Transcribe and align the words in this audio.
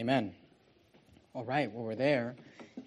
Amen. 0.00 0.32
All 1.34 1.44
right, 1.44 1.70
well, 1.70 1.84
we're 1.84 1.94
there 1.94 2.34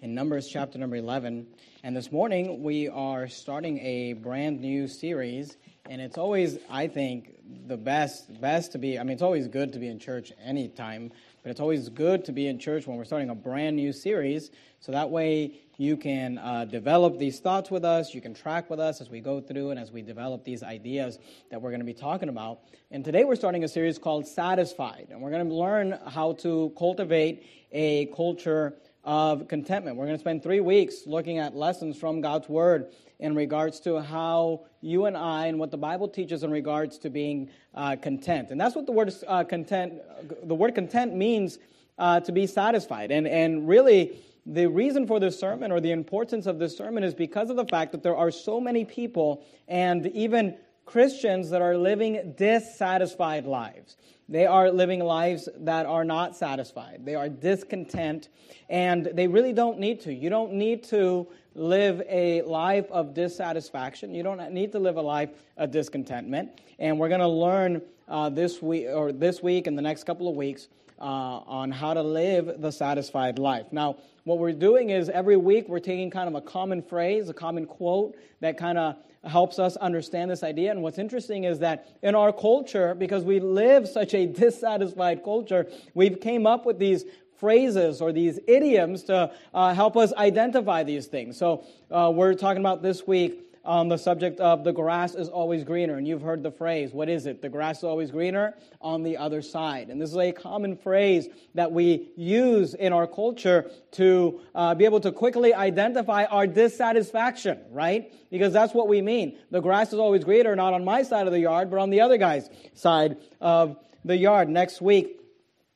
in 0.02 0.16
Numbers 0.16 0.48
chapter 0.48 0.80
number 0.80 0.96
11. 0.96 1.46
And 1.84 1.94
this 1.94 2.10
morning 2.10 2.64
we 2.64 2.88
are 2.88 3.28
starting 3.28 3.78
a 3.78 4.14
brand 4.14 4.60
new 4.60 4.88
series. 4.88 5.56
And 5.88 6.00
it's 6.00 6.18
always, 6.18 6.58
I 6.68 6.88
think, 6.88 7.38
the 7.68 7.76
best, 7.76 8.40
best 8.40 8.72
to 8.72 8.78
be, 8.78 8.98
I 8.98 9.04
mean, 9.04 9.12
it's 9.12 9.22
always 9.22 9.46
good 9.46 9.74
to 9.74 9.78
be 9.78 9.86
in 9.86 10.00
church 10.00 10.32
anytime, 10.44 11.12
but 11.44 11.50
it's 11.50 11.60
always 11.60 11.90
good 11.90 12.24
to 12.24 12.32
be 12.32 12.46
in 12.46 12.58
church 12.58 12.86
when 12.86 12.96
we're 12.96 13.04
starting 13.04 13.28
a 13.28 13.34
brand 13.34 13.76
new 13.76 13.92
series. 13.92 14.50
So 14.80 14.92
that 14.92 15.10
way 15.10 15.60
you 15.76 15.98
can 15.98 16.38
uh, 16.38 16.64
develop 16.64 17.18
these 17.18 17.38
thoughts 17.38 17.70
with 17.70 17.84
us. 17.84 18.14
You 18.14 18.22
can 18.22 18.32
track 18.32 18.70
with 18.70 18.80
us 18.80 19.02
as 19.02 19.10
we 19.10 19.20
go 19.20 19.42
through 19.42 19.70
and 19.70 19.78
as 19.78 19.92
we 19.92 20.00
develop 20.00 20.42
these 20.42 20.62
ideas 20.62 21.18
that 21.50 21.60
we're 21.60 21.68
going 21.68 21.80
to 21.80 21.86
be 21.86 21.92
talking 21.92 22.30
about. 22.30 22.60
And 22.90 23.04
today 23.04 23.24
we're 23.24 23.36
starting 23.36 23.62
a 23.62 23.68
series 23.68 23.98
called 23.98 24.26
Satisfied. 24.26 25.08
And 25.10 25.20
we're 25.20 25.32
going 25.32 25.46
to 25.46 25.54
learn 25.54 25.98
how 26.06 26.32
to 26.40 26.72
cultivate 26.78 27.44
a 27.72 28.06
culture 28.06 28.78
of 29.04 29.48
contentment. 29.48 29.96
We're 29.96 30.06
going 30.06 30.16
to 30.16 30.20
spend 30.20 30.42
three 30.42 30.60
weeks 30.60 31.06
looking 31.06 31.38
at 31.38 31.54
lessons 31.54 31.96
from 31.96 32.20
God's 32.20 32.48
Word 32.48 32.92
in 33.18 33.34
regards 33.34 33.80
to 33.80 34.00
how 34.00 34.66
you 34.80 35.06
and 35.06 35.16
I 35.16 35.46
and 35.46 35.58
what 35.58 35.70
the 35.70 35.76
Bible 35.76 36.08
teaches 36.08 36.42
in 36.42 36.50
regards 36.50 36.98
to 36.98 37.10
being 37.10 37.50
uh, 37.74 37.96
content. 37.96 38.50
And 38.50 38.60
that's 38.60 38.74
what 38.74 38.86
the 38.86 38.92
word 38.92 39.14
uh, 39.26 39.44
content, 39.44 39.94
the 40.42 40.54
word 40.54 40.74
content 40.74 41.14
means 41.14 41.58
uh, 41.98 42.20
to 42.20 42.32
be 42.32 42.46
satisfied. 42.46 43.10
And, 43.10 43.26
and 43.26 43.68
really, 43.68 44.18
the 44.46 44.66
reason 44.66 45.06
for 45.06 45.20
this 45.20 45.38
sermon 45.38 45.72
or 45.72 45.80
the 45.80 45.92
importance 45.92 46.46
of 46.46 46.58
this 46.58 46.76
sermon 46.76 47.04
is 47.04 47.14
because 47.14 47.50
of 47.50 47.56
the 47.56 47.64
fact 47.66 47.92
that 47.92 48.02
there 48.02 48.16
are 48.16 48.30
so 48.30 48.60
many 48.60 48.84
people 48.84 49.44
and 49.68 50.06
even 50.08 50.56
Christians 50.84 51.50
that 51.50 51.62
are 51.62 51.76
living 51.76 52.34
dissatisfied 52.36 53.46
lives. 53.46 53.96
They 54.28 54.46
are 54.46 54.70
living 54.70 55.00
lives 55.00 55.48
that 55.60 55.86
are 55.86 56.04
not 56.04 56.36
satisfied. 56.36 57.04
They 57.04 57.14
are 57.14 57.28
discontent, 57.28 58.28
and 58.70 59.06
they 59.12 59.26
really 59.26 59.52
don't 59.52 59.78
need 59.78 60.00
to. 60.02 60.14
You 60.14 60.30
don't 60.30 60.54
need 60.54 60.84
to 60.84 61.26
live 61.54 62.02
a 62.08 62.42
life 62.42 62.90
of 62.90 63.14
dissatisfaction. 63.14 64.14
You 64.14 64.22
don't 64.22 64.52
need 64.52 64.72
to 64.72 64.78
live 64.78 64.96
a 64.96 65.02
life 65.02 65.30
of 65.56 65.70
discontentment. 65.70 66.60
And 66.78 66.98
we're 66.98 67.08
going 67.08 67.20
to 67.20 67.28
learn 67.28 67.82
uh, 68.08 68.30
this 68.30 68.60
week 68.62 68.86
or 68.88 69.12
this 69.12 69.42
week 69.42 69.66
and 69.66 69.76
the 69.76 69.82
next 69.82 70.04
couple 70.04 70.28
of 70.28 70.36
weeks 70.36 70.68
uh, 70.98 71.04
on 71.04 71.70
how 71.70 71.94
to 71.94 72.02
live 72.02 72.60
the 72.60 72.70
satisfied 72.70 73.38
life. 73.38 73.66
Now, 73.72 73.96
what 74.24 74.38
we're 74.38 74.52
doing 74.52 74.90
is 74.90 75.08
every 75.08 75.36
week 75.36 75.68
we're 75.68 75.80
taking 75.80 76.10
kind 76.10 76.28
of 76.28 76.34
a 76.34 76.40
common 76.40 76.82
phrase, 76.82 77.28
a 77.28 77.34
common 77.34 77.66
quote 77.66 78.16
that 78.40 78.56
kind 78.56 78.78
of 78.78 78.96
helps 79.26 79.58
us 79.58 79.76
understand 79.76 80.30
this 80.30 80.42
idea. 80.42 80.70
And 80.70 80.82
what's 80.82 80.98
interesting 80.98 81.44
is 81.44 81.58
that 81.60 81.88
in 82.02 82.14
our 82.14 82.32
culture, 82.32 82.94
because 82.94 83.24
we 83.24 83.40
live 83.40 83.88
such 83.88 84.14
a 84.14 84.26
dissatisfied 84.26 85.24
culture, 85.24 85.66
we've 85.94 86.20
came 86.20 86.46
up 86.46 86.66
with 86.66 86.78
these 86.78 87.04
phrases 87.38 88.00
or 88.00 88.12
these 88.12 88.38
idioms 88.46 89.02
to 89.04 89.30
uh, 89.52 89.74
help 89.74 89.96
us 89.96 90.12
identify 90.14 90.82
these 90.82 91.06
things. 91.06 91.36
So 91.36 91.64
uh, 91.90 92.10
we're 92.14 92.34
talking 92.34 92.60
about 92.60 92.82
this 92.82 93.06
week 93.06 93.53
on 93.64 93.88
the 93.88 93.96
subject 93.96 94.40
of 94.40 94.62
the 94.62 94.72
grass 94.72 95.14
is 95.14 95.28
always 95.28 95.64
greener. 95.64 95.94
And 95.96 96.06
you've 96.06 96.22
heard 96.22 96.42
the 96.42 96.50
phrase, 96.50 96.92
what 96.92 97.08
is 97.08 97.26
it? 97.26 97.40
The 97.40 97.48
grass 97.48 97.78
is 97.78 97.84
always 97.84 98.10
greener 98.10 98.54
on 98.80 99.02
the 99.02 99.16
other 99.16 99.40
side. 99.42 99.88
And 99.88 100.00
this 100.00 100.10
is 100.10 100.16
a 100.16 100.32
common 100.32 100.76
phrase 100.76 101.28
that 101.54 101.72
we 101.72 102.10
use 102.16 102.74
in 102.74 102.92
our 102.92 103.06
culture 103.06 103.70
to 103.92 104.40
uh, 104.54 104.74
be 104.74 104.84
able 104.84 105.00
to 105.00 105.12
quickly 105.12 105.54
identify 105.54 106.24
our 106.24 106.46
dissatisfaction, 106.46 107.58
right? 107.70 108.12
Because 108.30 108.52
that's 108.52 108.74
what 108.74 108.88
we 108.88 109.00
mean. 109.00 109.38
The 109.50 109.60
grass 109.60 109.92
is 109.92 109.98
always 109.98 110.24
greener, 110.24 110.54
not 110.54 110.74
on 110.74 110.84
my 110.84 111.02
side 111.02 111.26
of 111.26 111.32
the 111.32 111.40
yard, 111.40 111.70
but 111.70 111.78
on 111.78 111.90
the 111.90 112.02
other 112.02 112.18
guy's 112.18 112.50
side 112.74 113.16
of 113.40 113.78
the 114.04 114.16
yard. 114.16 114.48
Next 114.48 114.82
week, 114.82 115.20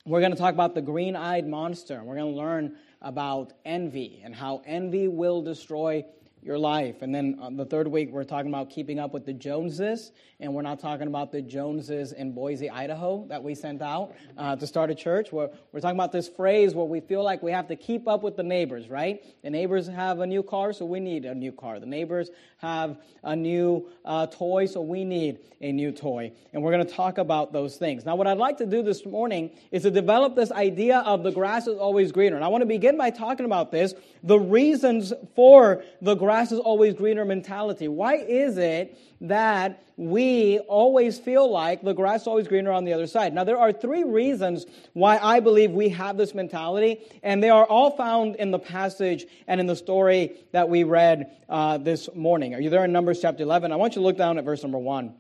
we're 0.04 0.20
going 0.20 0.32
to 0.32 0.38
talk 0.38 0.54
about 0.54 0.74
the 0.74 0.82
green 0.82 1.16
eyed 1.16 1.46
monster. 1.46 1.94
And 1.94 2.06
we're 2.06 2.16
going 2.16 2.32
to 2.32 2.38
learn 2.38 2.76
about 3.00 3.52
envy 3.64 4.20
and 4.24 4.34
how 4.34 4.62
envy 4.66 5.06
will 5.08 5.42
destroy 5.42 6.04
your 6.48 6.58
life. 6.58 7.02
And 7.02 7.14
then 7.14 7.36
on 7.40 7.56
the 7.56 7.66
third 7.66 7.86
week, 7.86 8.10
we're 8.10 8.24
talking 8.24 8.48
about 8.48 8.70
keeping 8.70 8.98
up 8.98 9.12
with 9.12 9.26
the 9.26 9.34
Joneses. 9.34 10.10
And 10.40 10.54
we're 10.54 10.62
not 10.62 10.80
talking 10.80 11.06
about 11.06 11.30
the 11.30 11.42
Joneses 11.42 12.12
in 12.12 12.32
Boise, 12.32 12.70
Idaho 12.70 13.26
that 13.28 13.42
we 13.42 13.54
sent 13.54 13.82
out 13.82 14.14
uh, 14.38 14.56
to 14.56 14.66
start 14.66 14.88
a 14.88 14.94
church. 14.94 15.30
We're, 15.30 15.50
we're 15.72 15.80
talking 15.80 15.96
about 15.96 16.10
this 16.10 16.28
phrase 16.28 16.74
where 16.74 16.86
we 16.86 17.00
feel 17.00 17.22
like 17.22 17.42
we 17.42 17.52
have 17.52 17.68
to 17.68 17.76
keep 17.76 18.08
up 18.08 18.22
with 18.22 18.36
the 18.36 18.42
neighbors, 18.42 18.88
right? 18.88 19.22
The 19.42 19.50
neighbors 19.50 19.88
have 19.88 20.20
a 20.20 20.26
new 20.26 20.42
car, 20.42 20.72
so 20.72 20.86
we 20.86 21.00
need 21.00 21.26
a 21.26 21.34
new 21.34 21.52
car. 21.52 21.80
The 21.80 21.86
neighbors 21.86 22.30
have 22.58 22.96
a 23.22 23.36
new 23.36 23.90
uh, 24.04 24.28
toy, 24.28 24.66
so 24.66 24.80
we 24.80 25.04
need 25.04 25.40
a 25.60 25.70
new 25.70 25.92
toy. 25.92 26.32
And 26.52 26.62
we're 26.62 26.72
going 26.72 26.86
to 26.86 26.92
talk 26.92 27.18
about 27.18 27.52
those 27.52 27.76
things. 27.76 28.06
Now, 28.06 28.16
what 28.16 28.26
I'd 28.26 28.38
like 28.38 28.58
to 28.58 28.66
do 28.66 28.82
this 28.82 29.04
morning 29.04 29.50
is 29.70 29.82
to 29.82 29.90
develop 29.90 30.34
this 30.34 30.52
idea 30.52 31.00
of 31.00 31.24
the 31.24 31.32
grass 31.32 31.66
is 31.66 31.78
always 31.78 32.10
greener. 32.10 32.36
And 32.36 32.44
I 32.44 32.48
want 32.48 32.62
to 32.62 32.66
begin 32.66 32.96
by 32.96 33.10
talking 33.10 33.44
about 33.44 33.70
this 33.70 33.92
the 34.22 34.38
reasons 34.38 35.12
for 35.34 35.82
the 36.00 36.14
grass 36.14 36.37
is 36.46 36.58
always 36.58 36.94
greener 36.94 37.24
mentality. 37.24 37.88
Why 37.88 38.16
is 38.16 38.56
it 38.56 38.98
that 39.20 39.82
we 39.96 40.58
always 40.60 41.18
feel 41.18 41.50
like 41.50 41.82
the 41.82 41.92
grass 41.92 42.22
is 42.22 42.26
always 42.26 42.48
greener 42.48 42.70
on 42.70 42.84
the 42.84 42.92
other 42.92 43.06
side? 43.06 43.34
Now, 43.34 43.44
there 43.44 43.58
are 43.58 43.72
three 43.72 44.04
reasons 44.04 44.64
why 44.92 45.18
I 45.18 45.40
believe 45.40 45.72
we 45.72 45.88
have 45.90 46.16
this 46.16 46.34
mentality, 46.34 47.00
and 47.22 47.42
they 47.42 47.50
are 47.50 47.64
all 47.64 47.90
found 47.90 48.36
in 48.36 48.50
the 48.50 48.58
passage 48.58 49.26
and 49.46 49.60
in 49.60 49.66
the 49.66 49.76
story 49.76 50.36
that 50.52 50.68
we 50.68 50.84
read 50.84 51.30
uh, 51.48 51.78
this 51.78 52.08
morning. 52.14 52.54
Are 52.54 52.60
you 52.60 52.70
there 52.70 52.84
in 52.84 52.92
Numbers 52.92 53.20
chapter 53.20 53.42
11? 53.42 53.72
I 53.72 53.76
want 53.76 53.96
you 53.96 54.00
to 54.00 54.06
look 54.06 54.16
down 54.16 54.38
at 54.38 54.44
verse 54.44 54.62
number 54.62 54.78
1. 54.78 55.14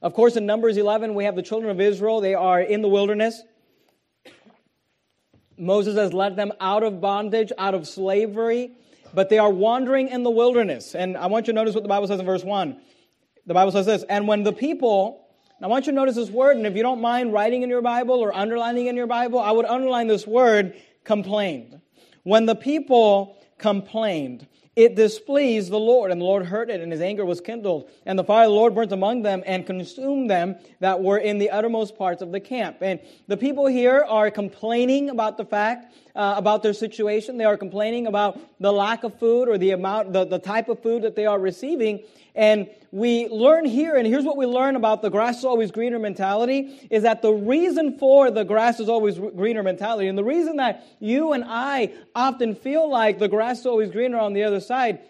Of 0.00 0.14
course, 0.14 0.36
in 0.36 0.46
Numbers 0.46 0.78
11, 0.78 1.14
we 1.14 1.24
have 1.24 1.36
the 1.36 1.42
children 1.42 1.70
of 1.70 1.80
Israel. 1.80 2.20
They 2.20 2.34
are 2.34 2.60
in 2.60 2.82
the 2.82 2.88
wilderness. 2.88 3.40
Moses 5.56 5.96
has 5.96 6.12
led 6.12 6.34
them 6.34 6.52
out 6.60 6.82
of 6.82 7.00
bondage, 7.00 7.52
out 7.56 7.74
of 7.74 7.86
slavery, 7.86 8.72
but 9.14 9.28
they 9.28 9.38
are 9.38 9.50
wandering 9.50 10.08
in 10.08 10.22
the 10.22 10.30
wilderness. 10.30 10.94
And 10.94 11.16
I 11.16 11.26
want 11.26 11.46
you 11.46 11.52
to 11.52 11.56
notice 11.56 11.74
what 11.74 11.82
the 11.82 11.88
Bible 11.88 12.06
says 12.06 12.20
in 12.20 12.26
verse 12.26 12.44
1. 12.44 12.80
The 13.46 13.54
Bible 13.54 13.72
says 13.72 13.86
this, 13.86 14.04
and 14.08 14.28
when 14.28 14.42
the 14.44 14.52
people, 14.52 15.26
I 15.60 15.66
want 15.66 15.86
you 15.86 15.92
to 15.92 15.96
notice 15.96 16.16
this 16.16 16.30
word, 16.30 16.56
and 16.56 16.66
if 16.66 16.76
you 16.76 16.82
don't 16.82 17.00
mind 17.00 17.32
writing 17.32 17.62
in 17.62 17.68
your 17.68 17.82
Bible 17.82 18.20
or 18.20 18.34
underlining 18.34 18.86
in 18.86 18.96
your 18.96 19.06
Bible, 19.06 19.38
I 19.38 19.50
would 19.50 19.66
underline 19.66 20.06
this 20.06 20.26
word, 20.26 20.74
complained. 21.04 21.80
When 22.22 22.46
the 22.46 22.54
people 22.54 23.36
complained, 23.58 24.46
it 24.74 24.94
displeased 24.94 25.70
the 25.70 25.78
Lord, 25.78 26.10
and 26.10 26.20
the 26.20 26.24
Lord 26.24 26.46
heard 26.46 26.70
it, 26.70 26.80
and 26.80 26.90
his 26.90 27.02
anger 27.02 27.26
was 27.26 27.40
kindled. 27.40 27.90
And 28.06 28.18
the 28.18 28.24
fire 28.24 28.44
of 28.44 28.50
the 28.50 28.54
Lord 28.54 28.74
burnt 28.74 28.92
among 28.92 29.22
them 29.22 29.42
and 29.44 29.66
consumed 29.66 30.30
them 30.30 30.56
that 30.80 31.02
were 31.02 31.18
in 31.18 31.38
the 31.38 31.50
uttermost 31.50 31.98
parts 31.98 32.22
of 32.22 32.32
the 32.32 32.40
camp. 32.40 32.78
And 32.80 33.00
the 33.26 33.36
people 33.36 33.66
here 33.66 34.02
are 34.08 34.30
complaining 34.30 35.10
about 35.10 35.36
the 35.36 35.44
fact, 35.44 35.94
uh, 36.14 36.34
about 36.36 36.62
their 36.62 36.72
situation. 36.72 37.38
They 37.38 37.44
are 37.44 37.56
complaining 37.56 38.06
about 38.06 38.38
the 38.60 38.72
lack 38.72 39.04
of 39.04 39.18
food 39.18 39.48
or 39.48 39.58
the 39.58 39.70
amount, 39.70 40.12
the, 40.12 40.24
the 40.24 40.38
type 40.38 40.68
of 40.68 40.82
food 40.82 41.02
that 41.02 41.16
they 41.16 41.26
are 41.26 41.38
receiving. 41.38 42.00
And 42.34 42.70
we 42.90 43.28
learn 43.28 43.66
here, 43.66 43.96
and 43.96 44.06
here's 44.06 44.24
what 44.24 44.36
we 44.38 44.46
learn 44.46 44.74
about 44.76 45.02
the 45.02 45.10
grass 45.10 45.38
is 45.38 45.44
always 45.44 45.70
greener 45.70 45.98
mentality, 45.98 46.88
is 46.90 47.02
that 47.02 47.20
the 47.20 47.32
reason 47.32 47.98
for 47.98 48.30
the 48.30 48.44
grass 48.44 48.80
is 48.80 48.88
always 48.88 49.18
greener 49.18 49.62
mentality, 49.62 50.08
and 50.08 50.16
the 50.16 50.24
reason 50.24 50.56
that 50.56 50.86
you 50.98 51.32
and 51.32 51.44
I 51.46 51.92
often 52.14 52.54
feel 52.54 52.90
like 52.90 53.18
the 53.18 53.28
grass 53.28 53.60
is 53.60 53.66
always 53.66 53.90
greener 53.90 54.18
on 54.18 54.32
the 54.32 54.44
other 54.44 54.60
side, 54.60 55.00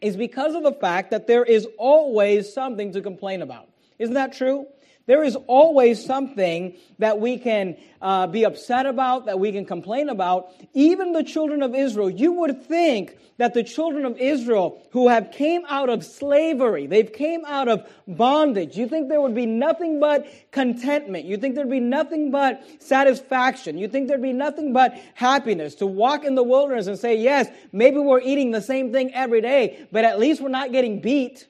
is 0.00 0.16
because 0.16 0.54
of 0.54 0.62
the 0.62 0.72
fact 0.72 1.10
that 1.10 1.26
there 1.26 1.44
is 1.44 1.66
always 1.78 2.52
something 2.52 2.92
to 2.92 3.00
complain 3.00 3.40
about. 3.42 3.68
Isn't 3.98 4.14
that 4.14 4.34
true? 4.34 4.66
There 5.08 5.24
is 5.24 5.36
always 5.46 6.04
something 6.04 6.76
that 6.98 7.18
we 7.18 7.38
can 7.38 7.78
uh, 8.02 8.26
be 8.26 8.44
upset 8.44 8.84
about, 8.84 9.24
that 9.24 9.40
we 9.40 9.52
can 9.52 9.64
complain 9.64 10.10
about. 10.10 10.50
Even 10.74 11.12
the 11.12 11.24
children 11.24 11.62
of 11.62 11.74
Israel, 11.74 12.10
you 12.10 12.32
would 12.32 12.62
think 12.64 13.16
that 13.38 13.54
the 13.54 13.62
children 13.62 14.04
of 14.04 14.18
Israel 14.18 14.86
who 14.90 15.08
have 15.08 15.32
came 15.32 15.62
out 15.66 15.88
of 15.88 16.04
slavery, 16.04 16.86
they've 16.86 17.10
came 17.10 17.42
out 17.46 17.68
of 17.68 17.90
bondage, 18.06 18.76
you 18.76 18.86
think 18.86 19.08
there 19.08 19.20
would 19.22 19.34
be 19.34 19.46
nothing 19.46 19.98
but 19.98 20.26
contentment. 20.50 21.24
You 21.24 21.38
think 21.38 21.54
there'd 21.54 21.70
be 21.70 21.80
nothing 21.80 22.30
but 22.30 22.62
satisfaction. 22.78 23.78
You 23.78 23.88
think 23.88 24.08
there'd 24.08 24.20
be 24.20 24.34
nothing 24.34 24.74
but 24.74 24.92
happiness 25.14 25.76
to 25.76 25.86
walk 25.86 26.24
in 26.24 26.34
the 26.34 26.42
wilderness 26.42 26.86
and 26.86 26.98
say, 26.98 27.16
yes, 27.16 27.48
maybe 27.72 27.96
we're 27.96 28.20
eating 28.20 28.50
the 28.50 28.60
same 28.60 28.92
thing 28.92 29.14
every 29.14 29.40
day, 29.40 29.86
but 29.90 30.04
at 30.04 30.20
least 30.20 30.42
we're 30.42 30.50
not 30.50 30.70
getting 30.70 31.00
beat. 31.00 31.47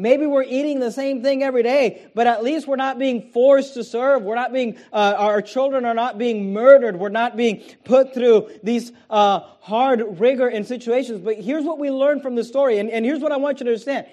Maybe 0.00 0.24
we're 0.24 0.44
eating 0.44 0.80
the 0.80 0.90
same 0.90 1.22
thing 1.22 1.42
every 1.42 1.62
day, 1.62 2.06
but 2.14 2.26
at 2.26 2.42
least 2.42 2.66
we're 2.66 2.76
not 2.76 2.98
being 2.98 3.30
forced 3.32 3.74
to 3.74 3.84
serve. 3.84 4.22
We're 4.22 4.34
not 4.34 4.50
being, 4.52 4.78
uh, 4.92 5.14
our 5.18 5.42
children 5.42 5.84
are 5.84 5.94
not 5.94 6.16
being 6.16 6.54
murdered. 6.54 6.96
We're 6.96 7.10
not 7.10 7.36
being 7.36 7.62
put 7.84 8.14
through 8.14 8.50
these 8.62 8.92
uh, 9.10 9.40
hard 9.60 10.18
rigor 10.18 10.48
and 10.48 10.66
situations. 10.66 11.20
But 11.20 11.36
here's 11.36 11.64
what 11.64 11.78
we 11.78 11.90
learn 11.90 12.20
from 12.20 12.34
the 12.34 12.44
story, 12.44 12.78
and, 12.78 12.88
and 12.88 13.04
here's 13.04 13.20
what 13.20 13.30
I 13.30 13.36
want 13.36 13.60
you 13.60 13.64
to 13.64 13.70
understand. 13.70 14.06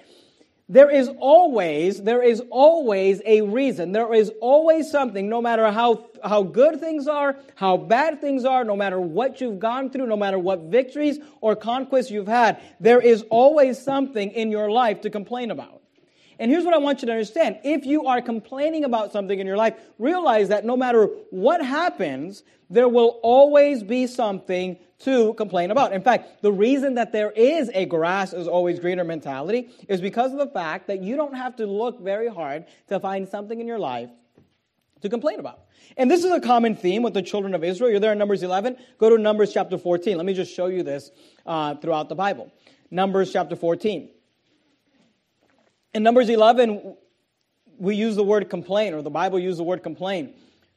There 0.70 0.90
is 0.90 1.08
always, 1.18 2.02
there 2.02 2.22
is 2.22 2.42
always 2.50 3.22
a 3.24 3.40
reason. 3.40 3.92
There 3.92 4.12
is 4.12 4.30
always 4.42 4.90
something, 4.90 5.26
no 5.26 5.40
matter 5.40 5.70
how, 5.70 6.10
how 6.22 6.42
good 6.42 6.78
things 6.78 7.08
are, 7.08 7.36
how 7.54 7.78
bad 7.78 8.20
things 8.20 8.44
are, 8.44 8.64
no 8.64 8.76
matter 8.76 9.00
what 9.00 9.40
you've 9.40 9.60
gone 9.60 9.88
through, 9.88 10.06
no 10.08 10.16
matter 10.16 10.38
what 10.38 10.64
victories 10.64 11.18
or 11.40 11.56
conquests 11.56 12.10
you've 12.10 12.28
had, 12.28 12.60
there 12.80 13.00
is 13.00 13.24
always 13.30 13.80
something 13.80 14.30
in 14.32 14.50
your 14.50 14.70
life 14.70 15.00
to 15.00 15.10
complain 15.10 15.50
about. 15.50 15.77
And 16.38 16.50
here's 16.50 16.64
what 16.64 16.74
I 16.74 16.78
want 16.78 17.02
you 17.02 17.06
to 17.06 17.12
understand. 17.12 17.58
If 17.64 17.84
you 17.84 18.06
are 18.06 18.22
complaining 18.22 18.84
about 18.84 19.12
something 19.12 19.38
in 19.38 19.46
your 19.46 19.56
life, 19.56 19.74
realize 19.98 20.48
that 20.48 20.64
no 20.64 20.76
matter 20.76 21.06
what 21.30 21.64
happens, 21.64 22.44
there 22.70 22.88
will 22.88 23.18
always 23.22 23.82
be 23.82 24.06
something 24.06 24.78
to 25.00 25.34
complain 25.34 25.70
about. 25.70 25.92
In 25.92 26.02
fact, 26.02 26.42
the 26.42 26.52
reason 26.52 26.94
that 26.94 27.12
there 27.12 27.30
is 27.30 27.70
a 27.74 27.86
grass 27.86 28.32
is 28.32 28.46
always 28.46 28.78
greener 28.78 29.04
mentality 29.04 29.70
is 29.88 30.00
because 30.00 30.32
of 30.32 30.38
the 30.38 30.48
fact 30.48 30.88
that 30.88 31.02
you 31.02 31.16
don't 31.16 31.34
have 31.34 31.56
to 31.56 31.66
look 31.66 32.00
very 32.00 32.28
hard 32.28 32.66
to 32.88 33.00
find 33.00 33.28
something 33.28 33.60
in 33.60 33.66
your 33.66 33.78
life 33.78 34.10
to 35.02 35.08
complain 35.08 35.38
about. 35.38 35.60
And 35.96 36.10
this 36.10 36.24
is 36.24 36.30
a 36.30 36.40
common 36.40 36.76
theme 36.76 37.02
with 37.02 37.14
the 37.14 37.22
children 37.22 37.54
of 37.54 37.64
Israel. 37.64 37.90
You're 37.90 38.00
there 38.00 38.12
in 38.12 38.18
Numbers 38.18 38.42
11. 38.42 38.76
Go 38.98 39.10
to 39.10 39.18
Numbers 39.18 39.52
chapter 39.52 39.78
14. 39.78 40.16
Let 40.16 40.26
me 40.26 40.34
just 40.34 40.54
show 40.54 40.66
you 40.66 40.82
this 40.82 41.10
uh, 41.46 41.76
throughout 41.76 42.08
the 42.08 42.14
Bible. 42.14 42.52
Numbers 42.90 43.32
chapter 43.32 43.56
14. 43.56 44.10
In 45.94 46.02
Numbers 46.02 46.28
11, 46.28 46.96
we 47.78 47.96
use 47.96 48.16
the 48.16 48.22
word 48.22 48.50
complain, 48.50 48.92
or 48.92 49.00
the 49.00 49.10
Bible 49.10 49.38
uses 49.38 49.58
the 49.58 49.64
word 49.64 49.82
complain. 49.82 50.34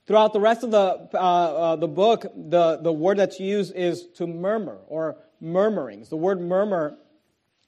Throughout 0.07 0.33
the 0.33 0.39
rest 0.39 0.63
of 0.63 0.71
the, 0.71 1.09
uh, 1.13 1.17
uh, 1.17 1.75
the 1.75 1.87
book, 1.87 2.23
the, 2.23 2.79
the 2.81 2.91
word 2.91 3.17
that's 3.17 3.39
used 3.39 3.75
is 3.75 4.07
to 4.15 4.25
murmur 4.25 4.79
or 4.87 5.17
murmurings. 5.41 6.09
The 6.09 6.17
word 6.17 6.39
murmur 6.39 6.97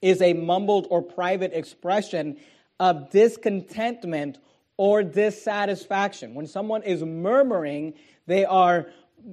is 0.01 0.21
a 0.21 0.33
mumbled 0.33 0.87
or 0.89 1.01
private 1.01 1.53
expression 1.53 2.37
of 2.79 3.11
discontentment 3.11 4.37
or 4.77 5.03
dissatisfaction. 5.03 6.35
When 6.35 6.47
someone 6.47 6.83
is 6.83 7.03
murmuring, 7.03 7.93
they 8.25 8.45
are 8.45 8.87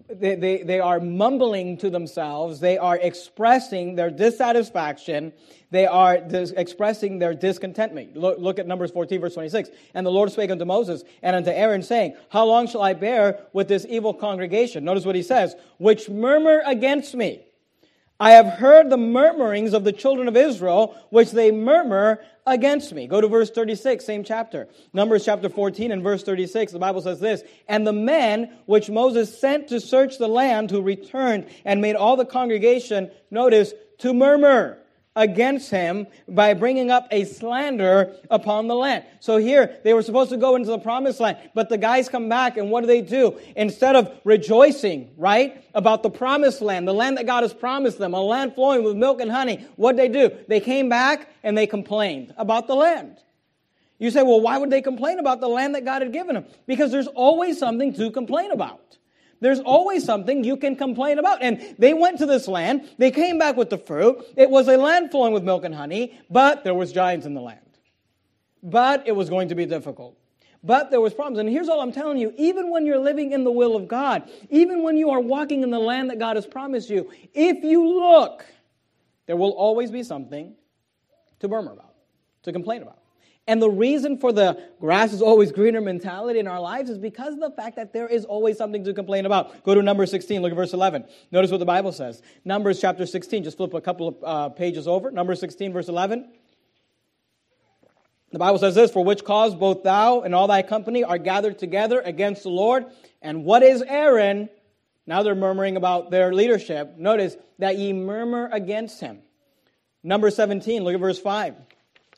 they, 0.09 0.37
they, 0.37 0.63
they 0.63 0.79
are 0.79 1.01
mumbling 1.01 1.77
to 1.79 1.91
themselves. 1.91 2.61
They 2.61 2.79
are 2.79 2.97
expressing 2.97 3.97
their 3.97 4.11
dissatisfaction. 4.11 5.33
They 5.71 5.87
are 5.87 6.19
dis- 6.19 6.53
expressing 6.57 7.19
their 7.19 7.35
discontentment. 7.35 8.17
Look, 8.17 8.39
look 8.39 8.59
at 8.59 8.67
Numbers 8.67 8.91
14, 8.91 9.21
verse 9.21 9.35
26. 9.35 9.71
And 9.95 10.05
the 10.05 10.11
Lord 10.11 10.33
spake 10.33 10.51
unto 10.51 10.65
Moses 10.65 11.05
and 11.23 11.37
unto 11.37 11.51
Aaron, 11.51 11.83
saying, 11.83 12.17
How 12.29 12.45
long 12.45 12.67
shall 12.67 12.83
I 12.83 12.95
bear 12.95 13.47
with 13.53 13.69
this 13.69 13.87
evil 13.89 14.13
congregation? 14.13 14.85
Notice 14.85 15.05
what 15.05 15.15
he 15.15 15.23
says, 15.23 15.55
which 15.79 16.09
murmur 16.09 16.63
against 16.67 17.15
me. 17.15 17.43
I 18.19 18.33
have 18.33 18.47
heard 18.47 18.91
the 18.91 18.99
murmurings 18.99 19.73
of 19.73 19.85
the 19.85 19.93
children 19.93 20.29
of 20.29 20.37
Israel, 20.37 20.95
which 21.09 21.31
they 21.31 21.51
murmur 21.51 22.21
against 22.47 22.93
me. 22.93 23.07
Go 23.07 23.21
to 23.21 23.29
verse 23.29 23.49
36, 23.49 24.05
same 24.05 24.25
chapter. 24.25 24.69
Numbers 24.93 25.25
chapter 25.25 25.49
14 25.49 25.91
and 25.91 26.03
verse 26.03 26.23
36, 26.23 26.73
the 26.73 26.79
Bible 26.79 27.01
says 27.01 27.19
this, 27.19 27.43
And 27.67 27.87
the 27.87 27.95
men 27.95 28.53
which 28.67 28.91
Moses 28.91 29.41
sent 29.41 29.69
to 29.69 29.81
search 29.81 30.19
the 30.19 30.29
land, 30.29 30.71
who 30.71 30.83
returned 30.83 31.47
and 31.65 31.81
made 31.81 31.97
all 31.97 32.17
the 32.17 32.27
congregation, 32.27 33.11
notice, 33.31 33.73
to 33.99 34.13
murmur 34.13 34.79
against 35.17 35.71
him 35.71 36.07
by 36.29 36.55
bringing 36.55 36.91
up 36.91 37.09
a 37.11 37.25
slander 37.25 38.15
upon 38.31 38.69
the 38.69 38.75
land. 38.77 39.05
So 39.19 39.39
here, 39.39 39.79
they 39.83 39.93
were 39.93 40.03
supposed 40.03 40.31
to 40.31 40.37
go 40.37 40.55
into 40.55 40.71
the 40.71 40.79
promised 40.79 41.19
land, 41.19 41.39
but 41.55 41.69
the 41.69 41.79
guys 41.79 42.09
come 42.09 42.29
back 42.29 42.57
and 42.57 42.71
what 42.71 42.83
do 42.83 42.87
they 42.87 43.03
do? 43.03 43.39
Instead 43.57 43.97
of 43.97 44.13
rejoicing, 44.25 45.11
right, 45.17 45.65
about 45.75 46.03
the 46.03 46.11
promised 46.11 46.63
land, 46.63 46.87
the 46.87 46.95
land 46.95 47.17
that 47.17 47.27
God 47.27 47.43
has 47.43 47.53
promised 47.53 47.99
them, 47.99 48.15
a 48.15 48.21
land 48.21 48.55
flowing 48.55 48.85
with 48.85 48.97
milk 48.97 49.21
and 49.21 49.31
honey, 49.31 49.67
what 49.77 49.97
they 49.97 50.09
do? 50.09 50.31
They 50.49 50.61
came 50.61 50.89
back 50.89 51.29
and 51.43 51.59
they 51.59 51.67
complained 51.67 52.33
about 52.37 52.69
the 52.69 52.75
land. 52.75 53.19
You 53.99 54.11
say, 54.11 54.23
well, 54.23 54.41
why 54.41 54.57
would 54.59 54.71
they 54.71 54.81
complain 54.81 55.19
about 55.19 55.41
the 55.41 55.49
land 55.49 55.75
that 55.75 55.85
God 55.85 56.03
had 56.03 56.13
given 56.13 56.35
them? 56.35 56.47
Because 56.67 56.91
there's 56.91 57.09
always 57.09 57.59
something 57.59 57.93
to 57.95 58.11
complain 58.11 58.51
about. 58.53 58.97
There's 59.41 59.61
always 59.61 60.05
something 60.05 60.45
you 60.45 60.57
can 60.57 60.77
complain 60.77 61.19
about. 61.19 61.43
And 61.43 61.75
they 61.79 61.95
went 61.95 62.19
to 62.19 62.27
this 62.27 62.47
land. 62.47 62.89
They 62.99 63.11
came 63.11 63.39
back 63.39 63.57
with 63.57 63.71
the 63.71 63.79
fruit. 63.79 64.25
It 64.37 64.51
was 64.51 64.69
a 64.69 64.77
land 64.77 65.11
flowing 65.11 65.33
with 65.33 65.43
milk 65.43 65.65
and 65.65 65.75
honey, 65.75 66.19
but 66.31 66.63
there 66.63 66.75
was 66.75 66.93
giants 66.93 67.27
in 67.27 67.35
the 67.35 67.41
land. 67.41 67.61
But 68.63 69.09
it 69.09 69.13
was 69.13 69.31
going 69.31 69.49
to 69.49 69.55
be 69.55 69.65
difficult. 69.67 70.17
But 70.63 70.91
there 70.91 71.01
was 71.01 71.15
problems. 71.15 71.39
And 71.39 71.49
here's 71.49 71.69
all 71.69 71.81
I'm 71.81 71.93
telling 71.93 72.19
you. 72.19 72.35
Even 72.37 72.71
when 72.71 72.85
you're 72.85 72.99
living 72.99 73.33
in 73.33 73.45
the 73.45 73.51
will 73.51 73.77
of 73.77 73.89
God, 73.89 74.31
even 74.51 74.83
when 74.83 74.97
you 74.99 75.11
are 75.11 75.21
walking 75.21 75.63
in 75.63 75.71
the 75.71 75.79
land 75.79 76.11
that 76.11 76.19
God 76.19 76.37
has 76.37 76.47
promised 76.47 76.91
you, 76.91 77.11
if 77.33 77.65
you 77.65 77.87
look, 77.89 78.45
there 79.27 79.37
will 79.37 79.53
always 79.53 79.91
be 79.91 80.03
something 80.03 80.55
to 81.39 81.49
murmur 81.49 81.73
about, 81.73 81.95
to 82.43 82.53
complain 82.53 82.83
about. 82.83 83.00
And 83.51 83.61
the 83.61 83.69
reason 83.69 84.17
for 84.17 84.33
the 84.33 84.63
grass 84.79 85.13
is 85.13 85.21
always 85.21 85.51
greener 85.51 85.81
mentality 85.81 86.39
in 86.39 86.47
our 86.47 86.61
lives 86.61 86.89
is 86.89 86.99
because 86.99 87.35
of 87.35 87.41
the 87.41 87.51
fact 87.51 87.75
that 87.75 87.93
there 87.93 88.07
is 88.07 88.25
always 88.25 88.57
something 88.57 88.85
to 88.85 88.95
complain 88.95 89.27
about. 89.27 89.65
Go 89.65 89.75
to 89.75 89.83
Numbers 89.83 90.13
16, 90.13 90.41
look 90.41 90.53
at 90.53 90.57
verse 90.57 90.73
11. 90.73 91.05
Notice 91.33 91.51
what 91.51 91.59
the 91.59 91.67
Bible 91.67 91.91
says. 91.91 92.23
Numbers 92.45 92.81
chapter 92.81 93.05
16, 93.07 93.43
just 93.43 93.57
flip 93.57 93.75
a 93.75 93.81
couple 93.81 94.07
of 94.07 94.17
uh, 94.23 94.49
pages 94.51 94.87
over. 94.87 95.11
Numbers 95.11 95.41
16, 95.41 95.73
verse 95.73 95.89
11. 95.89 96.31
The 98.31 98.39
Bible 98.39 98.61
says 98.61 98.77
this, 98.77 98.93
For 98.93 99.05
which 99.05 99.25
cause 99.25 99.57
both 99.57 99.83
thou 99.83 100.21
and 100.21 100.33
all 100.33 100.47
thy 100.47 100.63
company 100.63 101.03
are 101.03 101.19
gathered 101.19 101.59
together 101.59 102.01
against 102.03 102.45
the 102.45 102.51
Lord. 102.51 102.85
And 103.21 103.45
what 103.45 103.65
is 103.65 103.83
Aaron? 103.83 104.49
Now 105.09 105.25
they're 105.25 105.35
murmuring 105.35 105.77
about 105.77 106.13
their 106.13 106.33
leadership. 106.33 106.97
Notice 106.99 107.37
that 107.59 107.79
ye 107.79 107.93
murmur 107.93 108.49
against 108.53 109.01
him. 109.01 109.23
Number 110.05 110.31
17, 110.31 110.85
look 110.85 110.95
at 110.95 111.01
verse 111.01 111.19
5. 111.19 111.57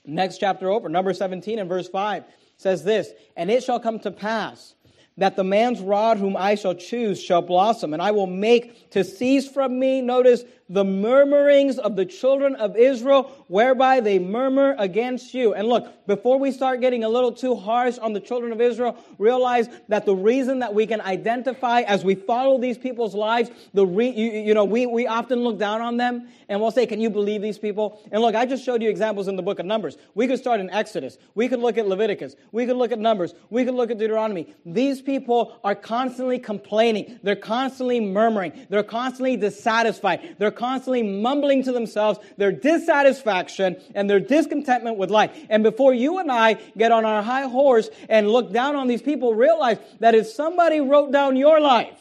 Next 0.05 0.39
chapter 0.39 0.71
over, 0.71 0.89
number 0.89 1.13
17 1.15 1.59
and 1.59 1.69
verse 1.69 1.89
5 1.89 2.25
says 2.57 2.85
this 2.85 3.11
And 3.37 3.51
it 3.51 3.63
shall 3.63 3.81
come 3.81 3.99
to 4.01 4.11
pass 4.11 4.75
that 5.17 5.37
the 5.37 5.45
man's 5.45 5.81
rod 5.81 6.19
whom 6.19 6.37
I 6.37 6.55
shall 6.55 6.75
choose 6.75 7.23
shall 7.23 7.43
blossom, 7.43 7.93
and 7.93 8.01
I 8.01 8.13
will 8.13 8.27
make 8.27 8.91
to 8.91 9.05
cease 9.05 9.49
from 9.49 9.79
me, 9.79 10.01
notice, 10.01 10.45
the 10.73 10.85
murmurings 10.85 11.79
of 11.79 11.97
the 11.97 12.07
children 12.07 12.57
of 12.57 12.77
Israel, 12.77 13.45
whereby 13.49 14.01
they 14.01 14.19
murmur 14.19 14.75
against 14.79 15.35
you. 15.35 15.53
And 15.53 15.69
look, 15.69 16.07
before 16.07 16.39
we 16.39 16.51
start 16.51 16.81
getting 16.81 17.05
a 17.05 17.09
little 17.11 17.31
too 17.31 17.55
harsh 17.55 17.99
on 17.99 18.15
the 18.15 18.21
children 18.21 18.53
of 18.53 18.61
Israel, 18.61 18.97
realize 19.19 19.69
that 19.89 20.07
the 20.07 20.17
reason 20.17 20.61
that 20.61 20.73
we 20.73 20.87
can 20.87 21.03
identify 21.03 21.83
as 21.83 22.05
we 22.05 22.15
follow 22.15 22.59
these 22.59 22.79
people's 22.79 23.15
lives, 23.15 23.51
the 23.75 23.87
re, 23.87 24.09
you, 24.09 24.31
you 24.31 24.55
know, 24.55 24.65
we, 24.65 24.87
we 24.87 25.07
often 25.07 25.41
look 25.41 25.59
down 25.59 25.83
on 25.83 25.99
them 25.99 26.27
and 26.49 26.59
we'll 26.61 26.71
say, 26.71 26.87
Can 26.87 27.01
you 27.01 27.11
believe 27.11 27.43
these 27.43 27.59
people? 27.59 28.01
And 28.11 28.23
look, 28.23 28.35
I 28.35 28.47
just 28.47 28.65
showed 28.65 28.83
you 28.83 28.89
examples 28.89 29.29
in 29.29 29.37
the 29.37 29.43
book 29.43 29.59
of 29.59 29.67
Numbers. 29.67 29.99
We 30.15 30.27
could 30.27 30.39
start 30.39 30.59
in 30.59 30.71
Exodus. 30.71 31.19
We 31.35 31.49
could 31.49 31.61
look 31.61 31.77
at 31.77 31.87
Leviticus. 31.87 32.35
We 32.51 32.65
could 32.65 32.77
look 32.77 32.93
at 32.93 32.99
Numbers. 32.99 33.35
We 33.51 33.67
could 33.67 33.75
look 33.75 33.91
at 33.91 33.99
Deuteronomy. 33.99 34.55
These 34.65 35.03
people 35.03 35.61
are 35.65 35.75
constantly 35.75 36.39
complaining. 36.39 37.21
They're 37.23 37.37
constantly 37.37 38.01
murmuring. 38.01 38.67
They're 38.71 38.83
constantly 38.83 39.37
dissatisfied. 39.37 40.37
They're 40.39 40.51
constantly 40.63 41.03
mumbling 41.03 41.65
to 41.65 41.73
themselves 41.73 42.21
their 42.37 42.53
dissatisfaction 42.53 43.75
and 43.97 44.09
their 44.09 44.21
discontentment 44.21 44.97
with 44.97 45.11
life. 45.11 45.37
And 45.51 45.65
before 45.65 45.93
you 45.93 46.21
and 46.21 46.31
I 46.31 46.55
get 46.79 46.93
on 46.93 47.05
our 47.05 47.21
high 47.21 47.49
horse 47.49 47.91
and 48.09 48.31
look 48.31 48.53
down 48.53 48.77
on 48.77 48.87
these 48.87 49.03
people, 49.03 49.35
realize 49.35 49.79
that 49.99 50.15
if 50.15 50.29
somebody 50.29 50.81
wrote 50.81 51.11
down 51.11 51.35
your 51.35 51.61
life, 51.61 51.99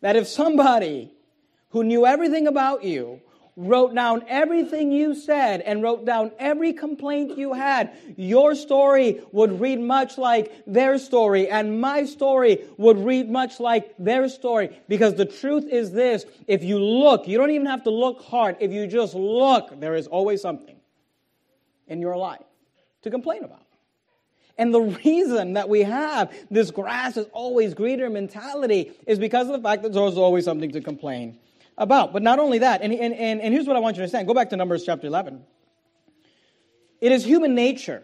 that 0.00 0.16
if 0.16 0.26
somebody 0.26 1.12
who 1.68 1.84
knew 1.84 2.04
everything 2.04 2.48
about 2.48 2.82
you 2.82 3.20
wrote 3.56 3.94
down 3.94 4.24
everything 4.28 4.92
you 4.92 5.14
said 5.14 5.60
and 5.60 5.82
wrote 5.82 6.04
down 6.04 6.32
every 6.38 6.72
complaint 6.72 7.36
you 7.36 7.52
had, 7.52 7.92
your 8.16 8.54
story 8.54 9.20
would 9.32 9.60
read 9.60 9.78
much 9.78 10.16
like 10.16 10.62
their 10.66 10.98
story, 10.98 11.48
and 11.48 11.80
my 11.80 12.04
story 12.04 12.64
would 12.78 12.98
read 12.98 13.30
much 13.30 13.60
like 13.60 13.94
their 13.98 14.28
story. 14.28 14.80
Because 14.88 15.14
the 15.14 15.26
truth 15.26 15.64
is 15.70 15.92
this 15.92 16.24
if 16.46 16.64
you 16.64 16.78
look, 16.78 17.28
you 17.28 17.36
don't 17.36 17.50
even 17.50 17.66
have 17.66 17.84
to 17.84 17.90
look 17.90 18.22
hard. 18.22 18.56
If 18.60 18.72
you 18.72 18.86
just 18.86 19.14
look, 19.14 19.78
there 19.78 19.94
is 19.94 20.06
always 20.06 20.40
something 20.40 20.76
in 21.88 22.00
your 22.00 22.16
life 22.16 22.40
to 23.02 23.10
complain 23.10 23.44
about. 23.44 23.66
And 24.58 24.72
the 24.72 24.80
reason 24.80 25.54
that 25.54 25.68
we 25.68 25.82
have 25.82 26.32
this 26.50 26.70
grass 26.70 27.16
is 27.16 27.26
always 27.32 27.74
greener 27.74 28.08
mentality 28.10 28.92
is 29.06 29.18
because 29.18 29.48
of 29.48 29.54
the 29.54 29.62
fact 29.66 29.82
that 29.82 29.92
there's 29.92 30.16
always 30.16 30.44
something 30.44 30.70
to 30.72 30.80
complain 30.80 31.38
about. 31.78 32.12
But 32.12 32.22
not 32.22 32.38
only 32.38 32.58
that, 32.58 32.82
and, 32.82 32.92
and, 32.92 33.14
and, 33.14 33.40
and 33.40 33.54
here's 33.54 33.66
what 33.66 33.76
I 33.76 33.80
want 33.80 33.96
you 33.96 33.98
to 33.98 34.02
understand. 34.02 34.26
Go 34.26 34.34
back 34.34 34.50
to 34.50 34.56
Numbers 34.56 34.84
chapter 34.84 35.06
11. 35.06 35.42
It 37.00 37.12
is 37.12 37.24
human 37.24 37.54
nature. 37.54 38.02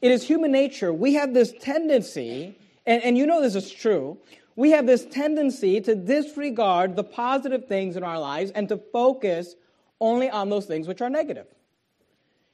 It 0.00 0.10
is 0.10 0.26
human 0.26 0.50
nature. 0.50 0.92
We 0.92 1.14
have 1.14 1.34
this 1.34 1.52
tendency, 1.60 2.56
and, 2.86 3.02
and 3.02 3.18
you 3.18 3.26
know 3.26 3.42
this 3.42 3.54
is 3.54 3.70
true, 3.70 4.18
we 4.56 4.72
have 4.72 4.86
this 4.86 5.06
tendency 5.06 5.80
to 5.80 5.94
disregard 5.94 6.96
the 6.96 7.04
positive 7.04 7.66
things 7.66 7.96
in 7.96 8.02
our 8.02 8.18
lives 8.18 8.50
and 8.50 8.68
to 8.68 8.76
focus 8.76 9.54
only 10.00 10.28
on 10.28 10.50
those 10.50 10.66
things 10.66 10.88
which 10.88 11.00
are 11.00 11.10
negative. 11.10 11.46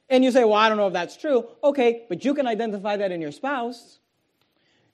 And 0.09 0.23
you 0.23 0.30
say, 0.30 0.45
well, 0.45 0.54
I 0.54 0.68
don't 0.68 0.78
know 0.78 0.87
if 0.87 0.92
that's 0.92 1.16
true. 1.16 1.47
Okay, 1.64 2.04
but 2.09 2.25
you 2.25 2.35
can 2.35 2.47
identify 2.47 2.97
that 2.97 3.11
in 3.11 3.21
your 3.21 3.33
spouse. 3.33 3.99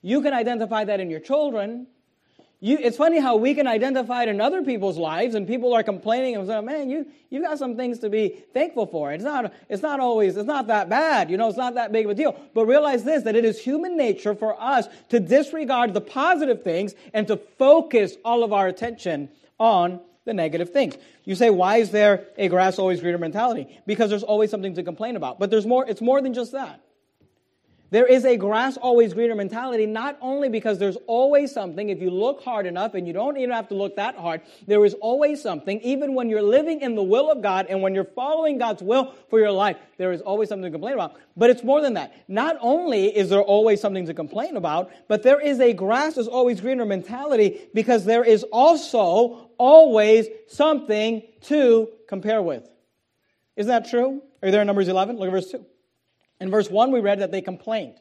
You 0.01 0.21
can 0.21 0.33
identify 0.33 0.85
that 0.85 0.99
in 0.99 1.09
your 1.09 1.19
children. 1.19 1.87
You, 2.63 2.77
it's 2.79 2.95
funny 2.95 3.19
how 3.19 3.35
we 3.35 3.55
can 3.55 3.67
identify 3.67 4.23
it 4.23 4.29
in 4.29 4.39
other 4.39 4.63
people's 4.63 4.97
lives, 4.97 5.35
and 5.35 5.45
people 5.45 5.73
are 5.73 5.83
complaining 5.83 6.37
and 6.37 6.47
saying, 6.47 6.63
"Man, 6.63 6.89
you 6.89 7.05
you 7.29 7.41
got 7.41 7.59
some 7.59 7.75
things 7.75 7.99
to 7.99 8.09
be 8.09 8.41
thankful 8.53 8.85
for." 8.85 9.11
It's 9.11 9.25
not 9.25 9.51
it's 9.67 9.81
not 9.81 9.99
always 9.99 10.37
it's 10.37 10.47
not 10.47 10.67
that 10.67 10.87
bad, 10.87 11.29
you 11.29 11.35
know. 11.35 11.49
It's 11.49 11.57
not 11.57 11.73
that 11.73 11.91
big 11.91 12.05
of 12.05 12.11
a 12.11 12.15
deal. 12.15 12.39
But 12.53 12.67
realize 12.67 13.03
this: 13.03 13.23
that 13.23 13.35
it 13.35 13.43
is 13.43 13.59
human 13.59 13.97
nature 13.97 14.33
for 14.33 14.55
us 14.57 14.87
to 15.09 15.19
disregard 15.19 15.93
the 15.93 15.99
positive 15.99 16.63
things 16.63 16.95
and 17.13 17.27
to 17.27 17.35
focus 17.35 18.15
all 18.23 18.45
of 18.45 18.53
our 18.53 18.69
attention 18.69 19.27
on 19.59 19.99
the 20.23 20.33
negative 20.33 20.69
things. 20.69 20.95
You 21.25 21.35
say, 21.35 21.49
why 21.49 21.77
is 21.77 21.89
there 21.89 22.27
a 22.37 22.47
grass 22.47 22.79
always 22.79 23.01
greener 23.01 23.17
mentality? 23.17 23.77
Because 23.85 24.09
there's 24.09 24.23
always 24.23 24.51
something 24.51 24.75
to 24.75 24.83
complain 24.83 25.17
about. 25.17 25.37
But 25.37 25.49
there's 25.49 25.65
more, 25.65 25.85
it's 25.85 25.99
more 25.99 26.21
than 26.21 26.33
just 26.33 26.53
that. 26.53 26.79
There 27.93 28.07
is 28.07 28.25
a 28.25 28.37
grass 28.37 28.75
always 28.75 29.13
greener 29.13 29.35
mentality, 29.35 29.85
not 29.85 30.17
only 30.19 30.49
because 30.49 30.79
there's 30.79 30.97
always 31.05 31.51
something, 31.51 31.89
if 31.89 32.01
you 32.01 32.09
look 32.09 32.41
hard 32.41 32.65
enough, 32.65 32.95
and 32.95 33.05
you 33.05 33.13
don't 33.13 33.37
even 33.37 33.51
have 33.51 33.67
to 33.67 33.75
look 33.75 33.97
that 33.97 34.15
hard, 34.15 34.41
there 34.65 34.83
is 34.83 34.95
always 34.95 35.39
something, 35.39 35.79
even 35.81 36.15
when 36.15 36.27
you're 36.27 36.41
living 36.41 36.81
in 36.81 36.95
the 36.95 37.03
will 37.03 37.29
of 37.29 37.43
God 37.43 37.67
and 37.69 37.83
when 37.83 37.93
you're 37.93 38.03
following 38.03 38.57
God's 38.57 38.81
will 38.81 39.13
for 39.29 39.37
your 39.37 39.51
life, 39.51 39.77
there 39.99 40.11
is 40.11 40.21
always 40.21 40.49
something 40.49 40.63
to 40.63 40.71
complain 40.71 40.95
about. 40.95 41.17
But 41.37 41.51
it's 41.51 41.63
more 41.63 41.81
than 41.81 41.93
that. 41.93 42.15
Not 42.27 42.57
only 42.61 43.15
is 43.15 43.29
there 43.29 43.43
always 43.43 43.79
something 43.79 44.07
to 44.07 44.13
complain 44.15 44.57
about, 44.57 44.89
but 45.07 45.21
there 45.21 45.39
is 45.39 45.59
a 45.59 45.71
grass 45.71 46.17
is 46.17 46.27
always 46.27 46.61
greener 46.61 46.85
mentality 46.85 47.61
because 47.75 48.05
there 48.05 48.23
is 48.23 48.41
also 48.51 49.51
always 49.59 50.25
something 50.47 51.21
to 51.41 51.89
compare 52.07 52.41
with. 52.41 52.67
Isn't 53.55 53.69
that 53.69 53.87
true? 53.87 54.23
Are 54.41 54.47
you 54.47 54.51
there 54.51 54.61
in 54.61 54.65
Numbers 54.65 54.87
11? 54.87 55.17
Look 55.17 55.27
at 55.27 55.31
verse 55.31 55.51
2. 55.51 55.63
In 56.43 56.51
verse 56.51 56.69
1, 56.69 56.91
we 56.91 56.99
read 56.99 57.19
that 57.19 57.31
they 57.31 57.39
complained. 57.41 57.95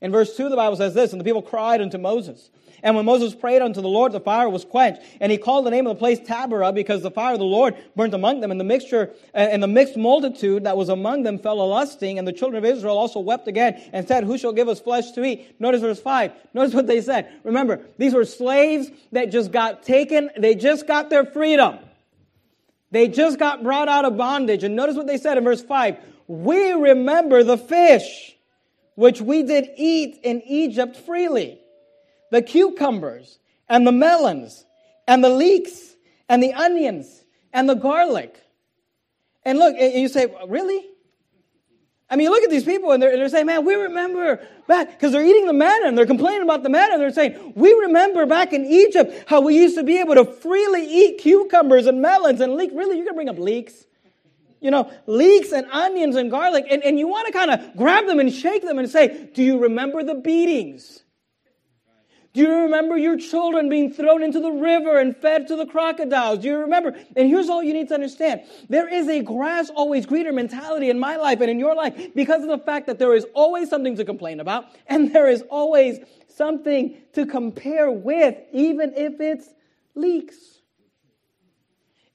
In 0.00 0.12
verse 0.12 0.36
2, 0.36 0.48
the 0.48 0.54
Bible 0.54 0.76
says 0.76 0.94
this, 0.94 1.10
and 1.10 1.20
the 1.20 1.24
people 1.24 1.42
cried 1.42 1.80
unto 1.80 1.98
Moses. 1.98 2.48
And 2.80 2.94
when 2.94 3.04
Moses 3.04 3.34
prayed 3.34 3.60
unto 3.60 3.80
the 3.80 3.88
Lord, 3.88 4.12
the 4.12 4.20
fire 4.20 4.48
was 4.48 4.64
quenched. 4.64 5.02
And 5.20 5.32
he 5.32 5.36
called 5.36 5.66
the 5.66 5.70
name 5.70 5.88
of 5.88 5.96
the 5.96 5.98
place 5.98 6.20
Taberah 6.20 6.72
because 6.72 7.02
the 7.02 7.10
fire 7.10 7.32
of 7.32 7.40
the 7.40 7.44
Lord 7.44 7.74
burnt 7.96 8.14
among 8.14 8.38
them. 8.38 8.52
And 8.52 8.60
the 8.60 8.64
mixture, 8.64 9.10
and 9.34 9.60
the 9.60 9.66
mixed 9.66 9.96
multitude 9.96 10.62
that 10.62 10.76
was 10.76 10.90
among 10.90 11.24
them 11.24 11.40
fell 11.40 11.60
a 11.60 11.66
lusting. 11.66 12.20
And 12.20 12.26
the 12.26 12.32
children 12.32 12.64
of 12.64 12.70
Israel 12.70 12.96
also 12.96 13.18
wept 13.18 13.48
again 13.48 13.82
and 13.92 14.06
said, 14.06 14.22
Who 14.22 14.38
shall 14.38 14.52
give 14.52 14.68
us 14.68 14.78
flesh 14.78 15.10
to 15.12 15.24
eat? 15.24 15.56
Notice 15.58 15.80
verse 15.80 16.00
5. 16.00 16.32
Notice 16.54 16.74
what 16.74 16.86
they 16.86 17.00
said. 17.00 17.32
Remember, 17.42 17.80
these 17.98 18.14
were 18.14 18.24
slaves 18.24 18.92
that 19.10 19.32
just 19.32 19.50
got 19.50 19.82
taken. 19.82 20.30
They 20.36 20.54
just 20.54 20.86
got 20.86 21.10
their 21.10 21.26
freedom. 21.26 21.80
They 22.92 23.08
just 23.08 23.40
got 23.40 23.64
brought 23.64 23.88
out 23.88 24.04
of 24.04 24.16
bondage. 24.16 24.62
And 24.62 24.76
notice 24.76 24.94
what 24.94 25.08
they 25.08 25.18
said 25.18 25.36
in 25.36 25.42
verse 25.42 25.62
5 25.62 25.96
we 26.32 26.72
remember 26.72 27.44
the 27.44 27.58
fish 27.58 28.34
which 28.94 29.20
we 29.20 29.42
did 29.42 29.68
eat 29.76 30.18
in 30.22 30.40
Egypt 30.46 30.96
freely, 30.96 31.60
the 32.30 32.40
cucumbers 32.40 33.38
and 33.68 33.86
the 33.86 33.92
melons 33.92 34.64
and 35.06 35.22
the 35.22 35.28
leeks 35.28 35.94
and 36.30 36.42
the 36.42 36.54
onions 36.54 37.22
and 37.52 37.68
the 37.68 37.74
garlic. 37.74 38.34
And 39.44 39.58
look, 39.58 39.76
and 39.78 39.92
you 39.92 40.08
say, 40.08 40.34
really? 40.48 40.82
I 42.08 42.16
mean, 42.16 42.24
you 42.24 42.30
look 42.30 42.44
at 42.44 42.50
these 42.50 42.64
people 42.64 42.92
and 42.92 43.02
they're, 43.02 43.14
they're 43.14 43.28
saying, 43.28 43.44
man, 43.44 43.66
we 43.66 43.74
remember 43.74 44.40
back, 44.66 44.90
because 44.90 45.12
they're 45.12 45.26
eating 45.26 45.46
the 45.46 45.52
manna 45.52 45.86
and 45.86 45.98
they're 45.98 46.06
complaining 46.06 46.44
about 46.44 46.62
the 46.62 46.70
manna. 46.70 46.96
They're 46.96 47.12
saying, 47.12 47.52
we 47.56 47.74
remember 47.74 48.24
back 48.24 48.54
in 48.54 48.64
Egypt 48.64 49.24
how 49.26 49.42
we 49.42 49.56
used 49.56 49.76
to 49.76 49.82
be 49.82 49.98
able 49.98 50.14
to 50.14 50.24
freely 50.24 50.86
eat 50.86 51.18
cucumbers 51.18 51.84
and 51.86 52.00
melons 52.00 52.40
and 52.40 52.54
leeks. 52.54 52.72
Really, 52.72 52.96
you 52.96 53.04
can 53.04 53.14
bring 53.14 53.28
up 53.28 53.38
leeks? 53.38 53.84
You 54.62 54.70
know, 54.70 54.90
leeks 55.06 55.52
and 55.52 55.66
onions 55.70 56.16
and 56.16 56.30
garlic, 56.30 56.66
and, 56.70 56.82
and 56.84 56.98
you 56.98 57.08
want 57.08 57.26
to 57.26 57.32
kind 57.32 57.50
of 57.50 57.76
grab 57.76 58.06
them 58.06 58.20
and 58.20 58.32
shake 58.32 58.62
them 58.62 58.78
and 58.78 58.88
say, 58.88 59.28
Do 59.34 59.42
you 59.42 59.58
remember 59.58 60.02
the 60.02 60.14
beatings? 60.14 61.02
Do 62.32 62.40
you 62.40 62.50
remember 62.62 62.96
your 62.96 63.18
children 63.18 63.68
being 63.68 63.92
thrown 63.92 64.22
into 64.22 64.40
the 64.40 64.50
river 64.50 64.98
and 64.98 65.14
fed 65.14 65.48
to 65.48 65.56
the 65.56 65.66
crocodiles? 65.66 66.38
Do 66.38 66.48
you 66.48 66.56
remember? 66.58 66.96
And 67.14 67.28
here's 67.28 67.50
all 67.50 67.62
you 67.62 67.74
need 67.74 67.88
to 67.88 67.94
understand. 67.94 68.42
There 68.70 68.88
is 68.88 69.06
a 69.08 69.20
grass 69.20 69.68
always 69.68 70.06
greener 70.06 70.32
mentality 70.32 70.88
in 70.88 70.98
my 70.98 71.16
life 71.16 71.42
and 71.42 71.50
in 71.50 71.58
your 71.58 71.74
life 71.74 72.14
because 72.14 72.42
of 72.42 72.48
the 72.48 72.58
fact 72.58 72.86
that 72.86 72.98
there 72.98 73.14
is 73.14 73.26
always 73.34 73.68
something 73.68 73.96
to 73.96 74.04
complain 74.06 74.40
about 74.40 74.64
and 74.86 75.12
there 75.12 75.28
is 75.28 75.42
always 75.50 75.98
something 76.28 76.96
to 77.12 77.26
compare 77.26 77.90
with, 77.90 78.36
even 78.52 78.94
if 78.96 79.20
it's 79.20 79.52
leeks. 79.94 80.36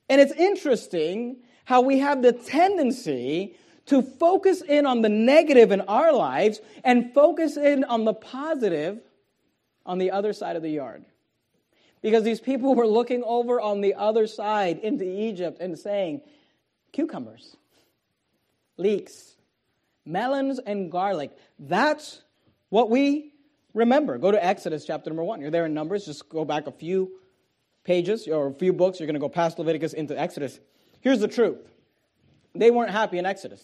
And 0.10 0.20
it's 0.20 0.34
interesting 0.34 1.42
how 1.68 1.82
we 1.82 2.00
have 2.00 2.22
the 2.22 2.32
tendency 2.32 3.54
to 3.88 4.02
focus 4.02 4.62
in 4.62 4.86
on 4.86 5.02
the 5.02 5.10
negative 5.10 5.74
in 5.74 5.82
our 5.82 6.14
lives 6.14 6.62
and 6.86 7.14
focus 7.14 7.58
in 7.58 7.84
on 7.84 8.06
the 8.06 8.14
positive 8.14 9.02
on 9.86 9.98
the 9.98 10.12
other 10.12 10.32
side 10.32 10.56
of 10.56 10.62
the 10.62 10.70
yard. 10.70 11.04
Because 12.02 12.24
these 12.24 12.40
people 12.40 12.74
were 12.74 12.88
looking 12.88 13.22
over 13.22 13.60
on 13.60 13.82
the 13.82 13.96
other 13.96 14.28
side 14.28 14.80
into 14.80 15.04
Egypt 15.04 15.58
and 15.60 15.78
saying, 15.78 16.22
cucumbers, 16.94 17.58
leeks, 18.78 19.36
melons, 20.06 20.60
and 20.60 20.90
garlic. 20.90 21.32
That's 21.60 22.22
what 22.70 22.90
we 22.90 23.34
remember. 23.74 24.18
Go 24.18 24.32
to 24.32 24.42
Exodus 24.42 24.86
chapter 24.86 25.10
number 25.10 25.26
one. 25.26 25.42
You're 25.42 25.52
there 25.52 25.66
in 25.66 25.74
Numbers. 25.74 26.06
Just 26.06 26.30
go 26.30 26.46
back 26.46 26.66
a 26.68 26.72
few 26.72 27.12
pages 27.84 28.26
or 28.26 28.48
a 28.48 28.54
few 28.54 28.72
books. 28.72 29.02
You're 29.02 29.08
going 29.08 29.16
to 29.16 29.20
go 29.20 29.28
past 29.28 29.60
Leviticus 29.60 29.92
into 29.92 30.18
Exodus. 30.18 30.62
Here's 31.02 31.20
the 31.20 31.28
truth 31.28 31.60
they 32.56 32.72
weren't 32.72 32.92
happy 32.92 33.18
in 33.18 33.26
Exodus. 33.26 33.64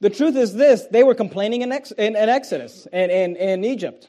The 0.00 0.10
truth 0.10 0.36
is 0.36 0.54
this 0.54 0.86
they 0.90 1.02
were 1.02 1.14
complaining 1.14 1.62
in, 1.62 1.72
Ex- 1.72 1.92
in, 1.92 2.16
in 2.16 2.28
Exodus 2.28 2.86
and 2.92 3.10
in, 3.10 3.36
in 3.36 3.64
Egypt. 3.64 4.08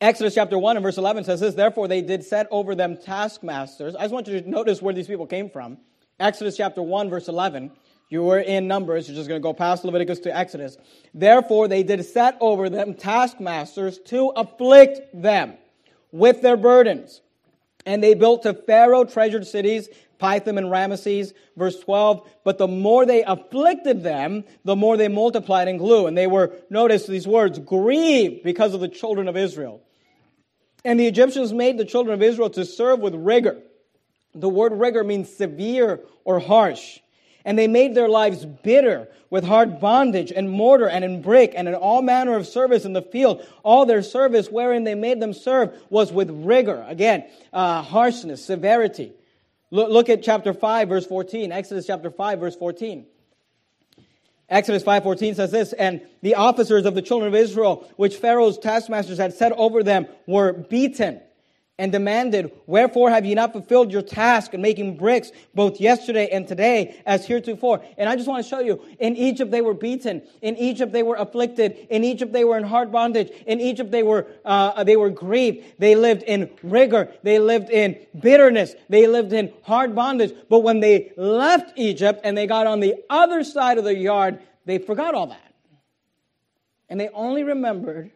Exodus 0.00 0.34
chapter 0.34 0.58
1 0.58 0.76
and 0.76 0.82
verse 0.82 0.98
11 0.98 1.24
says 1.24 1.40
this 1.40 1.54
Therefore 1.54 1.88
they 1.88 2.02
did 2.02 2.24
set 2.24 2.48
over 2.50 2.74
them 2.74 2.96
taskmasters. 2.96 3.94
I 3.94 4.02
just 4.02 4.12
want 4.12 4.26
you 4.26 4.40
to 4.40 4.50
notice 4.50 4.82
where 4.82 4.94
these 4.94 5.06
people 5.06 5.26
came 5.26 5.48
from. 5.50 5.78
Exodus 6.18 6.56
chapter 6.56 6.82
1, 6.82 7.10
verse 7.10 7.28
11. 7.28 7.70
You 8.08 8.24
were 8.24 8.40
in 8.40 8.68
Numbers. 8.68 9.08
You're 9.08 9.16
just 9.16 9.28
going 9.28 9.40
to 9.40 9.42
go 9.42 9.54
past 9.54 9.84
Leviticus 9.84 10.18
to 10.20 10.36
Exodus. 10.36 10.76
Therefore 11.14 11.68
they 11.68 11.82
did 11.82 12.04
set 12.04 12.36
over 12.40 12.68
them 12.68 12.94
taskmasters 12.94 13.98
to 14.06 14.28
afflict 14.30 15.00
them 15.14 15.54
with 16.10 16.42
their 16.42 16.56
burdens. 16.56 17.20
And 17.84 18.02
they 18.02 18.14
built 18.14 18.44
to 18.44 18.54
Pharaoh 18.54 19.04
treasured 19.04 19.46
cities, 19.46 19.88
Pithom 20.18 20.56
and 20.56 20.68
Ramesses. 20.68 21.32
Verse 21.56 21.78
12, 21.80 22.28
but 22.44 22.58
the 22.58 22.68
more 22.68 23.04
they 23.04 23.22
afflicted 23.24 24.02
them, 24.02 24.44
the 24.64 24.76
more 24.76 24.96
they 24.96 25.08
multiplied 25.08 25.68
and 25.68 25.78
grew. 25.78 26.06
And 26.06 26.16
they 26.16 26.26
were, 26.26 26.52
notice 26.70 27.06
these 27.06 27.26
words, 27.26 27.58
grieved 27.58 28.42
because 28.42 28.72
of 28.72 28.80
the 28.80 28.88
children 28.88 29.28
of 29.28 29.36
Israel. 29.36 29.82
And 30.84 30.98
the 30.98 31.06
Egyptians 31.06 31.52
made 31.52 31.78
the 31.78 31.84
children 31.84 32.14
of 32.14 32.22
Israel 32.22 32.50
to 32.50 32.64
serve 32.64 33.00
with 33.00 33.14
rigor. 33.14 33.60
The 34.34 34.48
word 34.48 34.72
rigor 34.72 35.04
means 35.04 35.28
severe 35.32 36.00
or 36.24 36.40
harsh 36.40 37.00
and 37.44 37.58
they 37.58 37.66
made 37.66 37.94
their 37.94 38.08
lives 38.08 38.44
bitter 38.44 39.08
with 39.30 39.44
hard 39.44 39.80
bondage 39.80 40.30
and 40.30 40.50
mortar 40.50 40.88
and 40.88 41.04
in 41.04 41.22
brick 41.22 41.52
and 41.56 41.68
in 41.68 41.74
all 41.74 42.02
manner 42.02 42.36
of 42.36 42.46
service 42.46 42.84
in 42.84 42.92
the 42.92 43.02
field. 43.02 43.46
All 43.62 43.86
their 43.86 44.02
service 44.02 44.48
wherein 44.50 44.84
they 44.84 44.94
made 44.94 45.20
them 45.20 45.32
serve 45.32 45.76
was 45.90 46.12
with 46.12 46.30
rigor. 46.30 46.84
Again, 46.88 47.24
uh, 47.52 47.82
harshness, 47.82 48.44
severity. 48.44 49.12
Look, 49.70 49.90
look 49.90 50.08
at 50.08 50.22
chapter 50.22 50.52
5, 50.52 50.88
verse 50.88 51.06
14. 51.06 51.50
Exodus 51.50 51.86
chapter 51.86 52.10
5, 52.10 52.40
verse 52.40 52.56
14. 52.56 53.06
Exodus 54.48 54.82
5:14 54.82 55.34
says 55.34 55.50
this, 55.50 55.72
and 55.72 56.02
the 56.20 56.34
officers 56.34 56.84
of 56.84 56.94
the 56.94 57.00
children 57.00 57.28
of 57.28 57.34
Israel, 57.34 57.88
which 57.96 58.16
Pharaoh's 58.16 58.58
taskmasters 58.58 59.16
had 59.16 59.32
set 59.32 59.52
over 59.52 59.82
them, 59.82 60.06
were 60.26 60.52
beaten 60.52 61.22
and 61.82 61.90
demanded, 61.90 62.52
Wherefore 62.66 63.10
have 63.10 63.26
ye 63.26 63.34
not 63.34 63.52
fulfilled 63.52 63.90
your 63.90 64.02
task 64.02 64.54
in 64.54 64.62
making 64.62 64.96
bricks 64.96 65.32
both 65.52 65.80
yesterday 65.80 66.28
and 66.30 66.46
today 66.46 67.02
as 67.04 67.26
heretofore? 67.26 67.84
And 67.98 68.08
I 68.08 68.14
just 68.14 68.28
want 68.28 68.44
to 68.44 68.48
show 68.48 68.60
you, 68.60 68.80
in 69.00 69.16
Egypt 69.16 69.50
they 69.50 69.62
were 69.62 69.74
beaten. 69.74 70.22
In 70.42 70.56
Egypt 70.58 70.92
they 70.92 71.02
were 71.02 71.16
afflicted. 71.16 71.88
In 71.90 72.04
Egypt 72.04 72.32
they 72.32 72.44
were 72.44 72.56
in 72.56 72.62
hard 72.62 72.92
bondage. 72.92 73.32
In 73.48 73.60
Egypt 73.60 73.90
they 73.90 74.04
were, 74.04 74.28
uh, 74.44 74.84
they 74.84 74.96
were 74.96 75.10
grieved. 75.10 75.64
They 75.80 75.96
lived 75.96 76.22
in 76.22 76.50
rigor. 76.62 77.12
They 77.24 77.40
lived 77.40 77.68
in 77.68 77.98
bitterness. 78.16 78.76
They 78.88 79.08
lived 79.08 79.32
in 79.32 79.52
hard 79.64 79.92
bondage. 79.92 80.32
But 80.48 80.60
when 80.60 80.78
they 80.78 81.10
left 81.16 81.72
Egypt 81.76 82.20
and 82.22 82.38
they 82.38 82.46
got 82.46 82.68
on 82.68 82.78
the 82.78 83.02
other 83.10 83.42
side 83.42 83.78
of 83.78 83.82
the 83.82 83.96
yard, 83.96 84.38
they 84.66 84.78
forgot 84.78 85.16
all 85.16 85.26
that. 85.26 85.54
And 86.88 87.00
they 87.00 87.08
only 87.08 87.42
remembered 87.42 88.12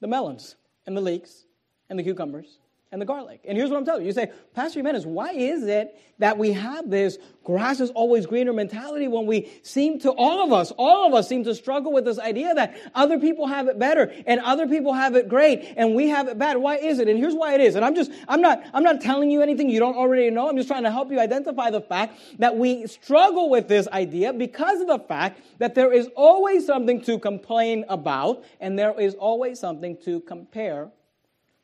the 0.00 0.08
melons 0.08 0.56
and 0.86 0.94
the 0.94 1.00
leeks 1.00 1.46
and 1.90 1.98
the 1.98 2.02
cucumbers 2.02 2.58
and 2.92 3.00
the 3.00 3.06
garlic. 3.06 3.40
And 3.44 3.56
here's 3.56 3.70
what 3.70 3.76
I'm 3.76 3.84
telling 3.84 4.02
you. 4.02 4.08
You 4.08 4.12
say, 4.12 4.32
Pastor 4.52 4.80
Jimenez, 4.80 5.06
why 5.06 5.30
is 5.30 5.64
it 5.64 5.96
that 6.18 6.36
we 6.36 6.52
have 6.52 6.90
this 6.90 7.18
grass 7.44 7.78
is 7.78 7.90
always 7.90 8.26
greener 8.26 8.52
mentality 8.52 9.06
when 9.06 9.26
we 9.26 9.48
seem 9.62 10.00
to, 10.00 10.10
all 10.10 10.42
of 10.42 10.52
us, 10.52 10.72
all 10.76 11.06
of 11.06 11.14
us 11.14 11.28
seem 11.28 11.44
to 11.44 11.54
struggle 11.54 11.92
with 11.92 12.04
this 12.04 12.18
idea 12.18 12.52
that 12.52 12.76
other 12.94 13.18
people 13.20 13.46
have 13.46 13.68
it 13.68 13.78
better 13.78 14.12
and 14.26 14.40
other 14.40 14.66
people 14.66 14.92
have 14.92 15.14
it 15.14 15.28
great 15.28 15.72
and 15.76 15.94
we 15.94 16.08
have 16.08 16.26
it 16.26 16.36
bad. 16.36 16.56
Why 16.56 16.78
is 16.78 16.98
it? 16.98 17.06
And 17.06 17.16
here's 17.16 17.34
why 17.34 17.54
it 17.54 17.60
is. 17.60 17.76
And 17.76 17.84
I'm 17.84 17.94
just, 17.94 18.10
I'm 18.26 18.40
not, 18.40 18.60
I'm 18.74 18.82
not 18.82 19.00
telling 19.00 19.30
you 19.30 19.40
anything 19.40 19.70
you 19.70 19.78
don't 19.78 19.96
already 19.96 20.28
know. 20.30 20.48
I'm 20.48 20.56
just 20.56 20.68
trying 20.68 20.82
to 20.82 20.90
help 20.90 21.12
you 21.12 21.20
identify 21.20 21.70
the 21.70 21.80
fact 21.80 22.18
that 22.40 22.56
we 22.56 22.88
struggle 22.88 23.50
with 23.50 23.68
this 23.68 23.86
idea 23.88 24.32
because 24.32 24.80
of 24.80 24.88
the 24.88 24.98
fact 24.98 25.40
that 25.58 25.76
there 25.76 25.92
is 25.92 26.08
always 26.16 26.66
something 26.66 27.00
to 27.02 27.20
complain 27.20 27.84
about 27.88 28.42
and 28.58 28.76
there 28.76 28.98
is 28.98 29.14
always 29.14 29.60
something 29.60 29.96
to 30.04 30.20
compare 30.20 30.90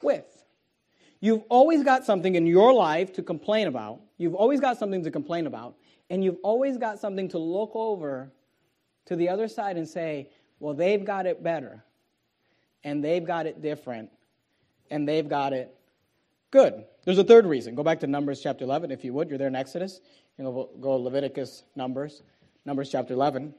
with. 0.03 0.45
You've 1.21 1.43
always 1.49 1.83
got 1.83 2.05
something 2.05 2.35
in 2.35 2.47
your 2.47 2.73
life 2.73 3.13
to 3.15 3.23
complain 3.23 3.67
about. 3.67 4.01
You've 4.19 4.35
always 4.35 4.61
got 4.61 4.79
something 4.79 5.03
to 5.05 5.11
complain 5.11 5.47
about. 5.47 5.77
And 6.11 6.23
you've 6.23 6.39
always 6.43 6.79
got 6.79 6.99
something 6.99 7.29
to 7.31 7.39
look 7.39 7.73
over 7.75 8.31
to 9.07 9.17
the 9.17 9.29
other 9.29 9.49
side 9.49 9.77
and 9.77 9.89
say, 9.89 10.31
well, 10.61 10.75
they've 10.75 11.05
got 11.05 11.27
it 11.27 11.43
better. 11.43 11.85
And 12.85 13.03
they've 13.03 13.25
got 13.25 13.47
it 13.47 13.63
different. 13.63 14.11
And 14.91 15.09
they've 15.09 15.29
got 15.29 15.53
it 15.53 15.77
Good. 16.51 16.85
There's 17.05 17.19
a 17.19 17.25
third 17.25 17.47
reason. 17.47 17.75
Go 17.75 17.83
back 17.83 18.01
to 18.01 18.07
Numbers 18.07 18.41
chapter 18.41 18.65
11, 18.65 18.91
if 18.91 19.05
you 19.05 19.13
would. 19.13 19.29
You're 19.29 19.39
there 19.39 19.49
in 19.49 19.57
Exodus. 19.57 20.01
You 20.39 20.45
know, 20.45 20.71
go 20.81 20.97
Leviticus, 20.97 21.65
Numbers, 21.75 22.23
Numbers 22.65 22.91
chapter 22.91 23.15
11. 23.15 23.55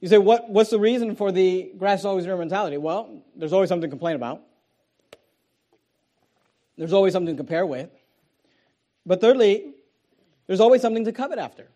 You 0.00 0.08
say, 0.08 0.18
what, 0.18 0.48
what's 0.48 0.70
the 0.70 0.78
reason 0.78 1.14
for 1.14 1.30
the 1.30 1.72
grass 1.76 2.00
is 2.00 2.04
always 2.06 2.24
greener 2.24 2.38
mentality? 2.38 2.78
Well, 2.78 3.22
there's 3.36 3.52
always 3.52 3.68
something 3.68 3.88
to 3.88 3.92
complain 3.92 4.16
about. 4.16 4.42
There's 6.78 6.92
always 6.94 7.12
something 7.12 7.34
to 7.34 7.38
compare 7.38 7.66
with. 7.66 7.90
But 9.04 9.20
thirdly, 9.20 9.74
there's 10.46 10.60
always 10.60 10.80
something 10.80 11.04
to 11.04 11.12
covet 11.12 11.38
after. 11.38 11.68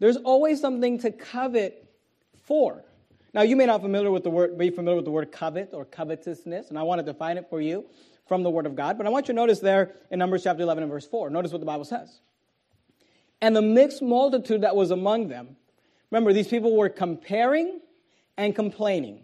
There's 0.00 0.16
always 0.16 0.60
something 0.60 0.98
to 1.00 1.12
covet 1.12 1.88
for. 2.42 2.84
Now, 3.32 3.42
you 3.42 3.56
may 3.56 3.66
not 3.66 3.80
familiar 3.80 4.10
with 4.10 4.24
the 4.24 4.30
word, 4.30 4.58
be 4.58 4.70
familiar 4.70 4.96
with 4.96 5.04
the 5.04 5.10
word 5.10 5.30
covet 5.30 5.70
or 5.72 5.84
covetousness, 5.84 6.68
and 6.68 6.78
I 6.78 6.82
want 6.82 6.98
to 6.98 7.04
define 7.04 7.38
it 7.38 7.48
for 7.48 7.60
you 7.60 7.84
from 8.26 8.42
the 8.42 8.50
Word 8.50 8.66
of 8.66 8.74
God. 8.74 8.96
But 8.96 9.06
I 9.06 9.10
want 9.10 9.28
you 9.28 9.34
to 9.34 9.36
notice 9.36 9.60
there 9.60 9.94
in 10.10 10.18
Numbers 10.18 10.42
chapter 10.44 10.62
11 10.62 10.84
and 10.84 10.92
verse 10.92 11.06
4. 11.06 11.30
Notice 11.30 11.52
what 11.52 11.60
the 11.60 11.66
Bible 11.66 11.84
says. 11.84 12.20
And 13.40 13.54
the 13.54 13.62
mixed 13.62 14.02
multitude 14.02 14.62
that 14.62 14.74
was 14.74 14.90
among 14.90 15.28
them, 15.28 15.56
remember, 16.14 16.32
these 16.32 16.46
people 16.46 16.76
were 16.76 16.88
comparing 16.88 17.80
and 18.36 18.54
complaining. 18.54 19.22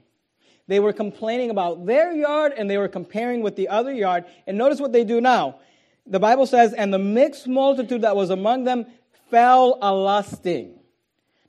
They 0.67 0.81
were 0.81 0.93
complaining 0.93 1.51
about 1.51 1.87
their 1.87 2.13
yard 2.13 2.53
and 2.57 2.69
they 2.69 2.79
were 2.79 2.89
comparing 2.89 3.43
with 3.43 3.55
the 3.55 3.69
other 3.69 3.93
yard. 3.93 4.25
And 4.49 4.59
notice 4.59 4.81
what 4.81 4.93
they 4.93 5.05
do 5.05 5.21
now. 5.21 5.61
The 6.05 6.19
Bible 6.19 6.47
says, 6.47 6.73
and 6.73 6.93
the 6.93 6.99
mixed 6.99 7.47
multitude 7.47 8.03
that 8.03 8.17
was 8.17 8.31
among 8.31 8.65
them 8.65 8.87
fell 9.31 9.79
a 9.81 9.95
lusting. 9.95 10.81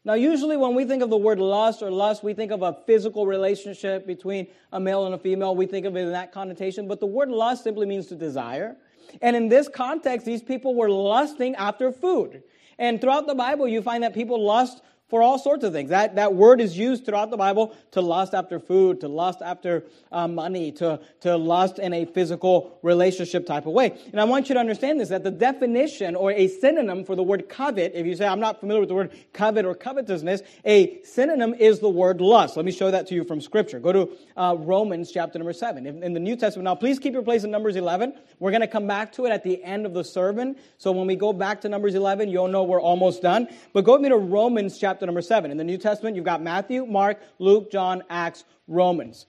Now, 0.06 0.14
usually 0.14 0.58
when 0.58 0.76
we 0.76 0.86
think 0.86 1.02
of 1.02 1.10
the 1.10 1.18
word 1.18 1.40
lust 1.40 1.82
or 1.82 1.90
lust, 1.90 2.24
we 2.24 2.36
think 2.36 2.52
of 2.52 2.62
a 2.62 2.78
physical 2.86 3.26
relationship 3.26 4.06
between 4.06 4.46
a 4.72 4.80
male 4.80 5.08
and 5.08 5.16
a 5.16 5.18
female. 5.18 5.56
We 5.56 5.66
think 5.66 5.88
of 5.88 5.96
it 5.96 6.02
in 6.02 6.12
that 6.12 6.32
connotation. 6.32 6.88
But 6.88 7.00
the 7.00 7.08
word 7.08 7.30
lust 7.30 7.64
simply 7.64 7.88
means 7.88 8.06
to 8.08 8.16
desire. 8.16 8.78
And 9.24 9.36
in 9.36 9.50
this 9.50 9.68
context, 9.68 10.24
these 10.24 10.44
people 10.44 10.76
were 10.76 10.90
lusting 10.90 11.56
after 11.56 11.92
food. 11.92 12.44
And 12.78 13.02
throughout 13.02 13.26
the 13.26 13.36
Bible, 13.36 13.68
you 13.68 13.82
find 13.82 14.04
that 14.04 14.14
people 14.14 14.44
lust 14.44 14.82
for 15.12 15.22
all 15.22 15.38
sorts 15.38 15.66
of 15.66 15.74
things. 15.74 15.90
That, 15.90 16.16
that 16.16 16.34
word 16.34 16.62
is 16.62 16.78
used 16.78 17.06
throughout 17.06 17.32
the 17.32 17.38
Bible 17.38 17.76
to 17.92 18.02
lust 18.02 18.34
after 18.34 18.62
food, 18.62 19.02
to 19.02 19.10
lust 19.10 19.42
after 19.42 19.84
uh, 20.10 20.26
money, 20.26 20.72
to, 20.72 21.02
to 21.20 21.36
lust 21.36 21.80
in 21.80 21.94
a 21.94 22.06
physical 22.06 22.80
relationship 22.82 23.46
type 23.46 23.66
of 23.66 23.74
way. 23.74 24.00
And 24.14 24.22
I 24.22 24.24
want 24.24 24.48
you 24.48 24.56
to 24.56 24.60
understand 24.60 25.02
this 25.02 25.10
that 25.10 25.24
the 25.24 25.30
definition 25.30 26.16
or 26.16 26.32
a 26.32 26.48
synonym 26.48 27.04
for 27.04 27.18
the 27.18 27.24
word 27.24 27.50
covet, 27.50 27.92
if 27.94 28.06
you 28.06 28.16
say, 28.16 28.26
I'm 28.26 28.40
not 28.40 28.62
familiar 28.62 28.80
with 28.80 28.88
the 28.88 28.96
word 28.96 29.12
covet 29.34 29.66
or 29.66 29.76
covetousness, 29.76 30.44
a 30.64 31.04
synonym 31.04 31.54
is 31.56 31.80
the 31.80 31.90
word 31.90 32.22
lust. 32.22 32.56
Let 32.56 32.66
me 32.66 32.72
show 32.72 32.90
that 32.90 33.08
to 33.08 33.16
you 33.16 33.26
from 33.26 33.42
Scripture. 33.42 33.82
Go 33.82 33.92
to 33.92 34.10
uh, 34.38 34.56
Romans 34.58 35.12
chapter 35.12 35.38
number 35.38 35.52
7. 35.52 35.86
In, 35.86 36.04
in 36.04 36.14
the 36.14 36.22
New 36.22 36.38
Testament, 36.38 36.64
now 36.64 36.76
please 36.76 37.00
keep 37.00 37.12
your 37.12 37.22
place 37.22 37.44
in 37.44 37.52
Numbers 37.52 37.76
11. 37.76 38.14
We're 38.40 38.52
going 38.52 38.62
to 38.62 38.68
come 38.68 38.88
back 38.88 39.12
to 39.14 39.26
it 39.26 39.32
at 39.32 39.44
the 39.44 39.62
end 39.62 39.86
of 39.86 39.94
the 39.94 40.06
sermon. 40.06 40.56
So 40.78 40.94
when 40.94 41.06
we 41.06 41.18
go 41.18 41.34
back 41.34 41.60
to 41.62 41.70
Numbers 41.70 41.96
11, 41.96 42.30
you'll 42.30 42.48
know 42.48 42.64
we're 42.64 42.82
almost 42.82 43.22
done. 43.22 43.50
But 43.74 43.84
go 43.84 43.94
with 43.94 44.02
me 44.02 44.10
to 44.10 44.18
Romans 44.18 44.78
chapter 44.78 45.01
chapter 45.02 45.08
number 45.08 45.24
7. 45.24 45.50
In 45.50 45.58
the 45.58 45.64
New 45.64 45.80
Testament, 45.80 46.16
you've 46.16 46.26
got 46.26 46.44
Matthew, 46.44 46.86
Mark, 46.86 47.20
Luke, 47.40 47.72
John, 47.72 48.04
Acts, 48.08 48.44
Romans. 48.68 49.26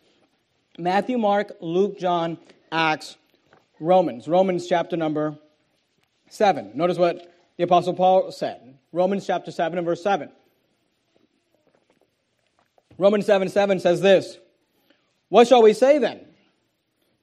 Matthew, 0.77 1.17
Mark, 1.17 1.53
Luke, 1.63 1.99
John, 1.99 2.37
Acts, 2.71 3.17
Romans. 3.81 4.29
Romans 4.29 4.67
chapter 4.69 4.99
number 4.99 5.39
7. 6.29 6.73
Notice 6.75 6.99
what 6.99 7.35
the 7.57 7.65
Apostle 7.65 7.95
Paul 7.95 8.33
said. 8.33 8.77
Romans 8.93 9.27
chapter 9.27 9.51
7 9.51 9.79
and 9.79 9.87
verse 9.87 10.03
7. 10.03 10.29
Romans 12.99 13.25
7 13.25 13.49
7 13.49 13.81
says 13.81 14.03
this 14.03 14.37
What 15.31 15.49
shall 15.49 15.63
we 15.63 15.73
say 15.73 15.97
then? 15.97 16.21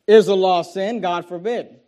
Is 0.08 0.26
the 0.26 0.36
law 0.36 0.64
sin? 0.64 1.02
God 1.02 1.28
forbid. 1.28 1.80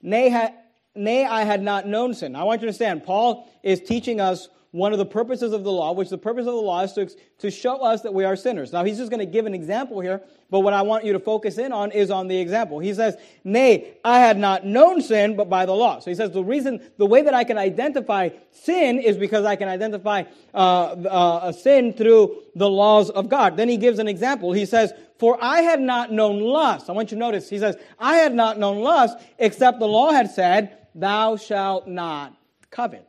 Nay, 0.00 0.28
ha- 0.28 0.54
nay, 0.94 1.24
I 1.24 1.42
had 1.42 1.60
not 1.60 1.88
known 1.88 2.14
sin. 2.14 2.36
I 2.36 2.44
want 2.44 2.60
you 2.60 2.66
to 2.66 2.68
understand, 2.68 3.02
Paul 3.02 3.50
is 3.64 3.80
teaching 3.80 4.20
us 4.20 4.48
one 4.78 4.92
of 4.92 4.98
the 4.98 5.06
purposes 5.06 5.52
of 5.52 5.64
the 5.64 5.72
law, 5.72 5.92
which 5.92 6.08
the 6.08 6.18
purpose 6.18 6.46
of 6.46 6.54
the 6.54 6.60
law 6.60 6.82
is 6.82 6.92
to, 6.94 7.10
to 7.38 7.50
show 7.50 7.76
us 7.78 8.02
that 8.02 8.14
we 8.14 8.24
are 8.24 8.36
sinners. 8.36 8.72
Now, 8.72 8.84
he's 8.84 8.96
just 8.96 9.10
going 9.10 9.20
to 9.20 9.26
give 9.26 9.44
an 9.44 9.54
example 9.54 10.00
here, 10.00 10.22
but 10.50 10.60
what 10.60 10.72
I 10.72 10.82
want 10.82 11.04
you 11.04 11.12
to 11.12 11.18
focus 11.18 11.58
in 11.58 11.72
on 11.72 11.90
is 11.90 12.10
on 12.10 12.28
the 12.28 12.38
example. 12.38 12.78
He 12.78 12.94
says, 12.94 13.16
Nay, 13.44 13.96
I 14.04 14.20
had 14.20 14.38
not 14.38 14.64
known 14.64 15.02
sin, 15.02 15.36
but 15.36 15.50
by 15.50 15.66
the 15.66 15.72
law. 15.72 15.98
So 15.98 16.10
he 16.10 16.14
says, 16.14 16.30
the 16.30 16.44
reason, 16.44 16.80
the 16.96 17.06
way 17.06 17.22
that 17.22 17.34
I 17.34 17.44
can 17.44 17.58
identify 17.58 18.30
sin 18.52 18.98
is 18.98 19.16
because 19.16 19.44
I 19.44 19.56
can 19.56 19.68
identify 19.68 20.24
uh, 20.54 20.58
uh, 20.58 21.40
a 21.44 21.52
sin 21.52 21.92
through 21.92 22.42
the 22.54 22.68
laws 22.68 23.10
of 23.10 23.28
God. 23.28 23.56
Then 23.56 23.68
he 23.68 23.76
gives 23.76 23.98
an 23.98 24.08
example. 24.08 24.52
He 24.52 24.66
says, 24.66 24.92
For 25.18 25.36
I 25.42 25.62
had 25.62 25.80
not 25.80 26.12
known 26.12 26.40
lust. 26.40 26.88
I 26.88 26.92
want 26.92 27.10
you 27.10 27.16
to 27.16 27.20
notice, 27.20 27.50
he 27.50 27.58
says, 27.58 27.76
I 27.98 28.16
had 28.16 28.34
not 28.34 28.58
known 28.58 28.80
lust, 28.80 29.18
except 29.38 29.78
the 29.78 29.88
law 29.88 30.12
had 30.12 30.30
said, 30.30 30.78
Thou 30.94 31.36
shalt 31.36 31.86
not 31.86 32.36
covet. 32.70 33.07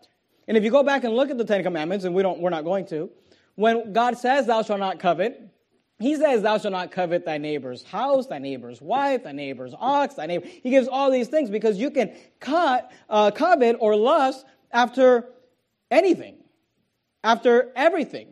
And 0.49 0.57
if 0.57 0.63
you 0.63 0.71
go 0.71 0.81
back 0.81 1.03
and 1.03 1.15
look 1.15 1.29
at 1.29 1.38
the 1.38 1.45
Ten 1.45 1.62
Commandments, 1.62 2.05
and 2.05 2.15
we 2.15 2.23
don't, 2.23 2.39
we're 2.39 2.49
not 2.49 2.63
going 2.63 2.88
to, 2.88 3.12
when 3.53 3.93
God 3.93 4.17
says, 4.17 4.47
Thou 4.47 4.63
shalt 4.63 4.79
not 4.79 4.97
covet, 4.97 5.47
he 5.99 6.15
says, 6.15 6.41
Thou 6.41 6.57
shalt 6.57 6.71
not 6.71 6.89
covet 6.89 7.23
thy 7.23 7.38
neighbor's 7.38 7.83
house, 7.83 8.25
thy 8.25 8.39
neighbor's 8.39 8.81
wife, 8.81 9.25
thy 9.25 9.31
neighbor's 9.31 9.75
ox, 9.77 10.15
thy 10.15 10.25
neighbor. 10.25 10.47
He 10.47 10.71
gives 10.71 10.88
all 10.88 11.12
these 11.12 11.27
things 11.27 11.51
because 11.51 11.77
you 11.77 11.91
can 11.91 12.15
cut, 12.39 12.91
uh, 13.12 13.29
covet 13.29 13.77
or 13.79 13.95
lust 13.95 14.43
after 14.71 15.29
anything, 15.91 16.38
after 17.23 17.71
everything. 17.75 18.29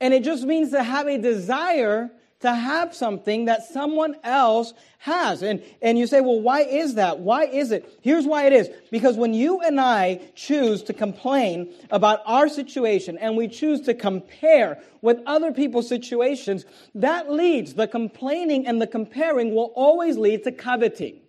And 0.00 0.12
it 0.12 0.24
just 0.24 0.42
means 0.42 0.72
to 0.72 0.82
have 0.82 1.06
a 1.06 1.18
desire 1.18 2.10
to 2.40 2.54
have 2.54 2.94
something 2.94 3.46
that 3.46 3.64
someone 3.64 4.14
else 4.22 4.72
has. 4.98 5.42
And, 5.42 5.62
and 5.82 5.98
you 5.98 6.06
say, 6.06 6.20
well, 6.20 6.40
why 6.40 6.60
is 6.60 6.94
that? 6.94 7.18
Why 7.18 7.44
is 7.46 7.72
it? 7.72 7.98
Here's 8.00 8.26
why 8.26 8.46
it 8.46 8.52
is. 8.52 8.70
Because 8.90 9.16
when 9.16 9.34
you 9.34 9.60
and 9.60 9.80
I 9.80 10.20
choose 10.34 10.82
to 10.84 10.92
complain 10.92 11.72
about 11.90 12.20
our 12.26 12.48
situation 12.48 13.18
and 13.18 13.36
we 13.36 13.48
choose 13.48 13.80
to 13.82 13.94
compare 13.94 14.80
with 15.02 15.18
other 15.26 15.52
people's 15.52 15.88
situations, 15.88 16.64
that 16.94 17.30
leads, 17.30 17.74
the 17.74 17.88
complaining 17.88 18.66
and 18.66 18.80
the 18.80 18.86
comparing 18.86 19.54
will 19.54 19.72
always 19.74 20.16
lead 20.16 20.44
to 20.44 20.52
coveting, 20.52 21.20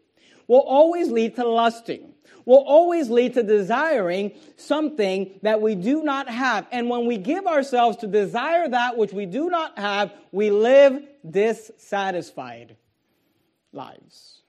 will 0.47 0.59
always 0.59 1.09
lead 1.09 1.35
to 1.37 1.47
lusting 1.47 2.13
will 2.49 2.63
always 2.65 3.11
lead 3.11 3.35
to 3.35 3.43
desiring 3.43 4.31
something 4.57 5.39
that 5.43 5.61
we 5.61 5.75
do 5.75 6.01
not 6.01 6.27
have. 6.27 6.65
And 6.71 6.89
when 6.89 7.05
we 7.05 7.19
give 7.19 7.45
ourselves 7.45 7.97
to 7.97 8.07
desire 8.07 8.67
that 8.67 8.97
which 8.97 9.13
we 9.13 9.27
do 9.27 9.51
not 9.51 9.77
have, 9.77 10.11
we 10.31 10.49
live 10.49 10.99
dissatisfied 11.29 12.75
lives, 13.71 14.41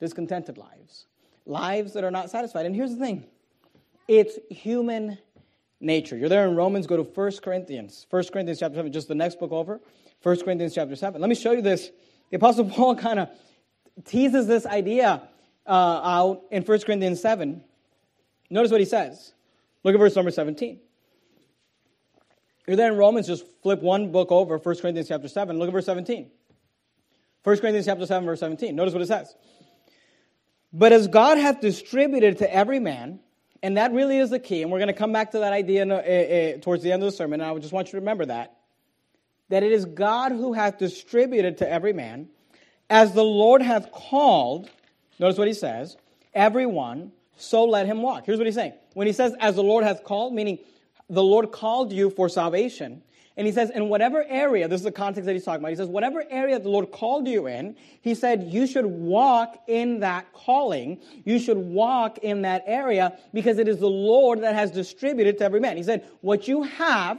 discontented 0.00 0.58
lives, 0.58 1.06
lives 1.46 1.94
that 1.94 2.04
are 2.04 2.10
not 2.10 2.28
satisfied. 2.28 2.66
And 2.66 2.76
here's 2.76 2.90
the 2.90 3.00
thing 3.00 3.24
it's 4.06 4.38
human 4.50 5.16
nature. 5.80 6.18
You're 6.18 6.28
there 6.28 6.46
in 6.46 6.56
Romans, 6.56 6.86
go 6.86 6.98
to 6.98 7.04
1 7.04 7.32
Corinthians. 7.42 8.06
1 8.10 8.24
Corinthians 8.30 8.58
chapter 8.58 8.76
7, 8.76 8.92
just 8.92 9.08
the 9.08 9.14
next 9.14 9.40
book 9.40 9.50
over. 9.50 9.80
1 10.22 10.40
Corinthians 10.42 10.74
chapter 10.74 10.94
7. 10.94 11.18
Let 11.18 11.30
me 11.30 11.34
show 11.34 11.52
you 11.52 11.62
this. 11.62 11.90
The 12.28 12.36
Apostle 12.36 12.64
Paul 12.68 12.96
kind 12.96 13.18
of 13.18 13.30
teases 14.04 14.46
this 14.46 14.66
idea 14.66 15.22
uh, 15.70 16.00
out 16.02 16.42
in 16.50 16.64
1 16.64 16.80
Corinthians 16.80 17.20
7. 17.20 17.62
Notice 18.50 18.72
what 18.72 18.80
he 18.80 18.86
says. 18.86 19.32
Look 19.84 19.94
at 19.94 19.98
verse 19.98 20.16
number 20.16 20.32
17. 20.32 20.80
You're 22.66 22.76
there 22.76 22.92
in 22.92 22.98
Romans, 22.98 23.26
just 23.26 23.44
flip 23.62 23.80
one 23.80 24.10
book 24.12 24.32
over, 24.32 24.58
1 24.58 24.76
Corinthians 24.76 25.08
chapter 25.08 25.28
7. 25.28 25.58
Look 25.58 25.68
at 25.68 25.72
verse 25.72 25.86
17. 25.86 26.30
1 27.42 27.58
Corinthians 27.58 27.86
chapter 27.86 28.04
7, 28.04 28.26
verse 28.26 28.40
17. 28.40 28.74
Notice 28.74 28.92
what 28.92 29.02
it 29.02 29.06
says. 29.06 29.34
But 30.72 30.92
as 30.92 31.08
God 31.08 31.38
hath 31.38 31.60
distributed 31.60 32.38
to 32.38 32.54
every 32.54 32.80
man, 32.80 33.20
and 33.62 33.76
that 33.76 33.92
really 33.92 34.18
is 34.18 34.30
the 34.30 34.38
key, 34.38 34.62
and 34.62 34.70
we're 34.70 34.78
going 34.78 34.88
to 34.88 34.92
come 34.92 35.12
back 35.12 35.32
to 35.32 35.38
that 35.38 35.52
idea 35.52 35.82
in, 35.82 35.92
uh, 35.92 35.96
uh, 35.96 36.60
towards 36.60 36.82
the 36.82 36.92
end 36.92 37.02
of 37.02 37.10
the 37.10 37.16
sermon, 37.16 37.40
and 37.40 37.50
I 37.50 37.58
just 37.58 37.72
want 37.72 37.88
you 37.88 37.92
to 37.92 37.98
remember 37.98 38.26
that, 38.26 38.56
that 39.48 39.62
it 39.62 39.72
is 39.72 39.84
God 39.84 40.32
who 40.32 40.52
hath 40.52 40.78
distributed 40.78 41.58
to 41.58 41.70
every 41.70 41.92
man, 41.92 42.28
as 42.88 43.12
the 43.12 43.24
Lord 43.24 43.62
hath 43.62 43.90
called, 43.92 44.68
Notice 45.20 45.38
what 45.38 45.46
he 45.46 45.54
says. 45.54 45.98
Everyone, 46.34 47.12
so 47.36 47.64
let 47.64 47.86
him 47.86 48.00
walk. 48.00 48.24
Here's 48.24 48.38
what 48.38 48.46
he's 48.46 48.54
saying. 48.54 48.72
When 48.94 49.06
he 49.06 49.12
says, 49.12 49.34
as 49.38 49.54
the 49.54 49.62
Lord 49.62 49.84
hath 49.84 50.02
called, 50.02 50.34
meaning 50.34 50.58
the 51.10 51.22
Lord 51.22 51.52
called 51.52 51.92
you 51.92 52.08
for 52.08 52.28
salvation. 52.28 53.02
And 53.36 53.46
he 53.46 53.52
says, 53.52 53.70
in 53.70 53.88
whatever 53.88 54.24
area, 54.26 54.66
this 54.66 54.80
is 54.80 54.84
the 54.84 54.92
context 54.92 55.26
that 55.26 55.32
he's 55.32 55.44
talking 55.44 55.60
about. 55.60 55.70
He 55.70 55.76
says, 55.76 55.88
whatever 55.88 56.24
area 56.30 56.58
the 56.58 56.68
Lord 56.68 56.90
called 56.90 57.28
you 57.28 57.46
in, 57.46 57.76
he 58.00 58.14
said, 58.14 58.44
you 58.44 58.66
should 58.66 58.86
walk 58.86 59.62
in 59.66 60.00
that 60.00 60.32
calling. 60.32 61.00
You 61.24 61.38
should 61.38 61.58
walk 61.58 62.18
in 62.18 62.42
that 62.42 62.64
area 62.66 63.18
because 63.34 63.58
it 63.58 63.68
is 63.68 63.78
the 63.78 63.88
Lord 63.88 64.42
that 64.42 64.54
has 64.54 64.70
distributed 64.70 65.38
to 65.38 65.44
every 65.44 65.60
man. 65.60 65.76
He 65.76 65.82
said, 65.82 66.08
what 66.22 66.48
you 66.48 66.62
have, 66.62 67.18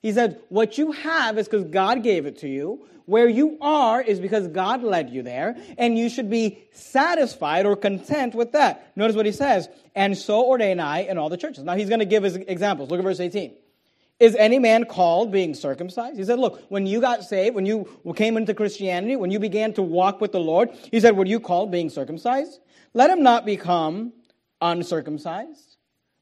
he 0.00 0.12
said, 0.12 0.40
what 0.48 0.78
you 0.78 0.92
have 0.92 1.38
is 1.38 1.48
because 1.48 1.64
God 1.64 2.02
gave 2.02 2.26
it 2.26 2.38
to 2.38 2.48
you. 2.48 2.86
Where 3.06 3.28
you 3.28 3.56
are 3.62 4.02
is 4.02 4.20
because 4.20 4.48
God 4.48 4.82
led 4.82 5.08
you 5.08 5.22
there, 5.22 5.56
and 5.78 5.96
you 5.96 6.10
should 6.10 6.28
be 6.28 6.58
satisfied 6.72 7.64
or 7.64 7.74
content 7.74 8.34
with 8.34 8.52
that. 8.52 8.94
Notice 8.96 9.16
what 9.16 9.24
he 9.24 9.32
says, 9.32 9.66
and 9.94 10.16
so 10.16 10.44
ordain 10.44 10.78
I 10.78 11.04
in 11.04 11.16
all 11.16 11.30
the 11.30 11.38
churches. 11.38 11.64
Now 11.64 11.74
he's 11.74 11.88
going 11.88 12.00
to 12.00 12.04
give 12.04 12.22
his 12.22 12.36
examples. 12.36 12.90
Look 12.90 12.98
at 12.98 13.04
verse 13.04 13.18
18. 13.18 13.54
Is 14.20 14.34
any 14.34 14.58
man 14.58 14.84
called 14.84 15.32
being 15.32 15.54
circumcised? 15.54 16.18
He 16.18 16.24
said, 16.24 16.38
Look, 16.38 16.62
when 16.68 16.86
you 16.86 17.00
got 17.00 17.24
saved, 17.24 17.54
when 17.54 17.64
you 17.64 17.88
came 18.14 18.36
into 18.36 18.52
Christianity, 18.52 19.16
when 19.16 19.30
you 19.30 19.38
began 19.38 19.72
to 19.74 19.82
walk 19.82 20.20
with 20.20 20.32
the 20.32 20.40
Lord, 20.40 20.70
he 20.90 21.00
said, 21.00 21.16
Were 21.16 21.24
you 21.24 21.40
called 21.40 21.70
being 21.70 21.88
circumcised? 21.88 22.60
Let 22.92 23.08
him 23.08 23.22
not 23.22 23.46
become 23.46 24.12
uncircumcised. 24.60 25.76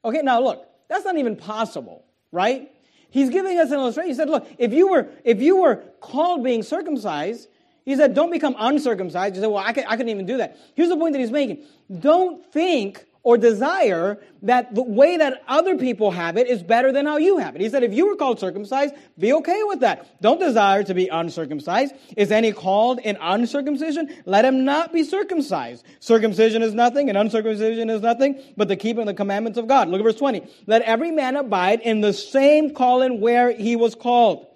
Okay, 0.05 0.21
now 0.23 0.41
look, 0.41 0.69
that's 0.89 1.05
not 1.05 1.17
even 1.17 1.35
possible, 1.35 2.05
right? 2.31 2.71
He's 3.17 3.31
giving 3.31 3.59
us 3.59 3.71
an 3.71 3.79
illustration. 3.79 4.11
He 4.11 4.15
said, 4.15 4.29
Look, 4.29 4.47
if 4.59 4.75
you 4.75 4.89
were, 4.89 5.09
if 5.25 5.41
you 5.41 5.63
were 5.63 5.77
called 6.01 6.45
being 6.45 6.63
circumcised, 6.63 7.49
he 7.83 7.97
said, 7.97 8.13
Don't 8.13 8.31
become 8.31 8.55
uncircumcised. 8.59 9.37
He 9.37 9.41
said, 9.41 9.47
Well, 9.47 9.65
I, 9.65 9.73
can, 9.73 9.85
I 9.87 9.97
couldn't 9.97 10.11
even 10.11 10.27
do 10.27 10.37
that. 10.37 10.59
Here's 10.75 10.91
the 10.91 10.99
point 10.99 11.15
that 11.15 11.21
he's 11.21 11.31
making. 11.31 11.65
Don't 12.01 12.45
think 12.53 13.06
or 13.27 13.37
desire 13.37 14.21
that 14.43 14.73
the 14.73 14.83
way 14.85 15.17
that 15.17 15.43
other 15.49 15.77
people 15.77 16.13
have 16.13 16.37
it 16.37 16.47
is 16.47 16.63
better 16.63 16.93
than 16.93 17.07
how 17.07 17.17
you 17.17 17.39
have 17.39 17.57
it. 17.57 17.61
He 17.61 17.69
said, 17.69 17.83
if 17.83 17.93
you 17.93 18.07
were 18.07 18.15
called 18.15 18.39
circumcised, 18.39 18.95
be 19.19 19.33
okay 19.33 19.65
with 19.65 19.81
that. 19.81 20.23
Don't 20.23 20.39
desire 20.39 20.85
to 20.85 20.95
be 20.95 21.09
uncircumcised. 21.09 21.93
Is 22.17 22.31
any 22.31 22.53
called 22.53 23.01
in 23.01 23.19
uncircumcision? 23.21 24.15
Let 24.27 24.45
him 24.45 24.65
not 24.65 24.93
be 24.93 25.03
circumcised. 25.03 25.85
Circumcision 25.99 26.63
is 26.63 26.73
nothing 26.73 27.09
and 27.09 27.19
uncircumcision 27.19 27.91
is 27.91 28.01
nothing 28.01 28.41
but 28.57 28.69
the 28.69 28.77
keeping 28.77 29.01
of 29.01 29.07
the 29.07 29.15
commandments 29.15 29.59
of 29.59 29.67
God. 29.67 29.89
Look 29.89 29.99
at 29.99 30.05
verse 30.05 30.15
20. 30.15 30.47
Let 30.69 30.83
every 30.83 31.11
man 31.11 31.35
abide 31.35 31.81
in 31.81 32.03
the 32.03 32.13
same 32.13 32.75
calling 32.75 33.21
where 33.21 33.51
he 33.51 33.75
was 33.75 33.97
called. 33.97 34.47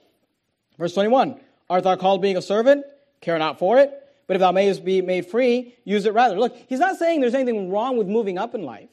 Verse 0.78 0.94
21. 0.94 1.40
Art 1.68 1.82
thou 1.82 1.96
called 1.96 2.22
being 2.22 2.36
a 2.36 2.42
servant? 2.42 2.84
Care 3.20 3.40
not 3.40 3.58
for 3.58 3.80
it. 3.80 4.00
But 4.30 4.36
if 4.36 4.42
thou 4.42 4.52
mayest 4.52 4.84
be 4.84 5.02
made 5.02 5.26
free, 5.26 5.74
use 5.82 6.06
it 6.06 6.14
rather. 6.14 6.38
Look, 6.38 6.56
he's 6.68 6.78
not 6.78 6.96
saying 6.98 7.20
there's 7.20 7.34
anything 7.34 7.68
wrong 7.68 7.96
with 7.96 8.06
moving 8.06 8.38
up 8.38 8.54
in 8.54 8.62
life. 8.62 8.88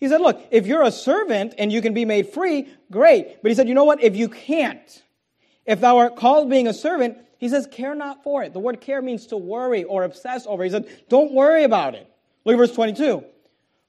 He 0.00 0.08
said, 0.08 0.22
look, 0.22 0.40
if 0.50 0.66
you're 0.66 0.84
a 0.84 0.90
servant 0.90 1.52
and 1.58 1.70
you 1.70 1.82
can 1.82 1.92
be 1.92 2.06
made 2.06 2.30
free, 2.30 2.68
great. 2.90 3.42
But 3.42 3.50
he 3.50 3.54
said, 3.54 3.68
you 3.68 3.74
know 3.74 3.84
what? 3.84 4.02
If 4.02 4.16
you 4.16 4.30
can't, 4.30 5.02
if 5.66 5.82
thou 5.82 5.98
art 5.98 6.16
called 6.16 6.48
being 6.48 6.66
a 6.66 6.72
servant, 6.72 7.18
he 7.36 7.50
says, 7.50 7.68
care 7.70 7.94
not 7.94 8.24
for 8.24 8.42
it. 8.42 8.54
The 8.54 8.58
word 8.58 8.80
care 8.80 9.02
means 9.02 9.26
to 9.26 9.36
worry 9.36 9.84
or 9.84 10.02
obsess 10.02 10.46
over. 10.46 10.64
He 10.64 10.70
said, 10.70 10.88
don't 11.10 11.34
worry 11.34 11.64
about 11.64 11.94
it. 11.94 12.10
Look 12.46 12.54
at 12.54 12.56
verse 12.56 12.72
22. 12.72 13.22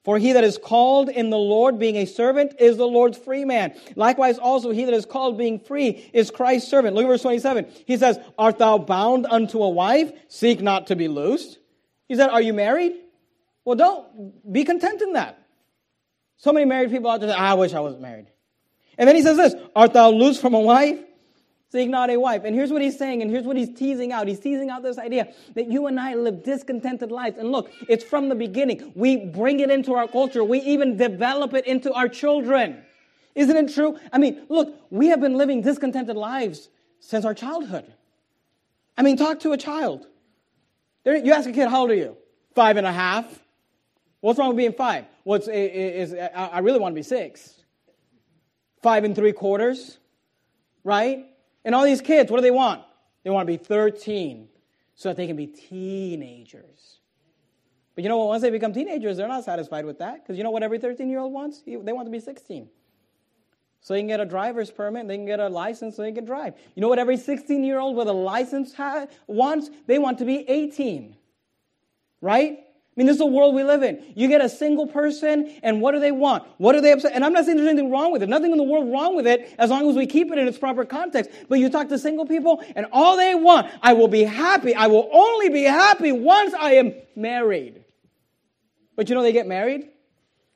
For 0.06 0.18
he 0.18 0.34
that 0.34 0.44
is 0.44 0.56
called 0.56 1.08
in 1.08 1.30
the 1.30 1.36
Lord 1.36 1.80
being 1.80 1.96
a 1.96 2.04
servant 2.04 2.54
is 2.60 2.76
the 2.76 2.86
Lord's 2.86 3.18
free 3.18 3.44
man. 3.44 3.74
Likewise 3.96 4.38
also 4.38 4.70
he 4.70 4.84
that 4.84 4.94
is 4.94 5.04
called 5.04 5.36
being 5.36 5.58
free 5.58 6.08
is 6.12 6.30
Christ's 6.30 6.70
servant. 6.70 6.94
Look 6.94 7.06
at 7.06 7.08
verse 7.08 7.22
27. 7.22 7.66
He 7.86 7.96
says, 7.96 8.16
Art 8.38 8.58
thou 8.58 8.78
bound 8.78 9.26
unto 9.26 9.60
a 9.64 9.68
wife? 9.68 10.12
Seek 10.28 10.62
not 10.62 10.86
to 10.86 10.96
be 10.96 11.08
loosed. 11.08 11.58
He 12.06 12.14
said, 12.14 12.30
Are 12.30 12.40
you 12.40 12.52
married? 12.52 12.92
Well, 13.64 13.74
don't 13.74 14.52
be 14.52 14.62
content 14.62 15.02
in 15.02 15.14
that. 15.14 15.44
So 16.36 16.52
many 16.52 16.66
married 16.66 16.92
people 16.92 17.10
out 17.10 17.18
there 17.18 17.30
say, 17.30 17.36
I 17.36 17.54
wish 17.54 17.74
I 17.74 17.80
wasn't 17.80 18.02
married. 18.02 18.28
And 18.96 19.08
then 19.08 19.16
he 19.16 19.22
says 19.22 19.36
this, 19.36 19.56
Art 19.74 19.92
thou 19.92 20.10
loosed 20.10 20.40
from 20.40 20.54
a 20.54 20.60
wife? 20.60 21.00
Seek 21.72 21.88
not 21.88 22.10
a 22.10 22.16
wife. 22.16 22.42
And 22.44 22.54
here's 22.54 22.70
what 22.70 22.80
he's 22.80 22.96
saying, 22.96 23.22
and 23.22 23.30
here's 23.30 23.44
what 23.44 23.56
he's 23.56 23.76
teasing 23.76 24.12
out. 24.12 24.28
He's 24.28 24.38
teasing 24.38 24.70
out 24.70 24.82
this 24.82 24.98
idea 24.98 25.32
that 25.54 25.68
you 25.68 25.88
and 25.88 25.98
I 25.98 26.14
live 26.14 26.44
discontented 26.44 27.10
lives. 27.10 27.38
And 27.38 27.50
look, 27.50 27.70
it's 27.88 28.04
from 28.04 28.28
the 28.28 28.36
beginning. 28.36 28.92
We 28.94 29.16
bring 29.16 29.60
it 29.60 29.70
into 29.70 29.94
our 29.94 30.06
culture, 30.06 30.44
we 30.44 30.60
even 30.60 30.96
develop 30.96 31.54
it 31.54 31.66
into 31.66 31.92
our 31.92 32.08
children. 32.08 32.82
Isn't 33.34 33.56
it 33.56 33.74
true? 33.74 33.98
I 34.12 34.18
mean, 34.18 34.46
look, 34.48 34.74
we 34.90 35.08
have 35.08 35.20
been 35.20 35.34
living 35.34 35.60
discontented 35.60 36.16
lives 36.16 36.68
since 37.00 37.24
our 37.24 37.34
childhood. 37.34 37.92
I 38.96 39.02
mean, 39.02 39.16
talk 39.16 39.40
to 39.40 39.52
a 39.52 39.58
child. 39.58 40.06
You 41.04 41.32
ask 41.34 41.48
a 41.48 41.52
kid, 41.52 41.68
how 41.68 41.82
old 41.82 41.90
are 41.90 41.94
you? 41.94 42.16
Five 42.54 42.78
and 42.78 42.86
a 42.86 42.92
half. 42.92 43.42
What's 44.20 44.38
wrong 44.38 44.48
with 44.48 44.56
being 44.56 44.72
five? 44.72 45.04
Well, 45.24 45.36
it's, 45.36 45.48
it's, 45.48 46.14
I 46.34 46.60
really 46.60 46.78
want 46.78 46.92
to 46.92 46.96
be 46.96 47.02
six. 47.02 47.52
Five 48.82 49.04
and 49.04 49.14
three 49.14 49.32
quarters, 49.32 49.98
right? 50.82 51.26
And 51.66 51.74
all 51.74 51.84
these 51.84 52.00
kids, 52.00 52.30
what 52.30 52.38
do 52.38 52.42
they 52.42 52.52
want? 52.52 52.82
They 53.24 53.30
want 53.30 53.46
to 53.46 53.52
be 53.52 53.62
13 53.62 54.48
so 54.94 55.08
that 55.08 55.16
they 55.16 55.26
can 55.26 55.36
be 55.36 55.48
teenagers. 55.48 57.00
But 57.96 58.04
you 58.04 58.08
know 58.08 58.18
what? 58.18 58.28
Once 58.28 58.42
they 58.42 58.50
become 58.50 58.72
teenagers, 58.72 59.16
they're 59.16 59.26
not 59.26 59.44
satisfied 59.44 59.84
with 59.84 59.98
that 59.98 60.22
because 60.22 60.38
you 60.38 60.44
know 60.44 60.52
what 60.52 60.62
every 60.62 60.78
13 60.78 61.10
year 61.10 61.18
old 61.18 61.32
wants? 61.32 61.62
They 61.66 61.76
want 61.92 62.06
to 62.06 62.10
be 62.10 62.20
16. 62.20 62.68
So 63.80 63.94
they 63.94 64.00
can 64.00 64.06
get 64.06 64.20
a 64.20 64.24
driver's 64.24 64.70
permit, 64.70 65.08
they 65.08 65.16
can 65.16 65.26
get 65.26 65.40
a 65.40 65.48
license 65.48 65.96
so 65.96 66.02
they 66.02 66.12
can 66.12 66.24
drive. 66.24 66.54
You 66.76 66.82
know 66.82 66.88
what 66.88 67.00
every 67.00 67.16
16 67.16 67.64
year 67.64 67.80
old 67.80 67.96
with 67.96 68.08
a 68.08 68.12
license 68.12 68.72
ha- 68.72 69.06
wants? 69.26 69.68
They 69.86 69.98
want 69.98 70.18
to 70.18 70.24
be 70.24 70.48
18. 70.48 71.16
Right? 72.20 72.65
I 72.96 73.00
mean, 73.00 73.08
this 73.08 73.16
is 73.16 73.18
the 73.18 73.26
world 73.26 73.54
we 73.54 73.62
live 73.62 73.82
in. 73.82 74.02
You 74.14 74.26
get 74.26 74.40
a 74.40 74.48
single 74.48 74.86
person, 74.86 75.54
and 75.62 75.82
what 75.82 75.92
do 75.92 76.00
they 76.00 76.12
want? 76.12 76.44
What 76.56 76.74
are 76.74 76.80
they 76.80 76.92
upset? 76.92 77.12
And 77.12 77.26
I'm 77.26 77.34
not 77.34 77.44
saying 77.44 77.58
there's 77.58 77.68
anything 77.68 77.90
wrong 77.90 78.10
with 78.10 78.22
it. 78.22 78.28
Nothing 78.30 78.52
in 78.52 78.56
the 78.56 78.64
world 78.64 78.90
wrong 78.90 79.14
with 79.14 79.26
it, 79.26 79.54
as 79.58 79.68
long 79.68 79.86
as 79.90 79.96
we 79.96 80.06
keep 80.06 80.32
it 80.32 80.38
in 80.38 80.48
its 80.48 80.56
proper 80.56 80.86
context. 80.86 81.30
But 81.46 81.58
you 81.58 81.68
talk 81.68 81.90
to 81.90 81.98
single 81.98 82.24
people, 82.24 82.64
and 82.74 82.86
all 82.92 83.18
they 83.18 83.34
want, 83.34 83.70
I 83.82 83.92
will 83.92 84.08
be 84.08 84.22
happy. 84.22 84.74
I 84.74 84.86
will 84.86 85.10
only 85.12 85.50
be 85.50 85.64
happy 85.64 86.10
once 86.10 86.54
I 86.54 86.76
am 86.76 86.94
married. 87.14 87.84
But 88.94 89.10
you 89.10 89.14
know, 89.14 89.22
they 89.22 89.32
get 89.32 89.46
married, 89.46 89.90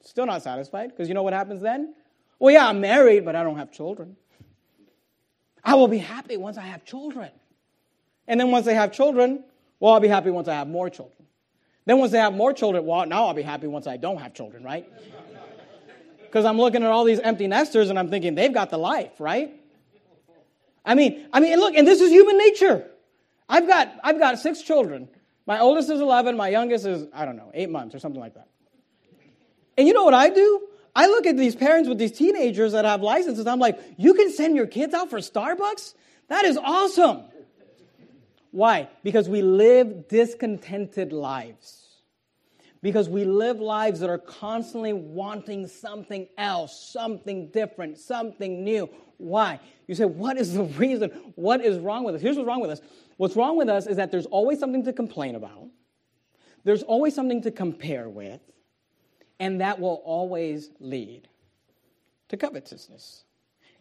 still 0.00 0.24
not 0.24 0.42
satisfied, 0.42 0.88
because 0.88 1.08
you 1.08 1.14
know 1.14 1.22
what 1.22 1.34
happens 1.34 1.60
then? 1.60 1.94
Well, 2.38 2.54
yeah, 2.54 2.68
I'm 2.68 2.80
married, 2.80 3.26
but 3.26 3.36
I 3.36 3.42
don't 3.42 3.58
have 3.58 3.70
children. 3.70 4.16
I 5.62 5.74
will 5.74 5.88
be 5.88 5.98
happy 5.98 6.38
once 6.38 6.56
I 6.56 6.62
have 6.62 6.86
children. 6.86 7.30
And 8.26 8.40
then 8.40 8.50
once 8.50 8.64
they 8.64 8.74
have 8.74 8.92
children, 8.92 9.44
well, 9.78 9.92
I'll 9.92 10.00
be 10.00 10.08
happy 10.08 10.30
once 10.30 10.48
I 10.48 10.54
have 10.54 10.68
more 10.68 10.88
children. 10.88 11.19
Then 11.86 11.98
once 11.98 12.12
they 12.12 12.18
have 12.18 12.34
more 12.34 12.52
children, 12.52 12.84
well, 12.84 13.06
now 13.06 13.26
I'll 13.26 13.34
be 13.34 13.42
happy 13.42 13.66
once 13.66 13.86
I 13.86 13.96
don't 13.96 14.18
have 14.18 14.34
children, 14.34 14.62
right? 14.62 14.86
Because 16.22 16.44
I'm 16.44 16.58
looking 16.58 16.82
at 16.82 16.90
all 16.90 17.04
these 17.04 17.20
empty 17.20 17.46
nesters 17.46 17.90
and 17.90 17.98
I'm 17.98 18.08
thinking 18.08 18.34
they've 18.34 18.52
got 18.52 18.70
the 18.70 18.78
life, 18.78 19.18
right? 19.18 19.52
I 20.84 20.94
mean, 20.94 21.26
I 21.32 21.40
mean, 21.40 21.58
look, 21.58 21.74
and 21.74 21.86
this 21.86 22.00
is 22.00 22.10
human 22.10 22.38
nature. 22.38 22.86
I've 23.48 23.66
got, 23.66 23.92
I've 24.04 24.18
got 24.18 24.38
six 24.38 24.62
children. 24.62 25.08
My 25.46 25.58
oldest 25.58 25.90
is 25.90 26.00
11. 26.00 26.36
My 26.36 26.48
youngest 26.48 26.86
is, 26.86 27.06
I 27.12 27.24
don't 27.24 27.36
know, 27.36 27.50
eight 27.54 27.70
months 27.70 27.94
or 27.94 27.98
something 27.98 28.20
like 28.20 28.34
that. 28.34 28.48
And 29.76 29.88
you 29.88 29.94
know 29.94 30.04
what 30.04 30.14
I 30.14 30.28
do? 30.28 30.68
I 30.94 31.06
look 31.06 31.26
at 31.26 31.36
these 31.36 31.56
parents 31.56 31.88
with 31.88 31.98
these 31.98 32.12
teenagers 32.12 32.72
that 32.72 32.84
have 32.84 33.02
licenses. 33.02 33.46
I'm 33.46 33.58
like, 33.58 33.80
you 33.96 34.14
can 34.14 34.30
send 34.30 34.56
your 34.56 34.66
kids 34.66 34.94
out 34.94 35.10
for 35.10 35.18
Starbucks? 35.18 35.94
That 36.28 36.44
is 36.44 36.56
awesome. 36.56 37.22
Why? 38.50 38.88
Because 39.02 39.28
we 39.28 39.42
live 39.42 40.08
discontented 40.08 41.12
lives. 41.12 41.86
Because 42.82 43.08
we 43.08 43.24
live 43.24 43.60
lives 43.60 44.00
that 44.00 44.08
are 44.08 44.18
constantly 44.18 44.92
wanting 44.92 45.66
something 45.66 46.26
else, 46.38 46.90
something 46.92 47.48
different, 47.48 47.98
something 47.98 48.64
new. 48.64 48.88
Why? 49.18 49.60
You 49.86 49.94
say, 49.94 50.06
what 50.06 50.38
is 50.38 50.54
the 50.54 50.64
reason? 50.78 51.10
What 51.34 51.64
is 51.64 51.78
wrong 51.78 52.04
with 52.04 52.14
us? 52.14 52.22
Here's 52.22 52.36
what's 52.36 52.48
wrong 52.48 52.60
with 52.60 52.70
us. 52.70 52.80
What's 53.18 53.36
wrong 53.36 53.56
with 53.56 53.68
us 53.68 53.86
is 53.86 53.98
that 53.98 54.10
there's 54.10 54.26
always 54.26 54.58
something 54.58 54.84
to 54.84 54.92
complain 54.92 55.34
about, 55.34 55.68
there's 56.64 56.82
always 56.82 57.14
something 57.14 57.42
to 57.42 57.50
compare 57.50 58.08
with, 58.08 58.40
and 59.38 59.60
that 59.60 59.78
will 59.78 60.02
always 60.04 60.70
lead 60.80 61.28
to 62.28 62.36
covetousness. 62.36 63.24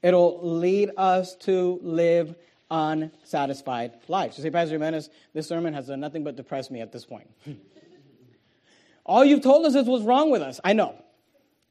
It'll 0.02 0.40
lead 0.42 0.92
us 0.98 1.36
to 1.38 1.80
live 1.82 2.36
unsatisfied 2.72 3.94
lives. 4.08 4.38
You 4.38 4.44
say, 4.44 4.50
Pastor 4.50 4.74
Jimenez, 4.74 5.10
this 5.34 5.48
sermon 5.48 5.74
has 5.74 5.88
done 5.88 6.00
nothing 6.00 6.24
but 6.24 6.36
depress 6.36 6.70
me 6.70 6.82
at 6.82 6.92
this 6.92 7.06
point. 7.06 7.30
All 9.06 9.26
you've 9.26 9.42
told 9.42 9.66
us 9.66 9.76
is 9.76 9.86
what's 9.86 10.04
wrong 10.04 10.30
with 10.30 10.42
us. 10.42 10.60
I 10.64 10.74
know. 10.74 10.96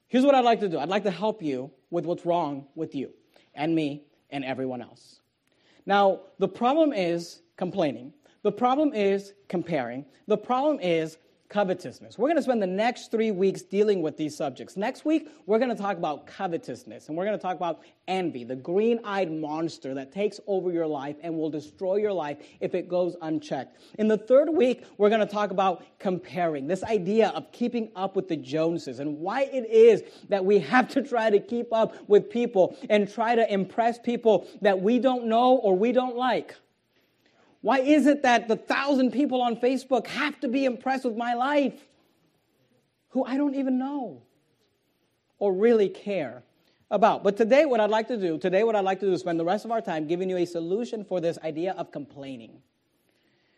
Here's 0.09 0.25
what 0.25 0.35
I'd 0.35 0.45
like 0.45 0.61
to 0.61 0.69
do 0.69 0.79
I'd 0.79 0.89
like 0.89 1.05
to 1.05 1.11
help 1.11 1.43
you 1.43 1.71
with 1.91 2.05
what's 2.05 2.27
wrong 2.27 2.67
with 2.75 2.95
you 2.95 3.13
and 3.55 3.75
me 3.75 4.05
and 4.31 4.45
everyone 4.45 4.83
else. 4.83 5.21
Now, 5.87 6.21
the 6.39 6.49
problem 6.49 6.93
is 6.93 7.43
complaining. 7.57 8.13
The 8.43 8.53
problem 8.53 8.93
is 8.93 9.35
comparing. 9.49 10.05
The 10.27 10.37
problem 10.37 10.81
is 10.81 11.19
covetousness. 11.49 12.19
We're 12.19 12.29
going 12.29 12.37
to 12.37 12.43
spend 12.43 12.61
the 12.61 12.67
next 12.67 13.11
three 13.11 13.31
weeks 13.31 13.63
dealing 13.63 14.03
with 14.03 14.19
these 14.19 14.37
subjects. 14.37 14.77
Next 14.77 15.07
week, 15.07 15.29
we're 15.47 15.59
going 15.59 15.75
to 15.75 15.81
talk 15.81 15.97
about 15.97 16.27
covetousness, 16.27 17.09
and 17.09 17.17
we're 17.17 17.25
going 17.25 17.39
to 17.39 17.43
talk 17.43 17.57
about 17.57 17.81
envy, 18.07 18.45
the 18.45 18.57
green 18.57 19.01
eyed 19.03 19.33
monster 19.33 19.95
that 19.95 20.13
takes 20.13 20.41
over 20.47 20.71
your 20.71 20.87
life 20.87 21.17
and 21.23 21.35
will 21.35 21.49
destroy 21.49 21.97
your 21.97 22.13
life 22.13 22.39
if 22.61 22.75
it 22.75 22.89
goes 22.89 23.17
unchecked. 23.23 23.79
In 23.99 24.09
the 24.09 24.19
third 24.19 24.51
week, 24.51 24.85
we're 24.99 25.09
going 25.09 25.27
to 25.27 25.27
talk 25.27 25.51
about 25.51 25.85
comparing, 25.99 26.67
this 26.67 26.85
idea 26.85 27.29
of 27.31 27.51
keeping 27.51 27.91
up 27.97 28.15
with 28.15 28.29
the 28.29 28.37
Joneses, 28.37 29.01
and 29.01 29.19
why 29.19 29.45
it 29.45 29.69
is 29.71 30.03
that 30.29 30.45
we 30.45 30.59
have 30.59 30.89
to 30.89 31.03
try 31.03 31.31
to 31.31 31.41
keep 31.41 31.73
up 31.73 31.95
with 32.09 32.29
people 32.29 32.77
and 32.91 33.11
try 33.11 33.35
to 33.35 33.51
impress 33.51 33.99
people 33.99 34.47
that 34.61 34.79
we 34.79 34.99
don't 34.99 35.25
know 35.25 35.57
or 35.57 35.77
we 35.77 35.93
don't 35.93 36.17
like. 36.17 36.57
Why 37.61 37.81
is 37.81 38.07
it 38.07 38.23
that 38.23 38.49
the 38.49 38.57
thousand 38.57 39.13
people 39.13 39.43
on 39.43 39.57
Facebook 39.57 40.07
have 40.07 40.39
to 40.41 40.49
be 40.49 40.65
impressed 40.65 41.05
with 41.05 41.17
my 41.17 41.35
life 41.35 41.75
who 43.11 43.25
I 43.25 43.37
don't 43.37 43.55
even 43.55 43.79
know 43.79 44.23
or 45.39 45.53
really 45.53 45.89
care 45.89 46.43
about? 46.91 47.25
But 47.25 47.37
today, 47.37 47.65
what 47.65 47.81
I'd 47.81 47.91
like 47.91 48.09
to 48.09 48.17
do, 48.17 48.39
today, 48.39 48.63
what 48.63 48.77
I'd 48.77 48.85
like 48.85 49.01
to 49.01 49.07
do 49.07 49.13
is 49.13 49.21
spend 49.21 49.41
the 49.41 49.45
rest 49.45 49.65
of 49.65 49.73
our 49.73 49.81
time 49.81 50.07
giving 50.07 50.31
you 50.31 50.37
a 50.37 50.45
solution 50.45 51.05
for 51.05 51.21
this 51.21 51.39
idea 51.43 51.73
of 51.73 51.91
complaining. 51.91 52.63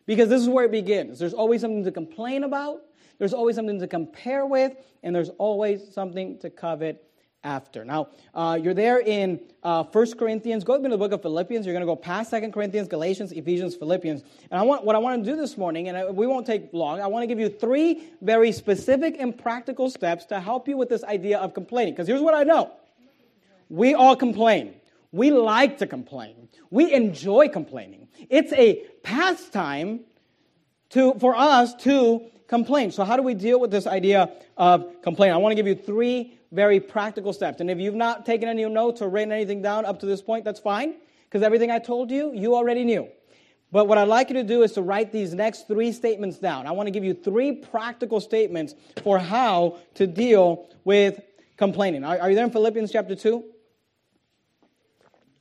Because 0.06 0.28
this 0.28 0.40
is 0.40 0.48
where 0.48 0.64
it 0.64 0.72
begins. 0.72 1.18
There's 1.18 1.34
always 1.34 1.60
something 1.60 1.84
to 1.84 1.92
complain 1.92 2.44
about, 2.44 2.82
there's 3.18 3.34
always 3.34 3.54
something 3.54 3.78
to 3.78 3.86
compare 3.86 4.46
with, 4.46 4.72
and 5.02 5.14
there's 5.14 5.28
always 5.36 5.92
something 5.92 6.38
to 6.38 6.48
covet 6.48 7.09
after. 7.42 7.84
Now, 7.84 8.08
uh, 8.34 8.58
you're 8.60 8.74
there 8.74 9.00
in 9.00 9.40
uh, 9.62 9.84
1 9.84 10.18
Corinthians. 10.18 10.64
Go 10.64 10.80
to 10.80 10.88
the 10.88 10.98
book 10.98 11.12
of 11.12 11.22
Philippians. 11.22 11.64
You're 11.66 11.72
going 11.72 11.86
to 11.86 11.86
go 11.86 11.96
past 11.96 12.30
2 12.30 12.50
Corinthians, 12.50 12.88
Galatians, 12.88 13.32
Ephesians, 13.32 13.74
Philippians. 13.74 14.22
And 14.50 14.60
I 14.60 14.62
want, 14.62 14.84
what 14.84 14.94
I 14.94 14.98
want 14.98 15.24
to 15.24 15.30
do 15.30 15.36
this 15.36 15.56
morning, 15.56 15.88
and 15.88 16.16
we 16.16 16.26
won't 16.26 16.46
take 16.46 16.72
long, 16.72 17.00
I 17.00 17.06
want 17.06 17.22
to 17.22 17.26
give 17.26 17.38
you 17.38 17.48
three 17.48 18.08
very 18.20 18.52
specific 18.52 19.16
and 19.18 19.36
practical 19.36 19.90
steps 19.90 20.26
to 20.26 20.40
help 20.40 20.68
you 20.68 20.76
with 20.76 20.88
this 20.88 21.04
idea 21.04 21.38
of 21.38 21.54
complaining. 21.54 21.94
Because 21.94 22.08
here's 22.08 22.22
what 22.22 22.34
I 22.34 22.44
know 22.44 22.72
we 23.68 23.94
all 23.94 24.16
complain. 24.16 24.74
We 25.12 25.30
like 25.30 25.78
to 25.78 25.86
complain. 25.86 26.48
We 26.70 26.92
enjoy 26.92 27.48
complaining. 27.48 28.08
It's 28.28 28.52
a 28.52 28.84
pastime 29.02 30.00
to, 30.90 31.14
for 31.14 31.34
us 31.34 31.74
to 31.82 32.30
complain. 32.46 32.90
So, 32.90 33.04
how 33.04 33.16
do 33.16 33.22
we 33.22 33.34
deal 33.34 33.58
with 33.58 33.70
this 33.70 33.86
idea 33.86 34.30
of 34.56 35.02
complaining? 35.02 35.34
I 35.34 35.38
want 35.38 35.52
to 35.52 35.56
give 35.56 35.66
you 35.66 35.74
three 35.74 36.38
very 36.52 36.80
practical 36.80 37.32
steps. 37.32 37.60
And 37.60 37.70
if 37.70 37.78
you've 37.78 37.94
not 37.94 38.26
taken 38.26 38.48
any 38.48 38.64
notes 38.66 39.00
or 39.00 39.08
written 39.08 39.32
anything 39.32 39.62
down 39.62 39.84
up 39.84 40.00
to 40.00 40.06
this 40.06 40.20
point, 40.22 40.44
that's 40.44 40.60
fine, 40.60 40.94
because 41.24 41.42
everything 41.42 41.70
I 41.70 41.78
told 41.78 42.10
you, 42.10 42.32
you 42.34 42.54
already 42.54 42.84
knew. 42.84 43.08
But 43.72 43.86
what 43.86 43.98
I'd 43.98 44.08
like 44.08 44.30
you 44.30 44.34
to 44.34 44.42
do 44.42 44.62
is 44.62 44.72
to 44.72 44.82
write 44.82 45.12
these 45.12 45.32
next 45.32 45.68
three 45.68 45.92
statements 45.92 46.38
down. 46.38 46.66
I 46.66 46.72
want 46.72 46.88
to 46.88 46.90
give 46.90 47.04
you 47.04 47.14
three 47.14 47.52
practical 47.52 48.20
statements 48.20 48.74
for 49.02 49.18
how 49.18 49.78
to 49.94 50.08
deal 50.08 50.68
with 50.84 51.20
complaining. 51.56 52.02
Are, 52.02 52.18
are 52.18 52.30
you 52.30 52.34
there 52.34 52.44
in 52.44 52.50
Philippians 52.50 52.90
chapter 52.90 53.14
2? 53.14 53.44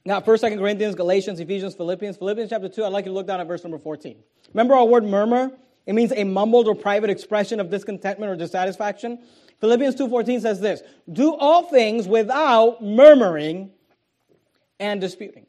Now, 0.06 0.19
1st, 0.22 0.52
2nd 0.52 0.58
Corinthians, 0.60 0.95
Galatians, 0.95 1.39
Ephesians, 1.39 1.76
Philippians. 1.76 2.17
Philippians 2.17 2.50
chapter 2.50 2.69
2, 2.69 2.84
I'd 2.84 2.93
like 2.93 3.06
you 3.06 3.12
to 3.12 3.15
look 3.15 3.28
down 3.28 3.39
at 3.39 3.48
verse 3.48 3.63
number 3.63 3.80
14. 3.80 4.15
Remember 4.54 4.76
our 4.76 4.86
word 4.86 5.04
murmur? 5.04 5.52
It 5.86 5.93
means 5.93 6.12
a 6.12 6.24
mumbled 6.24 6.67
or 6.67 6.76
private 6.76 7.10
expression 7.10 7.60
of 7.60 7.72
discontentment 7.72 8.32
or 8.32 8.36
dissatisfaction. 8.36 9.19
Philippians 9.60 9.95
2:14 9.95 10.41
says 10.41 10.60
this, 10.60 10.82
"Do 11.12 11.36
all 11.36 11.63
things 11.63 12.08
without 12.08 12.84
murmuring 12.84 13.72
and 14.80 15.02
disputing." 15.02 15.45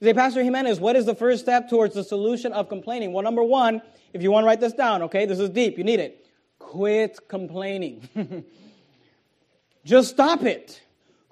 You 0.00 0.08
say, 0.08 0.14
Pastor 0.14 0.42
Jimenez, 0.42 0.80
what 0.80 0.96
is 0.96 1.06
the 1.06 1.14
first 1.14 1.42
step 1.42 1.68
towards 1.68 1.94
the 1.94 2.04
solution 2.04 2.52
of 2.52 2.68
complaining? 2.68 3.12
Well, 3.12 3.22
number 3.22 3.42
one, 3.42 3.80
if 4.12 4.22
you 4.22 4.30
want 4.30 4.44
to 4.44 4.46
write 4.46 4.60
this 4.60 4.72
down, 4.72 5.02
okay, 5.02 5.24
this 5.26 5.38
is 5.38 5.50
deep, 5.50 5.78
you 5.78 5.84
need 5.84 6.00
it. 6.00 6.26
Quit 6.58 7.28
complaining. 7.28 8.08
Just 9.84 10.10
stop 10.10 10.42
it. 10.42 10.82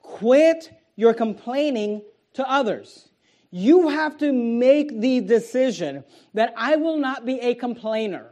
Quit 0.00 0.70
your 0.96 1.14
complaining 1.14 2.02
to 2.34 2.48
others. 2.50 3.08
You 3.50 3.88
have 3.88 4.16
to 4.18 4.32
make 4.32 5.00
the 5.00 5.20
decision 5.20 6.04
that 6.34 6.54
I 6.56 6.76
will 6.76 6.96
not 6.96 7.26
be 7.26 7.40
a 7.40 7.54
complainer. 7.54 8.31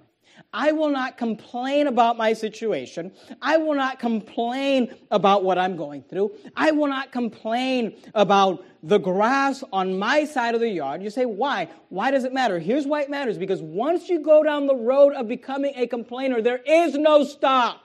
I 0.53 0.73
will 0.73 0.91
not 0.91 1.17
complain 1.17 1.87
about 1.87 2.17
my 2.17 2.33
situation. 2.33 3.13
I 3.41 3.57
will 3.57 3.75
not 3.75 3.99
complain 3.99 4.95
about 5.11 5.45
what 5.45 5.59
I'm 5.59 5.77
going 5.77 6.03
through. 6.03 6.33
I 6.57 6.71
will 6.71 6.89
not 6.89 7.13
complain 7.13 7.97
about 8.15 8.65
the 8.83 8.99
grass 8.99 9.63
on 9.73 9.99
my 9.99 10.25
side 10.25 10.55
of 10.55 10.61
the 10.61 10.69
yard. 10.69 11.03
You 11.03 11.11
say, 11.11 11.27
why? 11.27 11.69
Why 11.89 12.11
does 12.11 12.25
it 12.25 12.33
matter? 12.33 12.59
Here's 12.59 12.87
why 12.87 13.03
it 13.03 13.11
matters 13.11 13.39
because 13.39 13.61
once 13.63 14.09
you 14.09 14.21
go 14.21 14.43
down 14.43 14.67
the 14.67 14.75
road 14.75 15.15
of 15.15 15.29
becoming 15.29 15.75
a 15.77 15.87
complainer, 15.87 16.41
there 16.41 16.61
is 16.67 16.95
no 16.95 17.25
stop. 17.25 17.85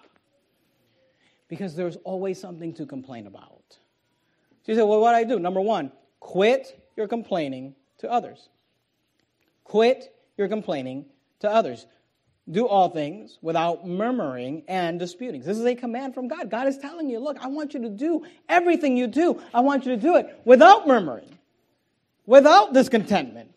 Because 1.47 1.75
there's 1.75 1.97
always 1.97 2.39
something 2.39 2.73
to 2.73 2.85
complain 2.85 3.27
about. 3.27 3.61
So 4.63 4.71
you 4.71 4.75
say, 4.75 4.81
well, 4.81 4.99
what 4.99 5.11
do 5.11 5.17
I 5.17 5.23
do? 5.23 5.37
Number 5.37 5.61
one, 5.61 5.91
quit 6.19 6.81
your 6.97 7.07
complaining 7.07 7.75
to 7.99 8.11
others. 8.11 8.49
Quit 9.63 10.15
your 10.37 10.47
complaining 10.47 11.05
to 11.39 11.49
others. 11.49 11.85
Do 12.49 12.67
all 12.67 12.89
things 12.89 13.39
without 13.41 13.87
murmuring 13.87 14.63
and 14.67 14.99
disputing. 14.99 15.41
This 15.41 15.57
is 15.57 15.65
a 15.65 15.73
command 15.73 16.13
from 16.13 16.27
God. 16.27 16.51
God 16.51 16.67
is 16.67 16.77
telling 16.77 17.09
you, 17.09 17.19
look, 17.19 17.37
I 17.41 17.47
want 17.47 17.73
you 17.73 17.81
to 17.81 17.89
do 17.89 18.23
everything 18.47 18.95
you 18.97 19.07
do. 19.07 19.41
I 19.53 19.61
want 19.61 19.85
you 19.85 19.95
to 19.95 20.01
do 20.01 20.15
it 20.17 20.41
without 20.45 20.87
murmuring, 20.87 21.37
without 22.27 22.73
discontentment, 22.73 23.51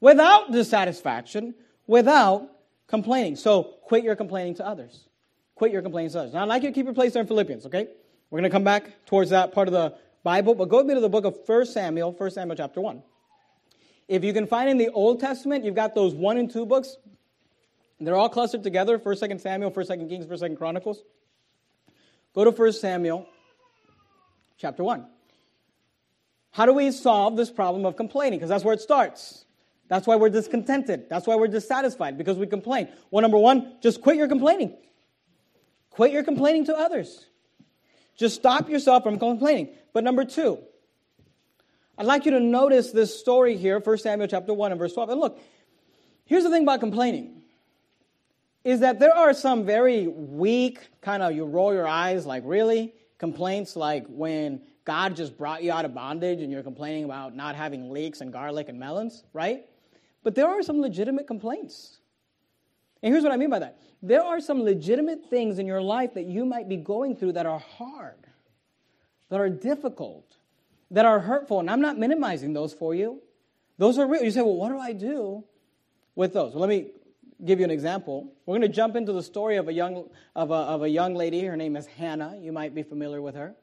without 0.00 0.52
dissatisfaction, 0.52 1.54
without 1.86 2.48
complaining. 2.86 3.36
So 3.36 3.62
quit 3.62 4.04
your 4.04 4.16
complaining 4.16 4.54
to 4.54 4.66
others. 4.66 5.06
Quit 5.54 5.72
your 5.72 5.82
complaining 5.82 6.10
to 6.12 6.20
others. 6.20 6.32
Now, 6.32 6.42
I'd 6.42 6.48
like 6.48 6.62
you 6.62 6.70
to 6.70 6.74
keep 6.74 6.86
your 6.86 6.94
place 6.94 7.12
there 7.12 7.20
in 7.20 7.28
Philippians, 7.28 7.66
okay? 7.66 7.88
We're 8.30 8.38
going 8.38 8.50
to 8.50 8.54
come 8.54 8.64
back 8.64 9.04
towards 9.04 9.30
that 9.30 9.52
part 9.52 9.68
of 9.68 9.74
the 9.74 9.94
Bible, 10.22 10.54
but 10.54 10.70
go 10.70 10.78
with 10.78 10.86
me 10.86 10.94
to 10.94 11.00
the 11.00 11.08
book 11.10 11.26
of 11.26 11.36
1 11.44 11.66
Samuel, 11.66 12.12
1 12.12 12.30
Samuel 12.30 12.56
chapter 12.56 12.80
1. 12.80 13.02
If 14.08 14.24
you 14.24 14.32
can 14.32 14.46
find 14.46 14.70
in 14.70 14.78
the 14.78 14.88
Old 14.88 15.20
Testament, 15.20 15.64
you've 15.64 15.74
got 15.74 15.94
those 15.94 16.14
1 16.14 16.38
and 16.38 16.50
2 16.50 16.64
books. 16.64 16.96
They're 18.00 18.16
all 18.16 18.30
clustered 18.30 18.62
together 18.62 18.98
1st, 18.98 19.28
2nd 19.28 19.40
Samuel, 19.40 19.70
1st, 19.70 19.88
2nd 19.90 20.08
Kings, 20.08 20.26
1st, 20.26 20.50
2nd 20.50 20.58
Chronicles. 20.58 21.02
Go 22.34 22.44
to 22.44 22.50
1 22.50 22.72
Samuel 22.72 23.26
chapter 24.56 24.82
1. 24.82 25.06
How 26.52 26.66
do 26.66 26.72
we 26.72 26.90
solve 26.92 27.36
this 27.36 27.50
problem 27.50 27.84
of 27.84 27.96
complaining? 27.96 28.38
Because 28.38 28.48
that's 28.48 28.64
where 28.64 28.74
it 28.74 28.80
starts. 28.80 29.44
That's 29.88 30.06
why 30.06 30.16
we're 30.16 30.30
discontented. 30.30 31.10
That's 31.10 31.26
why 31.26 31.36
we're 31.36 31.48
dissatisfied, 31.48 32.16
because 32.16 32.38
we 32.38 32.46
complain. 32.46 32.88
Well, 33.10 33.22
number 33.22 33.38
one, 33.38 33.74
just 33.82 34.00
quit 34.00 34.16
your 34.16 34.28
complaining. 34.28 34.76
Quit 35.90 36.12
your 36.12 36.22
complaining 36.22 36.66
to 36.66 36.76
others. 36.76 37.26
Just 38.16 38.36
stop 38.36 38.68
yourself 38.68 39.02
from 39.02 39.18
complaining. 39.18 39.70
But 39.92 40.04
number 40.04 40.24
two, 40.24 40.58
I'd 41.98 42.06
like 42.06 42.24
you 42.24 42.30
to 42.32 42.40
notice 42.40 42.92
this 42.92 43.18
story 43.18 43.56
here, 43.56 43.78
1 43.78 43.98
Samuel 43.98 44.28
chapter 44.28 44.54
1 44.54 44.72
and 44.72 44.78
verse 44.78 44.94
12. 44.94 45.10
And 45.10 45.20
look, 45.20 45.40
here's 46.24 46.44
the 46.44 46.50
thing 46.50 46.62
about 46.62 46.80
complaining 46.80 47.39
is 48.64 48.80
that 48.80 48.98
there 48.98 49.14
are 49.14 49.32
some 49.32 49.64
very 49.64 50.06
weak, 50.06 50.88
kind 51.00 51.22
of 51.22 51.34
you 51.34 51.44
roll 51.44 51.72
your 51.72 51.86
eyes 51.86 52.26
like, 52.26 52.42
really? 52.46 52.94
Complaints 53.18 53.76
like 53.76 54.06
when 54.08 54.60
God 54.84 55.16
just 55.16 55.36
brought 55.38 55.62
you 55.62 55.72
out 55.72 55.84
of 55.84 55.94
bondage 55.94 56.40
and 56.40 56.50
you're 56.50 56.62
complaining 56.62 57.04
about 57.04 57.34
not 57.34 57.54
having 57.54 57.90
leeks 57.90 58.20
and 58.20 58.32
garlic 58.32 58.68
and 58.68 58.78
melons, 58.78 59.24
right? 59.32 59.66
But 60.22 60.34
there 60.34 60.48
are 60.48 60.62
some 60.62 60.80
legitimate 60.80 61.26
complaints. 61.26 61.98
And 63.02 63.12
here's 63.12 63.22
what 63.22 63.32
I 63.32 63.36
mean 63.36 63.50
by 63.50 63.60
that 63.60 63.78
there 64.02 64.22
are 64.22 64.40
some 64.40 64.62
legitimate 64.62 65.26
things 65.28 65.58
in 65.58 65.66
your 65.66 65.82
life 65.82 66.14
that 66.14 66.24
you 66.24 66.44
might 66.44 66.68
be 66.68 66.76
going 66.76 67.16
through 67.16 67.32
that 67.32 67.46
are 67.46 67.58
hard, 67.58 68.26
that 69.28 69.40
are 69.40 69.50
difficult, 69.50 70.36
that 70.90 71.04
are 71.04 71.20
hurtful. 71.20 71.60
And 71.60 71.70
I'm 71.70 71.82
not 71.82 71.98
minimizing 71.98 72.52
those 72.52 72.72
for 72.72 72.94
you. 72.94 73.20
Those 73.76 73.98
are 73.98 74.06
real. 74.06 74.22
You 74.22 74.30
say, 74.30 74.40
well, 74.40 74.56
what 74.56 74.70
do 74.70 74.78
I 74.78 74.92
do 74.92 75.44
with 76.14 76.32
those? 76.32 76.52
Well, 76.52 76.60
let 76.60 76.70
me 76.70 76.88
give 77.44 77.58
you 77.58 77.64
an 77.64 77.70
example. 77.70 78.32
We're 78.46 78.58
going 78.58 78.68
to 78.70 78.74
jump 78.74 78.96
into 78.96 79.12
the 79.12 79.22
story 79.22 79.56
of 79.56 79.68
a 79.68 79.72
young, 79.72 80.08
of 80.34 80.50
a, 80.50 80.54
of 80.54 80.82
a 80.82 80.88
young 80.88 81.14
lady. 81.14 81.44
Her 81.44 81.56
name 81.56 81.76
is 81.76 81.86
Hannah. 81.86 82.36
You 82.40 82.52
might 82.52 82.74
be 82.74 82.82
familiar 82.82 83.22
with 83.22 83.34
her. 83.34 83.54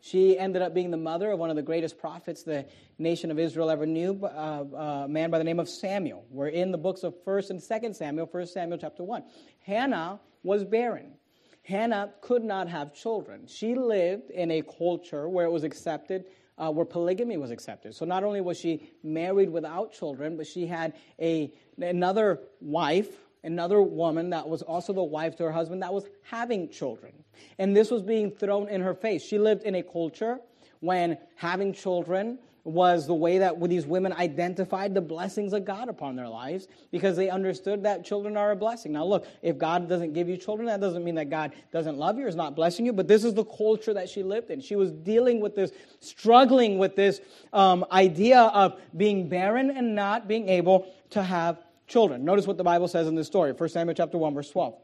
She 0.00 0.38
ended 0.38 0.60
up 0.60 0.74
being 0.74 0.90
the 0.90 0.98
mother 0.98 1.30
of 1.30 1.38
one 1.38 1.48
of 1.48 1.56
the 1.56 1.62
greatest 1.62 1.98
prophets 1.98 2.42
the 2.42 2.66
nation 2.98 3.30
of 3.30 3.38
Israel 3.38 3.70
ever 3.70 3.86
knew, 3.86 4.22
uh, 4.22 5.04
a 5.04 5.08
man 5.08 5.30
by 5.30 5.38
the 5.38 5.44
name 5.44 5.58
of 5.58 5.68
Samuel. 5.68 6.26
We're 6.30 6.48
in 6.48 6.72
the 6.72 6.78
books 6.78 7.04
of 7.04 7.14
1st 7.24 7.50
and 7.50 7.60
2nd 7.60 7.96
Samuel, 7.96 8.26
1st 8.26 8.48
Samuel 8.48 8.78
chapter 8.78 9.02
1. 9.02 9.24
Hannah 9.60 10.20
was 10.42 10.62
barren. 10.62 11.14
Hannah 11.62 12.12
could 12.20 12.44
not 12.44 12.68
have 12.68 12.94
children. 12.94 13.46
She 13.46 13.74
lived 13.74 14.30
in 14.30 14.50
a 14.50 14.60
culture 14.60 15.26
where 15.26 15.46
it 15.46 15.50
was 15.50 15.64
accepted, 15.64 16.26
uh, 16.58 16.70
where 16.70 16.84
polygamy 16.84 17.38
was 17.38 17.50
accepted. 17.50 17.94
So 17.94 18.04
not 18.04 18.24
only 18.24 18.42
was 18.42 18.58
she 18.58 18.90
married 19.02 19.48
without 19.48 19.94
children, 19.94 20.36
but 20.36 20.46
she 20.46 20.66
had 20.66 20.92
a, 21.18 21.50
another 21.78 22.40
wife 22.60 23.08
another 23.44 23.82
woman 23.82 24.30
that 24.30 24.48
was 24.48 24.62
also 24.62 24.92
the 24.92 25.02
wife 25.02 25.36
to 25.36 25.44
her 25.44 25.52
husband 25.52 25.82
that 25.82 25.92
was 25.92 26.06
having 26.22 26.68
children. 26.68 27.12
And 27.58 27.76
this 27.76 27.90
was 27.90 28.02
being 28.02 28.30
thrown 28.30 28.68
in 28.68 28.80
her 28.80 28.94
face. 28.94 29.22
She 29.22 29.38
lived 29.38 29.62
in 29.64 29.76
a 29.76 29.82
culture 29.82 30.40
when 30.80 31.18
having 31.36 31.72
children 31.72 32.38
was 32.64 33.06
the 33.06 33.14
way 33.14 33.38
that 33.38 33.62
these 33.68 33.86
women 33.86 34.12
identified 34.14 34.94
the 34.94 35.00
blessings 35.00 35.52
of 35.52 35.66
God 35.66 35.88
upon 35.90 36.16
their 36.16 36.28
lives 36.28 36.66
because 36.90 37.14
they 37.14 37.28
understood 37.28 37.82
that 37.82 38.04
children 38.04 38.38
are 38.38 38.52
a 38.52 38.56
blessing. 38.56 38.92
Now, 38.92 39.04
look, 39.04 39.26
if 39.42 39.58
God 39.58 39.86
doesn't 39.86 40.14
give 40.14 40.30
you 40.30 40.38
children, 40.38 40.66
that 40.68 40.80
doesn't 40.80 41.04
mean 41.04 41.14
that 41.16 41.28
God 41.28 41.52
doesn't 41.72 41.98
love 41.98 42.16
you 42.16 42.24
or 42.24 42.28
is 42.28 42.34
not 42.34 42.56
blessing 42.56 42.86
you, 42.86 42.94
but 42.94 43.06
this 43.06 43.22
is 43.22 43.34
the 43.34 43.44
culture 43.44 43.92
that 43.92 44.08
she 44.08 44.22
lived 44.22 44.50
in. 44.50 44.62
She 44.62 44.76
was 44.76 44.90
dealing 44.90 45.40
with 45.40 45.54
this, 45.54 45.72
struggling 46.00 46.78
with 46.78 46.96
this 46.96 47.20
um, 47.52 47.84
idea 47.92 48.40
of 48.40 48.80
being 48.96 49.28
barren 49.28 49.70
and 49.70 49.94
not 49.94 50.26
being 50.26 50.48
able 50.48 50.86
to 51.10 51.22
have 51.22 51.58
children. 51.86 52.24
Notice 52.24 52.46
what 52.46 52.56
the 52.56 52.64
Bible 52.64 52.88
says 52.88 53.06
in 53.06 53.14
this 53.14 53.26
story, 53.26 53.52
1 53.52 53.68
Samuel 53.68 53.94
chapter 53.94 54.18
1, 54.18 54.34
verse 54.34 54.50
12. 54.50 54.74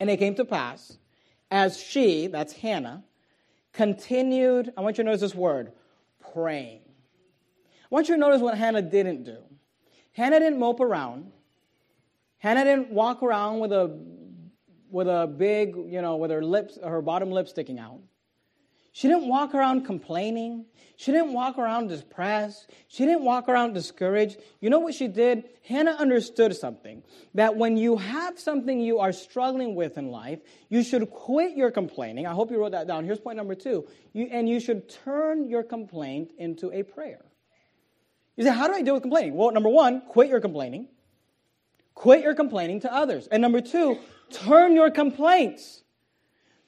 And 0.00 0.10
it 0.10 0.18
came 0.18 0.34
to 0.36 0.44
pass, 0.44 0.98
as 1.50 1.80
she, 1.80 2.26
that's 2.26 2.52
Hannah, 2.52 3.04
continued, 3.72 4.72
I 4.76 4.80
want 4.80 4.98
you 4.98 5.04
to 5.04 5.06
notice 5.06 5.20
this 5.20 5.34
word, 5.34 5.72
praying. 6.32 6.80
I 7.84 7.86
want 7.90 8.08
you 8.08 8.14
to 8.14 8.20
notice 8.20 8.40
what 8.40 8.56
Hannah 8.56 8.82
didn't 8.82 9.24
do. 9.24 9.38
Hannah 10.12 10.40
didn't 10.40 10.58
mope 10.58 10.80
around. 10.80 11.32
Hannah 12.38 12.64
didn't 12.64 12.90
walk 12.90 13.22
around 13.22 13.60
with 13.60 13.72
a 13.72 13.98
with 14.90 15.08
a 15.08 15.26
big, 15.26 15.74
you 15.74 16.00
know, 16.00 16.16
with 16.16 16.30
her 16.30 16.44
lips, 16.44 16.78
her 16.80 17.02
bottom 17.02 17.32
lip 17.32 17.48
sticking 17.48 17.80
out. 17.80 17.98
She 18.94 19.08
didn't 19.08 19.26
walk 19.26 19.56
around 19.56 19.84
complaining. 19.84 20.66
She 20.94 21.10
didn't 21.10 21.32
walk 21.32 21.58
around 21.58 21.88
depressed. 21.88 22.70
She 22.86 23.04
didn't 23.04 23.24
walk 23.24 23.48
around 23.48 23.72
discouraged. 23.72 24.38
You 24.60 24.70
know 24.70 24.78
what 24.78 24.94
she 24.94 25.08
did? 25.08 25.48
Hannah 25.64 25.96
understood 25.98 26.54
something 26.54 27.02
that 27.34 27.56
when 27.56 27.76
you 27.76 27.96
have 27.96 28.38
something 28.38 28.80
you 28.80 29.00
are 29.00 29.12
struggling 29.12 29.74
with 29.74 29.98
in 29.98 30.12
life, 30.12 30.38
you 30.68 30.84
should 30.84 31.10
quit 31.10 31.56
your 31.56 31.72
complaining. 31.72 32.24
I 32.24 32.34
hope 32.34 32.52
you 32.52 32.60
wrote 32.60 32.70
that 32.70 32.86
down. 32.86 33.04
Here's 33.04 33.18
point 33.18 33.36
number 33.36 33.56
two. 33.56 33.84
You, 34.12 34.28
and 34.30 34.48
you 34.48 34.60
should 34.60 34.88
turn 34.88 35.48
your 35.48 35.64
complaint 35.64 36.30
into 36.38 36.70
a 36.70 36.84
prayer. 36.84 37.24
You 38.36 38.44
say, 38.44 38.54
How 38.54 38.68
do 38.68 38.74
I 38.74 38.82
deal 38.82 38.94
with 38.94 39.02
complaining? 39.02 39.34
Well, 39.34 39.50
number 39.50 39.70
one, 39.70 40.02
quit 40.02 40.28
your 40.28 40.40
complaining. 40.40 40.86
Quit 41.96 42.22
your 42.22 42.36
complaining 42.36 42.78
to 42.82 42.94
others. 42.94 43.26
And 43.26 43.42
number 43.42 43.60
two, 43.60 43.98
turn 44.30 44.76
your 44.76 44.92
complaints. 44.92 45.82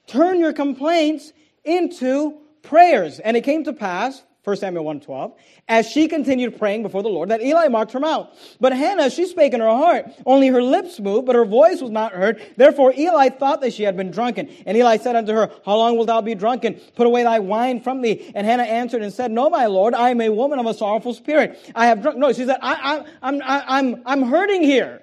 Turn 0.07 0.41
your 0.41 0.51
complaints 0.51 1.31
into 1.67 2.39
prayers. 2.63 3.19
And 3.19 3.37
it 3.37 3.41
came 3.41 3.63
to 3.65 3.73
pass, 3.73 4.23
1 4.43 4.55
Samuel 4.55 4.85
1:12, 4.85 5.33
as 5.67 5.89
she 5.89 6.07
continued 6.07 6.57
praying 6.57 6.81
before 6.81 7.03
the 7.03 7.09
Lord, 7.09 7.27
that 7.29 7.41
Eli 7.41 7.67
marked 7.67 7.91
her 7.91 7.99
mouth. 7.99 8.29
But 8.61 8.71
Hannah, 8.71 9.09
she 9.09 9.25
spake 9.25 9.53
in 9.53 9.59
her 9.59 9.67
heart. 9.67 10.05
Only 10.25 10.47
her 10.47 10.63
lips 10.63 11.01
moved, 11.01 11.25
but 11.25 11.35
her 11.35 11.43
voice 11.43 11.81
was 11.81 11.91
not 11.91 12.13
heard. 12.13 12.41
Therefore 12.55 12.93
Eli 12.97 13.27
thought 13.27 13.59
that 13.59 13.73
she 13.73 13.83
had 13.83 13.97
been 13.97 14.09
drunken. 14.09 14.47
And 14.65 14.77
Eli 14.77 14.97
said 14.97 15.17
unto 15.17 15.33
her, 15.33 15.51
How 15.65 15.75
long 15.75 15.97
wilt 15.97 16.07
thou 16.07 16.21
be 16.21 16.33
drunken? 16.33 16.75
Put 16.95 17.07
away 17.07 17.23
thy 17.23 17.39
wine 17.39 17.81
from 17.81 18.01
thee. 18.01 18.31
And 18.33 18.47
Hannah 18.47 18.63
answered 18.63 19.01
and 19.01 19.11
said, 19.11 19.31
No, 19.31 19.49
my 19.49 19.65
Lord, 19.65 19.93
I 19.93 20.11
am 20.11 20.21
a 20.21 20.29
woman 20.29 20.59
of 20.59 20.65
a 20.65 20.73
sorrowful 20.73 21.13
spirit. 21.13 21.59
I 21.75 21.87
have 21.87 22.01
drunk. 22.01 22.17
No, 22.17 22.31
she 22.31 22.45
said, 22.45 22.59
I, 22.61 22.73
I, 22.73 23.05
I'm, 23.21 23.41
I, 23.43 23.63
I'm, 23.67 24.01
I'm 24.05 24.21
hurting 24.23 24.63
here. 24.63 25.01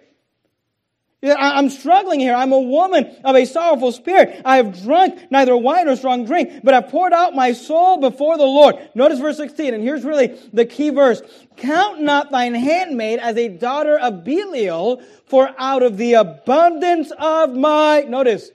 I'm 1.24 1.70
struggling 1.70 2.20
here. 2.20 2.34
I'm 2.34 2.52
a 2.52 2.60
woman 2.60 3.16
of 3.24 3.34
a 3.34 3.46
sorrowful 3.46 3.92
spirit. 3.92 4.42
I 4.44 4.56
have 4.56 4.82
drunk 4.82 5.30
neither 5.30 5.56
wine 5.56 5.86
nor 5.86 5.96
strong 5.96 6.26
drink, 6.26 6.62
but 6.62 6.74
I've 6.74 6.88
poured 6.88 7.12
out 7.12 7.34
my 7.34 7.52
soul 7.52 7.98
before 7.98 8.36
the 8.36 8.44
Lord. 8.44 8.76
Notice 8.94 9.18
verse 9.18 9.36
16, 9.38 9.74
and 9.74 9.82
here's 9.82 10.04
really 10.04 10.38
the 10.52 10.66
key 10.66 10.90
verse. 10.90 11.22
Count 11.56 12.00
not 12.00 12.30
thine 12.30 12.54
handmaid 12.54 13.20
as 13.20 13.36
a 13.36 13.48
daughter 13.48 13.98
of 13.98 14.24
Belial, 14.24 15.02
for 15.26 15.54
out 15.58 15.82
of 15.82 15.96
the 15.96 16.14
abundance 16.14 17.10
of 17.18 17.54
my, 17.54 18.02
notice, 18.02 18.50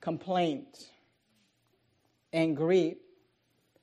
complaint 0.00 0.88
and 2.32 2.56
grief 2.56 2.96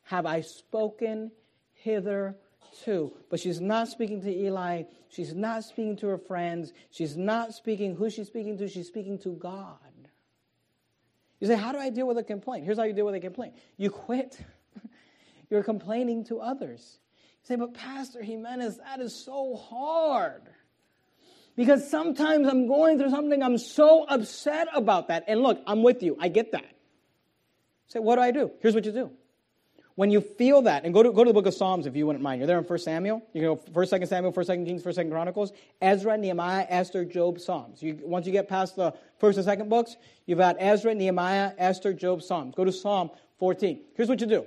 have 0.03 0.25
I 0.25 0.41
spoken 0.41 1.31
hitherto. 1.73 3.13
But 3.29 3.39
she's 3.39 3.61
not 3.61 3.87
speaking 3.87 4.21
to 4.23 4.35
Eli. 4.35 4.83
She's 5.09 5.33
not 5.33 5.63
speaking 5.63 5.97
to 5.97 6.07
her 6.07 6.17
friends. 6.17 6.71
She's 6.91 7.17
not 7.17 7.53
speaking 7.53 7.95
who 7.95 8.09
she's 8.09 8.27
speaking 8.27 8.57
to. 8.59 8.67
She's 8.67 8.87
speaking 8.87 9.17
to 9.19 9.29
God. 9.29 9.77
You 11.39 11.47
say, 11.47 11.55
How 11.55 11.71
do 11.71 11.79
I 11.79 11.89
deal 11.89 12.07
with 12.07 12.17
a 12.17 12.23
complaint? 12.23 12.65
Here's 12.65 12.77
how 12.77 12.83
you 12.83 12.93
deal 12.93 13.05
with 13.05 13.15
a 13.15 13.19
complaint 13.19 13.55
you 13.77 13.89
quit. 13.89 14.39
You're 15.49 15.63
complaining 15.63 16.25
to 16.25 16.39
others. 16.39 16.99
You 17.41 17.47
say, 17.47 17.55
But 17.55 17.73
Pastor 17.73 18.21
Jimenez, 18.21 18.77
that 18.77 18.99
is 18.99 19.15
so 19.15 19.55
hard. 19.55 20.43
Because 21.55 21.89
sometimes 21.89 22.47
I'm 22.47 22.67
going 22.67 22.97
through 22.97 23.09
something, 23.09 23.43
I'm 23.43 23.57
so 23.57 24.05
upset 24.05 24.69
about 24.73 25.09
that. 25.09 25.25
And 25.27 25.41
look, 25.41 25.61
I'm 25.67 25.83
with 25.83 26.03
you. 26.03 26.15
I 26.17 26.29
get 26.29 26.53
that. 26.53 26.71
say, 27.87 27.99
what 27.99 28.15
do 28.15 28.21
I 28.21 28.31
do? 28.31 28.51
Here's 28.61 28.75
what 28.75 28.85
you 28.85 28.93
do 28.93 29.11
when 29.99 30.09
you 30.09 30.21
feel 30.21 30.61
that, 30.61 30.85
and 30.85 30.93
go 30.93 31.03
to, 31.03 31.11
go 31.11 31.25
to 31.25 31.29
the 31.29 31.33
book 31.33 31.45
of 31.45 31.53
Psalms 31.53 31.85
if 31.85 31.93
you 31.93 32.07
wouldn't 32.07 32.23
mind. 32.23 32.39
You're 32.39 32.47
there 32.47 32.57
in 32.57 32.63
1 32.63 32.79
Samuel. 32.79 33.21
You 33.33 33.41
go 33.41 33.55
1st, 33.57 33.99
2nd 33.99 34.07
Samuel, 34.07 34.31
1st, 34.31 34.45
2nd 34.45 34.65
Kings, 34.65 34.81
1st, 34.81 34.97
2nd 34.97 35.11
Chronicles, 35.11 35.51
Ezra, 35.81 36.17
Nehemiah, 36.17 36.65
Esther, 36.69 37.03
Job, 37.03 37.37
Psalms. 37.37 37.83
You, 37.83 37.99
once 38.03 38.25
you 38.25 38.31
get 38.31 38.47
past 38.47 38.77
the 38.77 38.93
1st 39.21 39.39
and 39.39 39.61
2nd 39.61 39.67
books, 39.67 39.97
you've 40.25 40.37
got 40.37 40.55
Ezra, 40.57 40.95
Nehemiah, 40.95 41.51
Esther, 41.57 41.91
Job, 41.91 42.23
Psalms. 42.23 42.55
Go 42.55 42.63
to 42.63 42.71
Psalm 42.71 43.11
14. 43.39 43.81
Here's 43.93 44.07
what 44.07 44.21
you 44.21 44.27
do. 44.27 44.45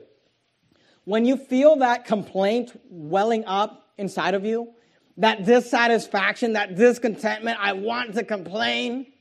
When 1.05 1.27
you 1.27 1.37
feel 1.37 1.77
that 1.77 2.07
complaint 2.07 2.81
welling 2.89 3.45
up 3.45 3.91
inside 3.99 4.33
of 4.33 4.47
you, 4.47 4.73
that 5.19 5.45
dissatisfaction, 5.45 6.55
that 6.55 6.77
discontentment, 6.77 7.59
I 7.61 7.75
want 7.75 8.15
to 8.15 8.25
complain, 8.25 9.12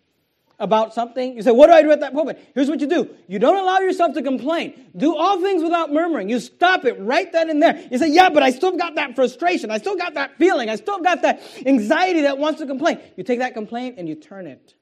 about 0.61 0.93
something, 0.93 1.35
you 1.35 1.41
say, 1.41 1.51
What 1.51 1.67
do 1.67 1.73
I 1.73 1.81
do 1.81 1.91
at 1.91 1.99
that 1.99 2.13
moment? 2.13 2.39
Here's 2.53 2.69
what 2.69 2.79
you 2.79 2.87
do 2.87 3.09
you 3.27 3.39
don't 3.39 3.57
allow 3.57 3.79
yourself 3.79 4.13
to 4.13 4.21
complain. 4.21 4.91
Do 4.95 5.17
all 5.17 5.41
things 5.41 5.63
without 5.63 5.91
murmuring. 5.91 6.29
You 6.29 6.39
stop 6.39 6.85
it 6.85 6.99
right 6.99 7.29
then 7.31 7.49
and 7.49 7.61
there. 7.61 7.83
You 7.91 7.97
say, 7.97 8.09
Yeah, 8.09 8.29
but 8.29 8.43
I 8.43 8.51
still 8.51 8.77
got 8.77 8.95
that 8.95 9.15
frustration. 9.15 9.71
I 9.71 9.79
still 9.79 9.97
got 9.97 10.13
that 10.13 10.37
feeling. 10.37 10.69
I 10.69 10.75
still 10.75 10.99
got 10.99 11.23
that 11.23 11.41
anxiety 11.65 12.21
that 12.21 12.37
wants 12.37 12.61
to 12.61 12.67
complain. 12.67 12.99
You 13.17 13.23
take 13.23 13.39
that 13.39 13.53
complaint 13.53 13.95
and 13.97 14.07
you 14.07 14.15
turn 14.15 14.47
it 14.47 14.75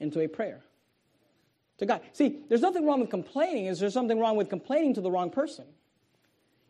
into 0.00 0.20
a 0.20 0.28
prayer 0.28 0.62
to 1.78 1.86
God. 1.86 2.00
See, 2.12 2.38
there's 2.48 2.62
nothing 2.62 2.86
wrong 2.86 3.00
with 3.00 3.10
complaining. 3.10 3.66
Is 3.66 3.80
there 3.80 3.90
something 3.90 4.18
wrong 4.18 4.36
with 4.36 4.48
complaining 4.48 4.94
to 4.94 5.00
the 5.00 5.10
wrong 5.10 5.30
person? 5.30 5.64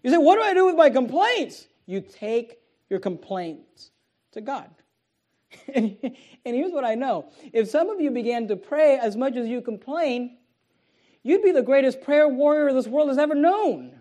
You 0.03 0.11
say, 0.11 0.19
What 0.19 0.37
do 0.37 0.43
I 0.43 0.55
do 0.55 0.67
with 0.67 0.77
my 0.77 0.91
complaints? 0.91 1.67
You 1.87 2.01
take 2.01 2.59
your 2.89 2.99
complaints 2.99 3.91
to 4.33 4.41
God. 4.41 4.71
and, 5.75 5.97
here's 6.45 6.73
what 6.73 6.85
I 6.85 6.95
know 6.95 7.27
if 7.53 7.69
some 7.69 7.91
of 7.91 8.01
you 8.01 8.11
began 8.11 8.49
to 8.49 8.57
pray 8.57 8.99
as 8.99 9.17
much 9.17 9.37
as 9.37 9.49
you 9.49 9.61
complain, 9.61 10.39
you'd 11.23 11.43
be 11.43 11.53
the 11.53 11.63
greatest 11.63 12.01
prayer 12.03 12.29
warrior 12.29 12.73
this 12.73 12.87
world 12.87 13.09
has 13.09 13.19
ever 13.19 13.35
known. 13.35 13.99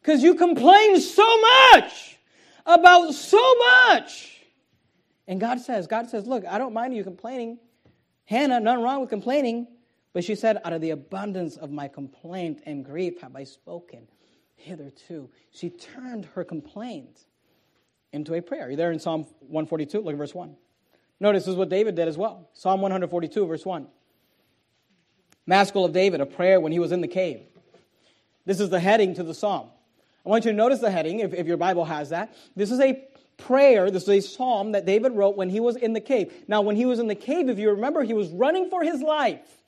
Because 0.00 0.22
you 0.22 0.34
complain 0.34 1.00
so 1.00 1.40
much 1.40 2.18
about 2.64 3.12
so 3.12 3.54
much. 3.86 4.32
And 5.26 5.40
God 5.40 5.60
says, 5.60 5.86
God 5.86 6.08
says, 6.08 6.26
look, 6.26 6.44
I 6.46 6.58
don't 6.58 6.72
mind 6.72 6.94
you 6.94 7.02
complaining. 7.02 7.58
Hannah, 8.24 8.60
nothing 8.60 8.84
wrong 8.84 9.00
with 9.00 9.10
complaining. 9.10 9.66
But 10.12 10.24
she 10.24 10.34
said, 10.34 10.60
out 10.64 10.72
of 10.72 10.80
the 10.80 10.90
abundance 10.90 11.56
of 11.56 11.70
my 11.70 11.88
complaint 11.88 12.62
and 12.64 12.84
grief 12.84 13.20
have 13.20 13.34
I 13.36 13.44
spoken 13.44 14.06
hitherto. 14.54 15.28
She 15.50 15.70
turned 15.70 16.24
her 16.26 16.44
complaint 16.44 17.26
into 18.12 18.34
a 18.34 18.42
prayer. 18.42 18.68
You're 18.68 18.76
there 18.76 18.92
in 18.92 18.98
Psalm 18.98 19.22
142, 19.40 20.00
look 20.00 20.12
at 20.12 20.18
verse 20.18 20.34
1. 20.34 20.56
Notice 21.18 21.44
this 21.44 21.52
is 21.52 21.56
what 21.56 21.68
David 21.68 21.94
did 21.94 22.08
as 22.08 22.16
well. 22.16 22.48
Psalm 22.52 22.80
142, 22.80 23.46
verse 23.46 23.64
1. 23.64 23.86
Maskil 25.46 25.84
of 25.84 25.92
David, 25.92 26.20
a 26.20 26.26
prayer 26.26 26.60
when 26.60 26.72
he 26.72 26.78
was 26.78 26.92
in 26.92 27.00
the 27.00 27.08
cave. 27.08 27.40
This 28.44 28.60
is 28.60 28.70
the 28.70 28.80
heading 28.80 29.14
to 29.14 29.22
the 29.22 29.34
psalm. 29.34 29.68
I 30.24 30.28
want 30.28 30.44
you 30.44 30.50
to 30.50 30.56
notice 30.56 30.80
the 30.80 30.90
heading, 30.90 31.20
if, 31.20 31.32
if 31.34 31.46
your 31.46 31.56
Bible 31.56 31.84
has 31.84 32.10
that. 32.10 32.34
This 32.54 32.70
is 32.70 32.80
a 32.80 33.02
prayer, 33.36 33.90
this 33.90 34.04
is 34.04 34.08
a 34.08 34.20
psalm 34.20 34.72
that 34.72 34.86
David 34.86 35.12
wrote 35.12 35.36
when 35.36 35.50
he 35.50 35.60
was 35.60 35.76
in 35.76 35.92
the 35.92 36.00
cave. 36.00 36.32
Now, 36.48 36.62
when 36.62 36.76
he 36.76 36.84
was 36.84 36.98
in 36.98 37.06
the 37.06 37.14
cave, 37.14 37.48
if 37.48 37.58
you 37.58 37.70
remember, 37.70 38.02
he 38.02 38.14
was 38.14 38.30
running 38.30 38.68
for 38.70 38.82
his 38.82 39.00
life. 39.00 39.62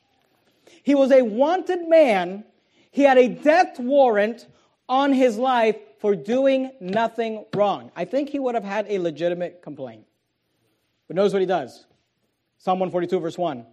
He 0.83 0.95
was 0.95 1.13
a 1.13 1.23
wanted 1.23 1.89
man. 1.89 2.45
He 2.91 3.03
had 3.03 3.19
a 3.19 3.29
death 3.29 3.79
warrant 3.79 4.47
on 4.89 5.13
his 5.13 5.37
life 5.37 5.77
for 5.99 6.15
doing 6.15 6.71
nothing 6.81 7.45
wrong. 7.55 7.91
I 7.97 8.05
think 8.05 8.31
he 8.31 8.39
would 8.39 8.55
have 8.55 8.65
had 8.65 8.87
a 8.89 8.99
legitimate 8.99 9.63
complaint. 9.63 10.05
But 11.07 11.17
notice 11.17 11.33
what 11.33 11.41
he 11.41 11.47
does 11.47 11.87
Psalm 12.59 12.79
142, 12.81 13.21
verse 13.21 13.39
1. 13.39 13.65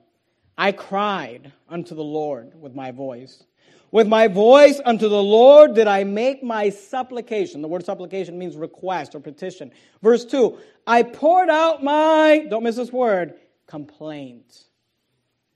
I 0.57 0.71
cried 0.71 1.51
unto 1.67 1.95
the 1.95 2.03
Lord 2.03 2.59
with 2.59 2.73
my 2.73 2.91
voice. 2.91 3.43
With 3.91 4.07
my 4.07 4.27
voice 4.27 4.81
unto 4.83 5.07
the 5.07 5.23
Lord 5.23 5.73
did 5.73 5.87
I 5.87 6.03
make 6.03 6.43
my 6.43 6.69
supplication. 6.69 7.61
The 7.61 7.67
word 7.67 7.85
supplication 7.85 8.37
means 8.37 8.55
request 8.55 9.15
or 9.15 9.19
petition. 9.19 9.71
Verse 10.01 10.25
2 10.25 10.57
I 10.87 11.03
poured 11.03 11.49
out 11.49 11.83
my, 11.83 12.45
don't 12.49 12.63
miss 12.63 12.75
this 12.75 12.91
word, 12.91 13.35
complaint 13.67 14.65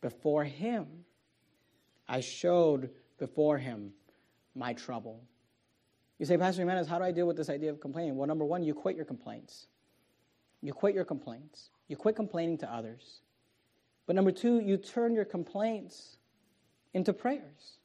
before 0.02 0.44
him. 0.44 0.88
I 2.08 2.22
showed 2.22 2.90
before 3.20 3.58
him 3.58 3.94
my 4.56 4.74
trouble. 4.74 5.22
You 6.20 6.26
say, 6.26 6.38
Pastor 6.38 6.62
Jimenez, 6.62 6.88
how 6.88 7.00
do 7.00 7.06
I 7.06 7.12
deal 7.12 7.26
with 7.26 7.38
this 7.38 7.50
idea 7.50 7.70
of 7.70 7.80
complaining? 7.80 8.18
Well, 8.18 8.28
number 8.28 8.46
one, 8.46 8.62
you 8.62 8.74
quit 8.74 8.96
your 8.96 9.06
complaints. 9.06 9.68
You 10.62 10.74
quit 10.74 10.94
your 10.94 11.06
complaints. 11.06 11.70
You 11.88 11.96
quit 11.96 12.16
complaining 12.16 12.58
to 12.60 12.72
others. 12.72 13.22
But 14.06 14.16
number 14.16 14.32
two, 14.32 14.60
you 14.60 14.76
turn 14.78 15.14
your 15.14 15.24
complaints 15.24 16.18
into 16.94 17.14
prayers. 17.14 17.80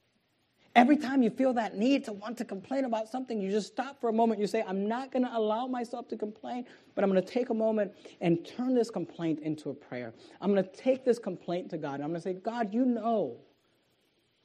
Every 0.74 0.96
time 0.96 1.22
you 1.22 1.30
feel 1.30 1.52
that 1.52 1.76
need 1.76 2.04
to 2.06 2.12
want 2.12 2.36
to 2.38 2.44
complain 2.44 2.84
about 2.84 3.08
something, 3.08 3.40
you 3.40 3.48
just 3.52 3.68
stop 3.68 4.00
for 4.00 4.08
a 4.08 4.12
moment. 4.12 4.40
You 4.40 4.48
say, 4.48 4.64
I'm 4.66 4.88
not 4.88 5.12
going 5.12 5.24
to 5.24 5.36
allow 5.36 5.68
myself 5.68 6.08
to 6.08 6.16
complain, 6.16 6.64
but 6.96 7.04
I'm 7.04 7.10
going 7.10 7.24
to 7.24 7.30
take 7.30 7.50
a 7.50 7.54
moment 7.54 7.92
and 8.20 8.44
turn 8.44 8.74
this 8.74 8.90
complaint 8.90 9.38
into 9.40 9.70
a 9.70 9.74
prayer. 9.74 10.12
I'm 10.40 10.52
going 10.52 10.64
to 10.64 10.70
take 10.70 11.04
this 11.04 11.20
complaint 11.20 11.70
to 11.70 11.78
God. 11.78 12.00
I'm 12.00 12.08
going 12.08 12.14
to 12.14 12.20
say, 12.20 12.32
God, 12.32 12.74
you 12.74 12.84
know 12.84 13.36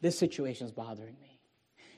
this 0.01 0.19
situation 0.19 0.67
is 0.67 0.71
bothering 0.71 1.15
me. 1.19 1.39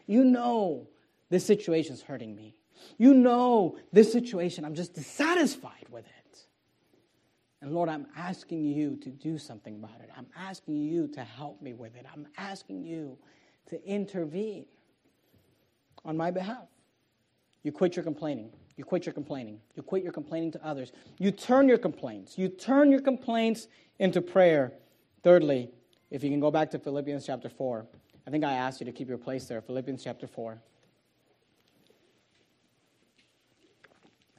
You 0.08 0.24
know 0.24 0.88
this 1.32 1.46
situation 1.46 1.94
is 1.94 2.02
hurting 2.04 2.36
me. 2.36 2.56
You 2.98 3.13
know 3.13 3.78
this 3.91 4.12
situation, 4.12 4.65
I'm 4.65 4.76
just 4.76 4.94
dissatisfied 4.94 5.88
with 5.89 6.06
it. 6.06 6.46
And 7.62 7.72
Lord, 7.74 7.89
I'm 7.89 8.08
asking 8.17 8.65
you 8.65 8.98
to 8.98 9.10
do 9.10 9.38
something 9.38 9.76
about 9.76 10.02
it. 10.02 10.10
I'm 10.17 10.28
asking 10.36 10.82
you 10.82 11.08
to 11.10 11.24
help 11.24 11.62
me 11.62 11.74
with 11.74 11.96
it. 11.96 12.06
I'm 12.12 12.28
asking 12.38 12.84
you 12.84 13.17
to 13.67 13.84
intervene 13.88 14.65
on 16.04 16.17
my 16.17 16.32
behalf. 16.32 16.67
You 17.64 17.72
quit 17.72 17.95
your 17.95 18.03
complaining. 18.03 18.51
You 18.76 18.84
quit 18.84 19.06
your 19.06 19.14
complaining. 19.14 19.60
You 19.76 19.84
quit 19.84 20.03
your 20.03 20.12
complaining 20.12 20.51
to 20.51 20.66
others. 20.66 20.91
You 21.18 21.32
turn 21.32 21.70
your 21.70 21.78
complaints. 21.78 22.38
You 22.38 22.49
turn 22.49 22.91
your 22.91 23.01
complaints 23.01 23.68
into 23.99 24.22
prayer. 24.22 24.74
Thirdly, 25.24 25.70
if 26.10 26.24
you 26.24 26.30
can 26.30 26.39
go 26.39 26.51
back 26.51 26.72
to 26.72 26.80
Philippians 26.80 27.26
chapter 27.26 27.47
4, 27.47 27.86
I 28.28 28.32
think 28.32 28.43
I 28.43 28.53
asked 28.53 28.82
you 28.82 28.86
to 28.86 28.91
keep 28.91 29.08
your 29.08 29.20
place 29.20 29.45
there, 29.45 29.62
Philippians 29.62 30.03
chapter 30.03 30.28
4. 30.28 30.62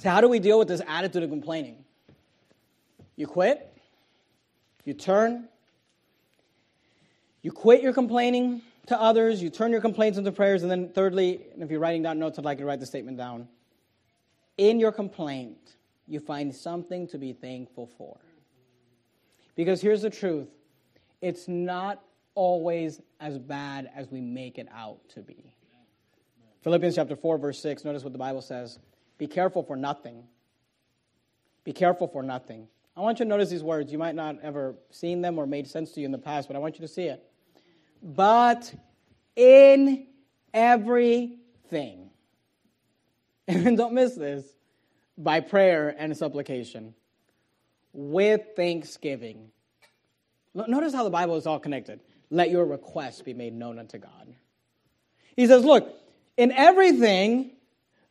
So, 0.03 0.11
how 0.11 0.21
do 0.21 0.29
we 0.29 0.41
deal 0.41 0.59
with 0.59 0.67
this 0.67 0.83
attitude 0.89 1.23
of 1.23 1.31
complaining? 1.31 1.77
You 3.15 3.29
quit, 3.29 3.73
you 4.85 4.95
turn, 4.95 5.47
you 7.41 7.53
quit 7.53 7.83
your 7.83 7.93
complaining 7.93 8.63
to 8.89 9.01
others, 9.01 9.41
you 9.41 9.49
turn 9.49 9.71
your 9.71 9.81
complaints 9.81 10.19
into 10.19 10.33
prayers, 10.33 10.63
and 10.63 10.71
then 10.73 10.89
thirdly, 10.89 11.43
if 11.57 11.71
you're 11.71 11.79
writing 11.79 12.03
down 12.03 12.19
notes, 12.19 12.37
I'd 12.37 12.45
like 12.45 12.59
you 12.59 12.65
to 12.65 12.67
write 12.67 12.81
the 12.81 12.87
statement 12.87 13.17
down. 13.17 13.47
In 14.59 14.81
your 14.81 14.91
complaint, 14.91 15.77
you 16.09 16.19
find 16.19 16.53
something 16.53 17.07
to 17.07 17.17
be 17.17 17.33
thankful 17.33 17.87
for. 17.87 18.19
Because 19.55 19.81
here's 19.81 20.03
the 20.03 20.11
truth 20.11 20.49
it's 21.21 21.47
not 21.47 22.03
always 22.35 23.01
as 23.21 23.39
bad 23.39 23.89
as 23.95 24.11
we 24.11 24.21
make 24.21 24.59
it 24.59 24.67
out 24.75 24.99
to 25.11 25.21
be. 25.21 25.55
Philippians 26.63 26.97
chapter 26.97 27.15
4, 27.15 27.39
verse 27.39 27.61
6, 27.61 27.85
notice 27.85 28.03
what 28.03 28.13
the 28.13 28.19
Bible 28.19 28.43
says 28.43 28.81
Be 29.23 29.29
careful 29.29 29.63
for 29.63 29.77
nothing. 29.77 30.25
Be 31.63 31.73
careful 31.73 32.09
for 32.09 32.25
nothing. 32.25 32.67
I 32.97 33.03
want 33.03 33.21
you 33.21 33.25
to 33.25 33.29
notice 33.29 33.51
these 33.51 33.63
words. 33.63 33.93
You 33.93 33.99
might 33.99 34.17
not 34.17 34.39
ever 34.43 34.75
seen 34.91 35.21
them 35.21 35.39
or 35.39 35.47
made 35.47 35.69
sense 35.69 35.93
to 35.93 36.01
you 36.01 36.07
in 36.07 36.11
the 36.11 36.19
past, 36.19 36.49
but 36.49 36.57
I 36.57 36.59
want 36.59 36.75
you 36.75 36.81
to 36.81 36.93
see 36.93 37.05
it. 37.05 37.23
But 38.03 38.75
in 39.37 40.09
everything, 40.53 42.11
and 43.47 43.77
don't 43.77 43.95
miss 43.95 44.17
this, 44.17 44.45
by 45.17 45.39
prayer 45.39 45.95
and 45.97 46.17
supplication, 46.17 46.93
with 47.93 48.41
thanksgiving. 48.57 49.53
Notice 50.53 50.93
how 50.93 51.05
the 51.05 51.11
Bible 51.11 51.37
is 51.37 51.47
all 51.47 51.61
connected. 51.61 52.01
Let 52.29 52.51
your 52.51 52.65
requests 52.65 53.23
be 53.23 53.35
made 53.35 53.55
known 53.55 53.79
unto 53.79 53.99
God. 53.99 54.35
He 55.37 55.47
says, 55.47 55.65
Look, 55.65 55.95
in 56.37 56.51
everything, 56.51 57.53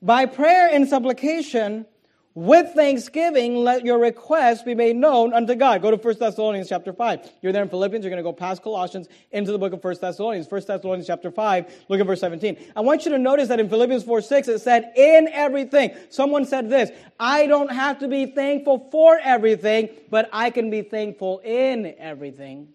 by 0.02 0.26
prayer 0.26 0.70
and 0.72 0.88
supplication, 0.88 1.86
with 2.34 2.74
thanksgiving, 2.74 3.58
let 3.58 3.84
your 3.84 4.00
requests 4.00 4.64
be 4.64 4.74
made 4.74 4.96
known 4.96 5.34
unto 5.34 5.54
God. 5.54 5.82
Go 5.82 5.92
to 5.92 5.98
1 5.98 6.16
Thessalonians 6.18 6.70
chapter 6.70 6.94
5. 6.94 7.30
You're 7.42 7.52
there 7.52 7.62
in 7.62 7.68
Philippians, 7.68 8.06
you're 8.06 8.10
going 8.10 8.24
to 8.24 8.28
go 8.28 8.32
past 8.32 8.64
Colossians 8.64 9.10
into 9.32 9.52
the 9.52 9.58
book 9.58 9.74
of 9.74 9.84
1 9.84 9.96
Thessalonians. 10.00 10.50
1 10.50 10.62
Thessalonians 10.66 11.08
chapter 11.08 11.30
5, 11.30 11.86
look 11.90 12.00
at 12.00 12.08
verse 12.08 12.22
17. 12.22 12.58
I 12.74 12.82
want 12.82 13.04
you 13.04 13.12
to 13.12 13.18
notice 13.18 13.50
that 13.50 13.60
in 13.60 13.68
Philippians 13.68 14.06
4 14.06 14.22
6, 14.22 14.48
it 14.48 14.60
said, 14.60 14.94
in 14.96 15.28
everything. 15.34 15.92
Someone 16.10 16.46
said 16.46 16.70
this, 16.70 16.90
I 17.20 17.48
don't 17.48 17.72
have 17.72 18.00
to 18.00 18.08
be 18.08 18.28
thankful 18.28 18.88
for 18.92 19.20
everything, 19.22 19.90
but 20.10 20.30
I 20.32 20.52
can 20.52 20.70
be 20.70 20.84
thankful 20.84 21.40
in 21.40 21.96
everything. 22.00 22.70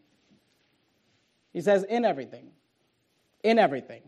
He 1.55 1.63
says, 1.63 1.83
in 1.83 2.05
everything. 2.05 2.51
In 3.43 3.59
everything. 3.59 4.03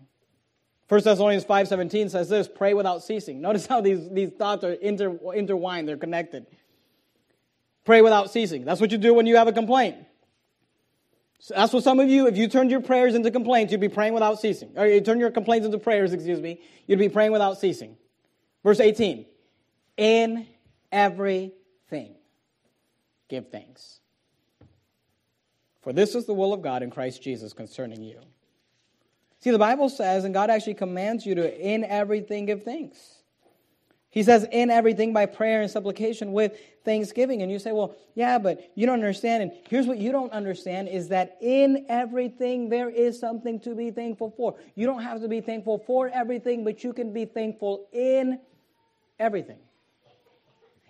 1 0.88 1.02
Thessalonians 1.02 1.44
5.17 1.44 2.10
says 2.10 2.28
this, 2.30 2.48
pray 2.48 2.72
without 2.72 3.02
ceasing. 3.02 3.42
Notice 3.42 3.66
how 3.66 3.80
these, 3.82 4.08
these 4.10 4.30
thoughts 4.30 4.64
are 4.64 4.72
inter, 4.72 5.18
intertwined, 5.34 5.86
they're 5.86 5.98
connected. 5.98 6.46
Pray 7.84 8.00
without 8.00 8.30
ceasing. 8.30 8.64
That's 8.64 8.80
what 8.80 8.90
you 8.90 8.98
do 8.98 9.12
when 9.12 9.26
you 9.26 9.36
have 9.36 9.48
a 9.48 9.52
complaint. 9.52 9.96
So 11.40 11.54
that's 11.54 11.72
what 11.72 11.84
some 11.84 12.00
of 12.00 12.08
you, 12.08 12.26
if 12.26 12.36
you 12.36 12.48
turned 12.48 12.70
your 12.70 12.80
prayers 12.80 13.14
into 13.14 13.30
complaints, 13.30 13.70
you'd 13.70 13.80
be 13.80 13.88
praying 13.88 14.14
without 14.14 14.40
ceasing. 14.40 14.72
Or 14.76 14.86
you 14.86 15.00
turn 15.00 15.20
your 15.20 15.30
complaints 15.30 15.66
into 15.66 15.78
prayers, 15.78 16.12
excuse 16.12 16.40
me, 16.40 16.60
you'd 16.86 16.98
be 16.98 17.08
praying 17.08 17.32
without 17.32 17.58
ceasing. 17.58 17.96
Verse 18.64 18.80
18, 18.80 19.26
in 19.98 20.46
everything, 20.90 22.14
give 23.28 23.50
thanks. 23.50 24.00
For 25.82 25.92
this 25.92 26.14
is 26.14 26.26
the 26.26 26.34
will 26.34 26.52
of 26.52 26.62
God 26.62 26.82
in 26.82 26.90
Christ 26.90 27.22
Jesus 27.22 27.52
concerning 27.52 28.02
you. 28.02 28.20
See, 29.40 29.50
the 29.50 29.58
Bible 29.58 29.88
says, 29.88 30.24
and 30.24 30.34
God 30.34 30.50
actually 30.50 30.74
commands 30.74 31.24
you 31.24 31.34
to, 31.36 31.60
in 31.60 31.84
everything, 31.84 32.46
give 32.46 32.64
thanks. 32.64 32.98
He 34.10 34.22
says, 34.22 34.46
in 34.50 34.70
everything 34.70 35.12
by 35.12 35.26
prayer 35.26 35.60
and 35.60 35.70
supplication 35.70 36.32
with 36.32 36.58
thanksgiving. 36.84 37.42
And 37.42 37.52
you 37.52 37.58
say, 37.58 37.72
well, 37.72 37.94
yeah, 38.14 38.38
but 38.38 38.72
you 38.74 38.86
don't 38.86 38.94
understand. 38.94 39.42
And 39.42 39.52
here's 39.68 39.86
what 39.86 39.98
you 39.98 40.12
don't 40.12 40.32
understand 40.32 40.88
is 40.88 41.08
that 41.08 41.36
in 41.40 41.86
everything, 41.88 42.68
there 42.70 42.88
is 42.88 43.20
something 43.20 43.60
to 43.60 43.74
be 43.74 43.90
thankful 43.90 44.32
for. 44.36 44.56
You 44.74 44.86
don't 44.86 45.02
have 45.02 45.20
to 45.20 45.28
be 45.28 45.40
thankful 45.40 45.78
for 45.86 46.08
everything, 46.08 46.64
but 46.64 46.82
you 46.82 46.92
can 46.92 47.12
be 47.12 47.26
thankful 47.26 47.86
in 47.92 48.40
everything. 49.20 49.58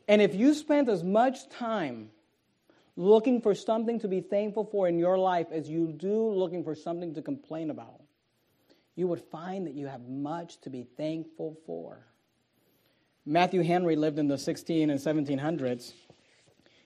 And 0.07 0.23
if 0.23 0.35
you 0.35 0.55
spent 0.55 0.89
as 0.89 1.03
much 1.03 1.51
time 1.51 2.11
looking 2.97 3.43
for 3.43 3.55
something 3.55 4.01
to 4.01 4.09
be 4.09 4.21
thankful 4.21 4.65
for 4.65 4.89
in 4.89 4.99
your 4.99 5.19
life 5.19 5.49
as 5.53 5.69
you 5.69 5.93
do 5.93 6.31
looking 6.31 6.65
for 6.65 6.75
something 6.75 7.15
to 7.15 7.23
complain 7.23 7.71
about, 7.71 7.98
you 8.99 9.07
would 9.07 9.23
find 9.31 9.69
that 9.69 9.75
you 9.75 9.87
have 9.87 10.09
much 10.09 10.61
to 10.61 10.71
be 10.71 10.83
thankful 10.97 11.57
for. 11.65 12.05
Matthew 13.25 13.63
Henry 13.63 13.95
lived 13.95 14.19
in 14.19 14.27
the 14.27 14.37
16 14.37 14.91
and 14.91 14.99
1700s. 14.99 15.93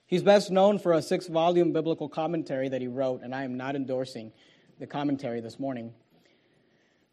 He's 0.05 0.21
best 0.21 0.51
known 0.51 0.77
for 0.77 0.93
a 0.93 1.01
six 1.01 1.25
volume 1.25 1.73
biblical 1.73 2.07
commentary 2.07 2.69
that 2.69 2.81
he 2.81 2.87
wrote, 2.87 3.21
and 3.23 3.33
I 3.33 3.45
am 3.45 3.57
not 3.57 3.75
endorsing 3.75 4.31
the 4.79 4.85
commentary 4.85 5.41
this 5.41 5.59
morning. 5.59 5.91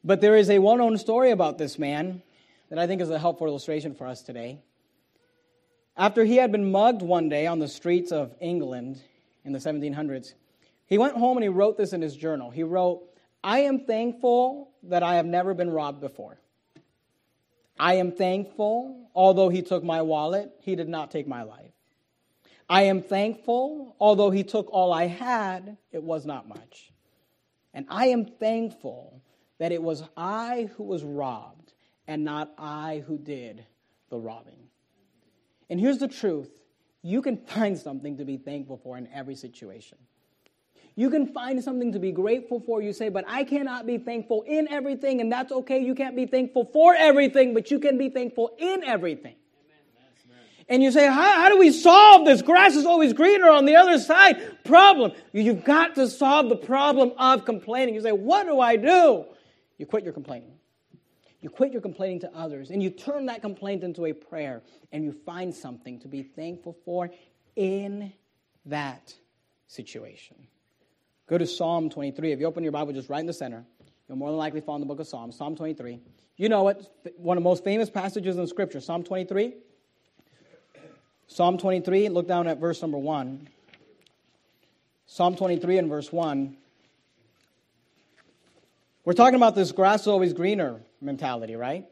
But 0.05 0.21
there 0.21 0.37
is 0.37 0.51
a 0.51 0.59
well 0.59 0.77
known 0.77 0.99
story 0.99 1.31
about 1.31 1.57
this 1.57 1.79
man 1.79 2.23
that 2.69 2.79
I 2.79 2.87
think 2.87 3.01
is 3.01 3.09
a 3.09 3.19
helpful 3.19 3.47
illustration 3.47 3.95
for 3.95 4.07
us 4.07 4.21
today. 4.21 4.61
After 5.97 6.27
he 6.27 6.37
had 6.37 6.53
been 6.53 6.71
mugged 6.71 7.01
one 7.01 7.31
day 7.31 7.47
on 7.47 7.59
the 7.59 7.69
streets 7.69 8.13
of 8.13 8.35
England 8.39 9.01
in 9.47 9.55
the 9.55 9.61
1700s, 9.61 10.35
he 10.85 10.99
went 10.99 11.17
home 11.17 11.39
and 11.39 11.45
he 11.45 11.49
wrote 11.49 11.79
this 11.79 11.95
in 11.95 12.03
his 12.03 12.15
journal. 12.15 12.51
He 12.51 12.65
wrote, 12.65 13.10
I 13.43 13.61
am 13.61 13.87
thankful 13.87 14.71
that 14.85 15.03
I 15.03 15.17
have 15.17 15.27
never 15.27 15.55
been 15.55 15.71
robbed 15.71 16.01
before. 16.01 16.39
I 17.79 17.95
am 17.95 18.13
thankful, 18.13 19.11
although 19.15 19.49
he 19.49 19.63
took 19.63 19.83
my 19.83 20.03
wallet, 20.03 20.53
he 20.61 20.77
did 20.77 20.89
not 20.89 21.11
take 21.11 21.27
my 21.27 21.43
life. 21.43 21.73
I 22.69 22.83
am 22.83 23.03
thankful, 23.03 23.97
although 23.99 24.31
he 24.31 24.45
took 24.45 24.69
all 24.71 24.93
I 24.93 25.07
had, 25.07 25.79
it 25.91 26.03
was 26.03 26.27
not 26.27 26.47
much. 26.47 26.93
And 27.73 27.87
I 27.89 28.07
am 28.09 28.27
thankful 28.27 29.23
that 29.59 29.73
it 29.73 29.83
was 29.83 30.03
I 30.17 30.71
who 30.77 30.85
was 30.85 31.03
robbed 31.03 31.73
and 32.07 32.25
not 32.25 32.53
I 32.59 33.03
who 33.07 33.19
did 33.19 33.65
the 34.11 34.19
robbing. 34.19 34.69
And 35.69 35.81
here's 35.81 35.99
the 35.99 36.09
truth 36.09 36.51
you 37.03 37.23
can 37.23 37.39
find 37.39 37.79
something 37.79 38.19
to 38.19 38.25
be 38.25 38.37
thankful 38.37 38.77
for 38.77 38.99
in 38.99 39.09
every 39.13 39.35
situation. 39.35 39.99
You 41.01 41.09
can 41.09 41.29
find 41.29 41.65
something 41.65 41.93
to 41.93 41.99
be 41.99 42.13
grateful 42.13 42.61
for. 42.61 42.83
You 42.83 42.93
say, 42.93 43.09
but 43.09 43.25
I 43.27 43.45
cannot 43.45 43.87
be 43.87 43.97
thankful 43.97 44.43
in 44.43 44.69
everything, 44.69 45.23
and 45.23 45.33
that's 45.33 45.51
okay. 45.51 45.79
You 45.79 45.95
can't 45.95 46.15
be 46.15 46.27
thankful 46.27 46.67
for 46.75 46.95
everything, 46.95 47.55
but 47.55 47.71
you 47.71 47.79
can 47.79 47.97
be 47.97 48.11
thankful 48.11 48.55
in 48.59 48.85
everything. 48.85 49.37
And 50.69 50.83
you 50.83 50.93
say, 50.93 51.07
how, 51.07 51.41
how, 51.41 51.49
do 51.49 51.57
we 51.57 51.73
solve 51.73 52.27
this? 52.27 52.43
Grass 52.43 52.77
is 52.77 52.85
always 52.85 53.15
greener 53.15 53.49
on 53.49 53.65
the 53.65 53.77
other 53.77 53.99
side. 53.99 54.63
Problem. 54.63 55.13
You've 55.33 55.65
got 55.65 55.95
to 55.95 56.07
solve 56.07 56.51
the 56.51 56.57
problem 56.57 57.13
of 57.17 57.47
complaining. 57.47 57.95
You 57.95 58.03
say, 58.03 58.13
what 58.13 58.45
do 58.45 58.61
I 58.61 58.77
do? 58.77 59.25
You 59.79 59.87
quit 59.87 60.05
your 60.05 60.13
complaining. 60.13 60.53
You 61.41 61.49
quit 61.49 61.73
your 61.73 61.81
complaining 61.81 62.21
to 62.21 62.37
others, 62.37 62.69
and 62.69 62.83
you 62.83 62.91
turn 62.91 63.25
that 63.25 63.41
complaint 63.41 63.85
into 63.85 64.05
a 64.05 64.13
prayer, 64.13 64.61
and 64.93 65.03
you 65.03 65.13
find 65.25 65.55
something 65.55 65.99
to 66.01 66.09
be 66.09 66.23
thankful 66.23 66.77
for 66.85 67.09
in 67.57 68.13
that 68.67 69.15
situation. 69.67 70.37
Go 71.31 71.39
to 71.39 71.47
Psalm 71.47 71.89
23. 71.89 72.33
If 72.33 72.41
you 72.41 72.47
open 72.47 72.65
your 72.65 72.73
Bible 72.73 72.93
just 72.93 73.09
right 73.09 73.21
in 73.21 73.27
the 73.27 73.33
center, 73.33 73.65
you'll 74.09 74.19
more 74.19 74.31
than 74.31 74.37
likely 74.37 74.61
find 74.61 74.83
the 74.83 74.87
book 74.87 74.99
of 74.99 75.07
Psalms, 75.07 75.37
Psalm 75.37 75.55
23. 75.55 76.01
You 76.37 76.49
know 76.49 76.67
it, 76.67 76.91
one 77.19 77.37
of 77.37 77.45
the 77.45 77.49
most 77.49 77.63
famous 77.63 77.89
passages 77.89 78.37
in 78.37 78.49
Scripture, 78.49 78.81
Psalm 78.81 79.05
23. 79.05 79.55
Psalm 81.29 81.57
23, 81.57 82.09
look 82.09 82.27
down 82.27 82.49
at 82.49 82.59
verse 82.59 82.83
number 82.83 82.99
1. 82.99 83.47
Psalm 85.07 85.37
23 85.37 85.79
and 85.79 85.89
verse 85.89 86.13
1. 86.13 86.57
We're 89.05 89.13
talking 89.13 89.37
about 89.37 89.55
this 89.55 89.71
grass 89.71 90.09
always 90.09 90.33
greener 90.33 90.81
mentality, 91.01 91.55
right? 91.55 91.87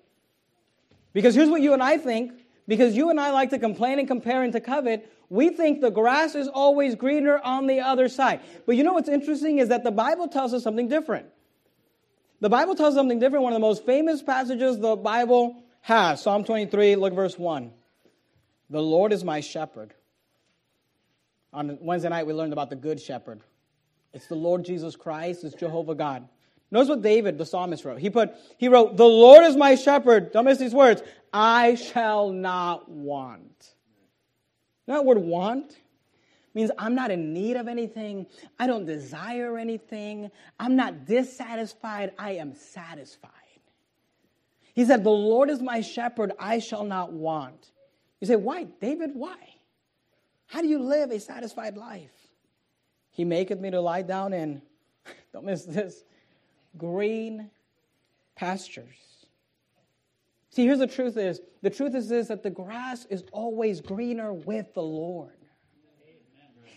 Because 1.12 1.36
here's 1.36 1.48
what 1.48 1.60
you 1.60 1.74
and 1.74 1.82
I 1.82 1.96
think. 1.96 2.32
Because 2.68 2.94
you 2.94 3.08
and 3.08 3.18
I 3.18 3.30
like 3.30 3.50
to 3.50 3.58
complain 3.58 3.98
and 3.98 4.06
compare 4.06 4.42
and 4.42 4.52
to 4.52 4.60
covet, 4.60 5.10
we 5.30 5.48
think 5.48 5.80
the 5.80 5.90
grass 5.90 6.34
is 6.34 6.48
always 6.48 6.94
greener 6.94 7.40
on 7.42 7.66
the 7.66 7.80
other 7.80 8.10
side. 8.10 8.40
But 8.66 8.76
you 8.76 8.84
know 8.84 8.92
what's 8.92 9.08
interesting 9.08 9.58
is 9.58 9.70
that 9.70 9.84
the 9.84 9.90
Bible 9.90 10.28
tells 10.28 10.52
us 10.52 10.62
something 10.62 10.86
different. 10.86 11.26
The 12.40 12.50
Bible 12.50 12.74
tells 12.74 12.94
something 12.94 13.18
different. 13.18 13.42
One 13.42 13.54
of 13.54 13.56
the 13.56 13.66
most 13.66 13.86
famous 13.86 14.22
passages 14.22 14.78
the 14.78 14.96
Bible 14.96 15.62
has, 15.80 16.22
Psalm 16.22 16.44
23, 16.44 16.94
look 16.96 17.14
verse 17.14 17.38
1. 17.38 17.72
The 18.68 18.82
Lord 18.82 19.14
is 19.14 19.24
my 19.24 19.40
shepherd. 19.40 19.94
On 21.54 21.78
Wednesday 21.80 22.10
night, 22.10 22.26
we 22.26 22.34
learned 22.34 22.52
about 22.52 22.68
the 22.68 22.76
good 22.76 23.00
shepherd. 23.00 23.40
It's 24.12 24.26
the 24.26 24.34
Lord 24.34 24.64
Jesus 24.64 24.94
Christ, 24.94 25.42
it's 25.42 25.54
Jehovah 25.54 25.94
God. 25.94 26.28
Notice 26.70 26.90
what 26.90 27.02
David, 27.02 27.38
the 27.38 27.46
psalmist, 27.46 27.84
wrote. 27.84 27.98
He 27.98 28.10
put, 28.10 28.34
he 28.58 28.68
wrote, 28.68 28.96
The 28.96 29.06
Lord 29.06 29.44
is 29.44 29.56
my 29.56 29.74
shepherd. 29.74 30.32
Don't 30.32 30.44
miss 30.44 30.58
these 30.58 30.74
words. 30.74 31.02
I 31.32 31.74
shall 31.74 32.30
not 32.30 32.88
want. 32.88 33.74
That 34.86 35.04
word 35.04 35.18
want? 35.18 35.76
means 36.58 36.70
I'm 36.76 36.94
not 36.94 37.12
in 37.12 37.32
need 37.32 37.56
of 37.56 37.68
anything. 37.68 38.26
I 38.58 38.66
don't 38.66 38.84
desire 38.84 39.58
anything. 39.58 40.30
I'm 40.58 40.74
not 40.74 41.06
dissatisfied. 41.06 42.12
I 42.18 42.32
am 42.32 42.54
satisfied. 42.54 43.30
He 44.74 44.84
said, 44.84 45.04
The 45.04 45.10
Lord 45.10 45.50
is 45.50 45.62
my 45.62 45.80
shepherd, 45.80 46.32
I 46.38 46.58
shall 46.58 46.84
not 46.84 47.12
want. 47.12 47.70
You 48.20 48.26
say, 48.26 48.36
Why, 48.36 48.64
David? 48.64 49.10
Why? 49.14 49.36
How 50.46 50.60
do 50.62 50.68
you 50.68 50.80
live 50.80 51.10
a 51.10 51.20
satisfied 51.20 51.76
life? 51.76 52.10
He 53.10 53.24
maketh 53.24 53.60
me 53.60 53.70
to 53.70 53.80
lie 53.80 54.02
down 54.02 54.32
in, 54.32 54.62
don't 55.32 55.44
miss 55.44 55.64
this, 55.64 56.02
green 56.76 57.50
pastures. 58.34 59.07
See, 60.58 60.66
here's 60.66 60.80
the 60.80 60.88
truth 60.88 61.16
is 61.16 61.40
the 61.62 61.70
truth 61.70 61.94
is 61.94 62.10
is 62.10 62.26
that 62.26 62.42
the 62.42 62.50
grass 62.50 63.06
is 63.08 63.22
always 63.30 63.80
greener 63.80 64.32
with 64.32 64.74
the 64.74 64.82
Lord. 64.82 65.36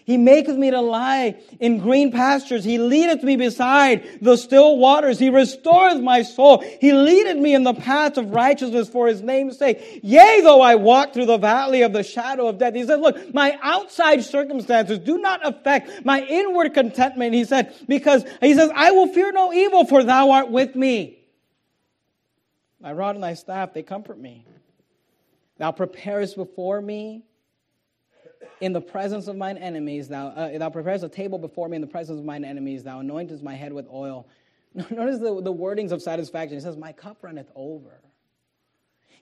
He 0.06 0.18
maketh 0.18 0.56
me 0.56 0.70
to 0.70 0.82
lie 0.82 1.42
in 1.60 1.80
green 1.80 2.12
pastures. 2.12 2.64
He 2.64 2.78
leadeth 2.78 3.24
me 3.24 3.38
beside 3.38 4.20
the 4.22 4.38
still 4.38 4.78
waters. 4.78 5.18
He 5.18 5.32
restoreth 5.32 6.00
my 6.00 6.22
soul. 6.22 6.64
He 6.80 6.94
leadeth 6.94 7.38
me 7.38 7.56
in 7.56 7.64
the 7.64 7.74
path 7.74 8.20
of 8.20 8.30
righteousness 8.30 8.88
for 8.88 9.08
his 9.08 9.24
name's 9.24 9.58
sake. 9.58 10.02
Yea, 10.04 10.42
though 10.44 10.62
I 10.62 10.76
walk 10.76 11.16
through 11.16 11.26
the 11.26 11.40
valley 11.40 11.82
of 11.82 11.92
the 11.92 12.04
shadow 12.04 12.46
of 12.46 12.60
death. 12.60 12.76
He 12.76 12.86
said, 12.86 13.00
look, 13.00 13.34
my 13.34 13.58
outside 13.64 14.24
circumstances 14.24 15.00
do 15.00 15.18
not 15.18 15.40
affect 15.44 16.06
my 16.06 16.22
inward 16.22 16.76
contentment. 16.76 17.34
He 17.34 17.46
said, 17.46 17.74
because 17.88 18.26
he 18.42 18.54
says, 18.54 18.70
I 18.76 18.92
will 18.92 19.08
fear 19.08 19.32
no 19.32 19.52
evil 19.52 19.88
for 19.88 20.04
thou 20.04 20.30
art 20.30 20.52
with 20.52 20.76
me. 20.76 21.21
Thy 22.82 22.94
rod 22.94 23.16
and 23.16 23.24
thy 23.24 23.34
staff, 23.34 23.74
they 23.74 23.84
comfort 23.84 24.20
me. 24.20 24.46
Thou 25.58 25.72
preparest 25.72 26.36
before 26.36 26.82
me 26.82 27.24
in 28.60 28.74
the 28.74 28.82
presence 28.82 29.28
of 29.28 29.36
mine 29.36 29.58
enemies. 29.58 30.08
Thou, 30.08 30.28
uh, 30.28 30.58
thou 30.58 30.70
preparest 30.70 31.04
a 31.04 31.10
table 31.10 31.38
before 31.38 31.70
me 31.70 31.76
in 31.76 31.82
the 31.82 31.88
presence 31.88 32.20
of 32.20 32.26
mine 32.26 32.44
enemies. 32.44 32.84
Thou 32.84 33.02
anointest 33.02 33.44
my 33.44 33.54
head 33.54 33.72
with 33.74 33.88
oil. 33.92 34.28
Notice 34.74 35.20
the, 35.20 35.42
the 35.42 35.54
wordings 35.54 35.92
of 35.92 36.02
satisfaction. 36.02 36.58
He 36.58 36.62
says, 36.62 36.78
My 36.78 36.92
cup 36.92 37.18
runneth 37.22 37.52
over. 37.56 38.02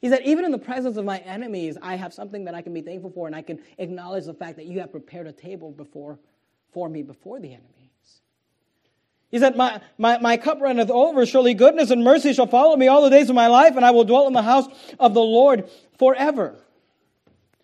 He 0.01 0.07
said, 0.07 0.21
Even 0.23 0.45
in 0.45 0.51
the 0.51 0.57
presence 0.59 0.95
of 0.97 1.05
my 1.05 1.17
enemies, 1.19 1.77
I 1.81 1.95
have 1.95 2.13
something 2.13 2.45
that 2.45 2.55
I 2.55 2.61
can 2.61 2.73
be 2.73 2.81
thankful 2.81 3.11
for, 3.11 3.27
and 3.27 3.35
I 3.35 3.41
can 3.41 3.59
acknowledge 3.77 4.25
the 4.25 4.33
fact 4.33 4.55
that 4.57 4.65
you 4.65 4.79
have 4.79 4.91
prepared 4.91 5.27
a 5.27 5.33
table 5.33 5.71
before, 5.71 6.19
for 6.71 6.87
me 6.87 7.01
before 7.01 7.39
the 7.39 7.53
enemy. 7.53 7.78
He 9.31 9.37
said, 9.37 9.55
my, 9.55 9.79
my, 9.97 10.17
my 10.17 10.37
cup 10.37 10.59
runneth 10.59 10.89
over. 10.89 11.25
Surely 11.25 11.53
goodness 11.53 11.91
and 11.91 12.03
mercy 12.03 12.33
shall 12.33 12.47
follow 12.47 12.75
me 12.75 12.87
all 12.87 13.03
the 13.03 13.09
days 13.09 13.29
of 13.29 13.35
my 13.35 13.47
life, 13.47 13.75
and 13.75 13.85
I 13.85 13.91
will 13.91 14.03
dwell 14.03 14.27
in 14.27 14.33
the 14.33 14.41
house 14.41 14.67
of 14.99 15.13
the 15.13 15.21
Lord 15.21 15.69
forever. 15.97 16.55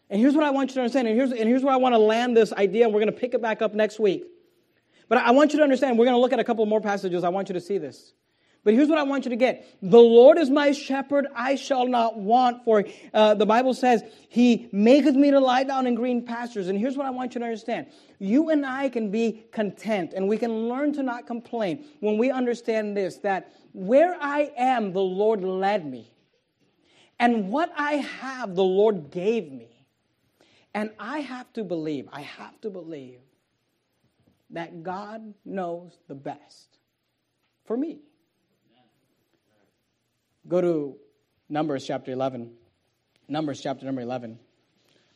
And 0.09 0.21
here's 0.21 0.35
what 0.35 0.43
I 0.43 0.51
want 0.51 0.69
you 0.69 0.75
to 0.75 0.81
understand, 0.81 1.07
and 1.07 1.17
here's, 1.17 1.31
and 1.31 1.49
here's 1.49 1.63
where 1.63 1.73
I 1.73 1.77
want 1.77 1.93
to 1.93 1.99
land 1.99 2.37
this 2.37 2.53
idea, 2.53 2.85
and 2.85 2.93
we're 2.93 2.99
going 2.99 3.11
to 3.11 3.19
pick 3.19 3.33
it 3.33 3.41
back 3.41 3.63
up 3.63 3.73
next 3.73 3.99
week. 3.99 4.25
But 5.09 5.17
I 5.19 5.31
want 5.31 5.53
you 5.53 5.57
to 5.57 5.63
understand, 5.63 5.97
we're 5.97 6.05
going 6.05 6.15
to 6.15 6.21
look 6.21 6.33
at 6.33 6.39
a 6.39 6.43
couple 6.43 6.65
more 6.67 6.81
passages. 6.81 7.23
I 7.23 7.29
want 7.29 7.49
you 7.49 7.53
to 7.53 7.61
see 7.61 7.79
this. 7.79 8.13
But 8.65 8.73
here's 8.73 8.89
what 8.89 8.97
I 8.97 9.03
want 9.03 9.25
you 9.25 9.29
to 9.29 9.35
get. 9.35 9.77
The 9.83 9.99
Lord 9.99 10.39
is 10.39 10.49
my 10.49 10.71
shepherd, 10.71 11.27
I 11.35 11.53
shall 11.55 11.87
not 11.87 12.17
want. 12.17 12.65
For 12.65 12.83
uh, 13.13 13.35
the 13.35 13.45
Bible 13.45 13.75
says, 13.75 14.03
He 14.27 14.67
maketh 14.71 15.13
me 15.13 15.29
to 15.29 15.39
lie 15.39 15.63
down 15.63 15.85
in 15.85 15.93
green 15.93 16.25
pastures. 16.25 16.67
And 16.67 16.77
here's 16.77 16.97
what 16.97 17.05
I 17.05 17.11
want 17.11 17.35
you 17.35 17.39
to 17.39 17.45
understand. 17.45 17.85
You 18.17 18.49
and 18.49 18.65
I 18.65 18.89
can 18.89 19.11
be 19.11 19.45
content, 19.51 20.13
and 20.13 20.27
we 20.27 20.39
can 20.39 20.67
learn 20.67 20.93
to 20.93 21.03
not 21.03 21.27
complain 21.27 21.85
when 21.99 22.17
we 22.17 22.31
understand 22.31 22.97
this 22.97 23.17
that 23.17 23.53
where 23.71 24.17
I 24.19 24.51
am, 24.57 24.93
the 24.93 24.99
Lord 24.99 25.43
led 25.43 25.85
me. 25.85 26.11
And 27.19 27.49
what 27.49 27.71
I 27.77 27.93
have, 27.93 28.55
the 28.55 28.63
Lord 28.63 29.11
gave 29.11 29.51
me. 29.51 29.69
And 30.73 30.89
I 30.99 31.19
have 31.19 31.53
to 31.53 31.63
believe, 31.63 32.09
I 32.11 32.21
have 32.21 32.59
to 32.61 32.71
believe 32.71 33.19
that 34.49 34.81
God 34.81 35.35
knows 35.45 35.99
the 36.07 36.15
best 36.15 36.79
for 37.65 37.77
me. 37.77 37.99
Go 40.47 40.61
to 40.61 40.95
Numbers 41.49 41.85
chapter 41.85 42.11
11. 42.11 42.51
Numbers 43.27 43.61
chapter 43.61 43.85
number 43.85 44.01
11. 44.01 44.37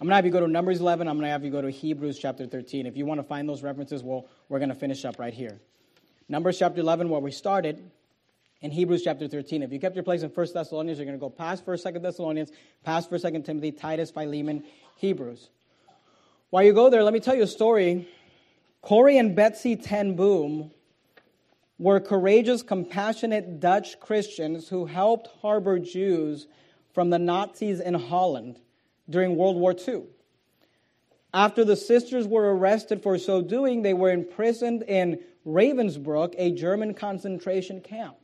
I'm 0.01 0.07
going 0.07 0.09
to 0.09 0.15
have 0.15 0.25
you 0.25 0.31
go 0.31 0.39
to 0.39 0.47
Numbers 0.47 0.79
11. 0.79 1.07
I'm 1.07 1.17
going 1.17 1.25
to 1.25 1.31
have 1.31 1.43
you 1.43 1.51
go 1.51 1.61
to 1.61 1.69
Hebrews 1.69 2.17
chapter 2.17 2.47
13. 2.47 2.85
If 2.85 2.97
you 2.97 3.05
want 3.05 3.19
to 3.19 3.23
find 3.23 3.47
those 3.47 3.61
references, 3.61 4.01
well, 4.01 4.27
we're 4.47 4.59
going 4.59 4.69
to 4.69 4.75
finish 4.75 5.05
up 5.05 5.19
right 5.19 5.33
here. 5.33 5.59
Numbers 6.29 6.57
chapter 6.57 6.81
11, 6.81 7.09
where 7.09 7.19
we 7.19 7.31
started, 7.31 7.91
in 8.61 8.71
Hebrews 8.71 9.03
chapter 9.03 9.27
13. 9.27 9.63
If 9.63 9.71
you 9.71 9.79
kept 9.79 9.95
your 9.95 10.03
place 10.03 10.23
in 10.23 10.29
1 10.29 10.47
Thessalonians, 10.53 10.97
you're 10.97 11.05
going 11.05 11.17
to 11.17 11.21
go 11.21 11.29
past 11.29 11.65
1st, 11.65 11.93
2nd 11.93 12.01
Thessalonians, 12.01 12.51
past 12.83 13.09
1st, 13.09 13.31
2nd 13.31 13.45
Timothy, 13.45 13.71
Titus, 13.71 14.11
Philemon, 14.11 14.63
Hebrews. 14.97 15.49
While 16.49 16.63
you 16.63 16.73
go 16.73 16.89
there, 16.89 17.03
let 17.03 17.13
me 17.13 17.19
tell 17.19 17.35
you 17.35 17.43
a 17.43 17.47
story. 17.47 18.07
Corrie 18.81 19.17
and 19.17 19.35
Betsy 19.35 19.75
ten 19.75 20.15
Boom 20.15 20.71
were 21.79 21.99
courageous, 21.99 22.61
compassionate 22.61 23.59
Dutch 23.59 23.99
Christians 23.99 24.67
who 24.69 24.85
helped 24.85 25.29
harbor 25.41 25.79
Jews 25.79 26.45
from 26.93 27.09
the 27.09 27.17
Nazis 27.17 27.79
in 27.79 27.93
Holland 27.95 28.59
during 29.09 29.35
World 29.35 29.55
War 29.55 29.73
II. 29.87 30.03
After 31.33 31.63
the 31.63 31.75
sisters 31.75 32.27
were 32.27 32.55
arrested 32.55 33.01
for 33.01 33.17
so 33.17 33.41
doing, 33.41 33.81
they 33.81 33.93
were 33.93 34.11
imprisoned 34.11 34.83
in 34.83 35.19
Ravensbrück, 35.47 36.35
a 36.37 36.51
German 36.51 36.93
concentration 36.93 37.81
camp. 37.81 38.17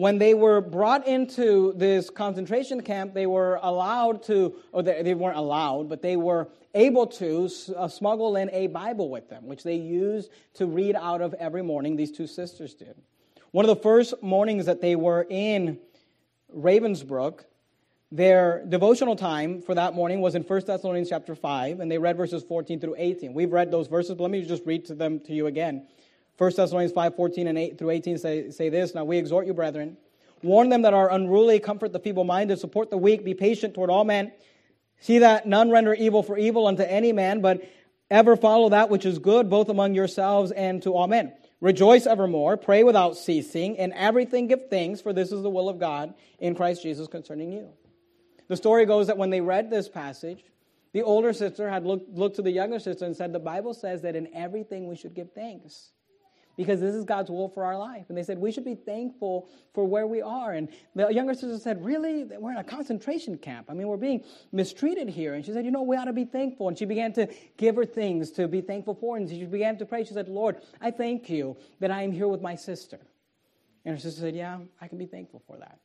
When 0.00 0.16
they 0.16 0.32
were 0.32 0.62
brought 0.62 1.06
into 1.06 1.74
this 1.76 2.08
concentration 2.08 2.80
camp, 2.80 3.12
they 3.12 3.26
were 3.26 3.60
allowed 3.62 4.22
to, 4.22 4.54
or 4.72 4.82
they, 4.82 5.12
weren't 5.12 5.36
allowed, 5.36 5.90
but 5.90 6.00
they 6.00 6.16
were 6.16 6.48
able 6.74 7.06
to 7.06 7.50
uh, 7.76 7.86
smuggle 7.86 8.36
in 8.36 8.48
a 8.50 8.68
Bible 8.68 9.10
with 9.10 9.28
them, 9.28 9.46
which 9.46 9.62
they 9.62 9.74
used 9.74 10.30
to 10.54 10.64
read 10.64 10.96
out 10.96 11.20
of 11.20 11.34
every 11.34 11.62
morning. 11.62 11.96
These 11.96 12.12
two 12.12 12.26
sisters 12.26 12.72
did. 12.72 12.96
One 13.50 13.66
of 13.66 13.68
the 13.68 13.82
first 13.82 14.14
mornings 14.22 14.64
that 14.64 14.80
they 14.80 14.96
were 14.96 15.26
in 15.28 15.78
Ravensbrück, 16.56 17.40
their 18.10 18.64
devotional 18.66 19.16
time 19.16 19.60
for 19.60 19.74
that 19.74 19.92
morning 19.92 20.22
was 20.22 20.34
in 20.34 20.44
1 20.44 20.62
Thessalonians 20.66 21.10
chapter 21.10 21.34
5, 21.34 21.78
and 21.80 21.90
they 21.90 21.98
read 21.98 22.16
verses 22.16 22.42
14 22.42 22.80
through 22.80 22.94
18. 22.96 23.34
We've 23.34 23.52
read 23.52 23.70
those 23.70 23.86
verses, 23.86 24.14
but 24.14 24.22
let 24.22 24.30
me 24.30 24.46
just 24.46 24.64
read 24.64 24.86
to 24.86 24.94
them 24.94 25.20
to 25.26 25.34
you 25.34 25.46
again. 25.46 25.86
1 26.40 26.52
Thessalonians 26.56 26.92
5, 26.92 27.16
14 27.16 27.46
and 27.48 27.58
8 27.58 27.78
through 27.78 27.90
18 27.90 28.18
say, 28.18 28.50
say 28.50 28.70
this. 28.70 28.94
Now 28.94 29.04
we 29.04 29.18
exhort 29.18 29.46
you, 29.46 29.52
brethren, 29.52 29.98
warn 30.42 30.70
them 30.70 30.82
that 30.82 30.94
are 30.94 31.12
unruly, 31.12 31.60
comfort 31.60 31.92
the 31.92 31.98
feeble-minded, 31.98 32.58
support 32.58 32.88
the 32.88 32.96
weak, 32.96 33.24
be 33.24 33.34
patient 33.34 33.74
toward 33.74 33.90
all 33.90 34.04
men, 34.04 34.32
See 35.00 35.18
that 35.18 35.46
none 35.46 35.70
render 35.70 35.94
evil 35.94 36.22
for 36.22 36.38
evil 36.38 36.66
unto 36.66 36.82
any 36.82 37.12
man, 37.12 37.40
but 37.40 37.66
ever 38.10 38.36
follow 38.36 38.68
that 38.68 38.90
which 38.90 39.06
is 39.06 39.18
good, 39.18 39.48
both 39.48 39.70
among 39.70 39.94
yourselves 39.94 40.52
and 40.52 40.82
to 40.82 40.94
all 40.94 41.08
men. 41.08 41.32
Rejoice 41.60 42.06
evermore, 42.06 42.56
pray 42.56 42.84
without 42.84 43.16
ceasing, 43.16 43.76
in 43.76 43.92
everything 43.94 44.46
give 44.46 44.68
thanks, 44.68 45.00
for 45.00 45.12
this 45.12 45.32
is 45.32 45.42
the 45.42 45.50
will 45.50 45.68
of 45.68 45.78
God 45.78 46.14
in 46.38 46.54
Christ 46.54 46.82
Jesus 46.82 47.08
concerning 47.08 47.50
you. 47.50 47.70
The 48.48 48.56
story 48.56 48.84
goes 48.84 49.06
that 49.06 49.18
when 49.18 49.30
they 49.30 49.40
read 49.40 49.70
this 49.70 49.88
passage, 49.88 50.44
the 50.92 51.02
older 51.02 51.32
sister 51.32 51.70
had 51.70 51.84
looked, 51.84 52.10
looked 52.10 52.36
to 52.36 52.42
the 52.42 52.50
younger 52.50 52.78
sister 52.78 53.04
and 53.04 53.16
said, 53.16 53.32
The 53.32 53.38
Bible 53.38 53.74
says 53.74 54.02
that 54.02 54.16
in 54.16 54.28
everything 54.34 54.86
we 54.86 54.96
should 54.96 55.14
give 55.14 55.32
thanks 55.32 55.92
because 56.56 56.80
this 56.80 56.94
is 56.94 57.04
God's 57.04 57.30
will 57.30 57.48
for 57.48 57.64
our 57.64 57.78
life. 57.78 58.06
And 58.08 58.18
they 58.18 58.22
said, 58.22 58.38
we 58.38 58.52
should 58.52 58.64
be 58.64 58.74
thankful 58.74 59.48
for 59.72 59.84
where 59.84 60.06
we 60.06 60.20
are. 60.20 60.52
And 60.52 60.68
the 60.94 61.08
younger 61.08 61.34
sister 61.34 61.58
said, 61.58 61.84
really? 61.84 62.24
We're 62.24 62.52
in 62.52 62.58
a 62.58 62.64
concentration 62.64 63.38
camp. 63.38 63.66
I 63.70 63.74
mean, 63.74 63.86
we're 63.88 63.96
being 63.96 64.24
mistreated 64.52 65.08
here. 65.08 65.34
And 65.34 65.44
she 65.44 65.52
said, 65.52 65.64
you 65.64 65.70
know, 65.70 65.82
we 65.82 65.96
ought 65.96 66.04
to 66.04 66.12
be 66.12 66.24
thankful. 66.24 66.68
And 66.68 66.78
she 66.78 66.84
began 66.84 67.12
to 67.14 67.28
give 67.56 67.76
her 67.76 67.86
things 67.86 68.30
to 68.32 68.48
be 68.48 68.60
thankful 68.60 68.94
for. 68.94 69.16
And 69.16 69.28
she 69.28 69.44
began 69.44 69.78
to 69.78 69.86
pray. 69.86 70.04
She 70.04 70.14
said, 70.14 70.28
Lord, 70.28 70.56
I 70.80 70.90
thank 70.90 71.30
you 71.30 71.56
that 71.80 71.90
I 71.90 72.02
am 72.02 72.12
here 72.12 72.28
with 72.28 72.42
my 72.42 72.56
sister. 72.56 72.98
And 73.84 73.94
her 73.94 74.00
sister 74.00 74.20
said, 74.20 74.36
yeah, 74.36 74.58
I 74.80 74.88
can 74.88 74.98
be 74.98 75.06
thankful 75.06 75.42
for 75.46 75.56
that. 75.58 75.78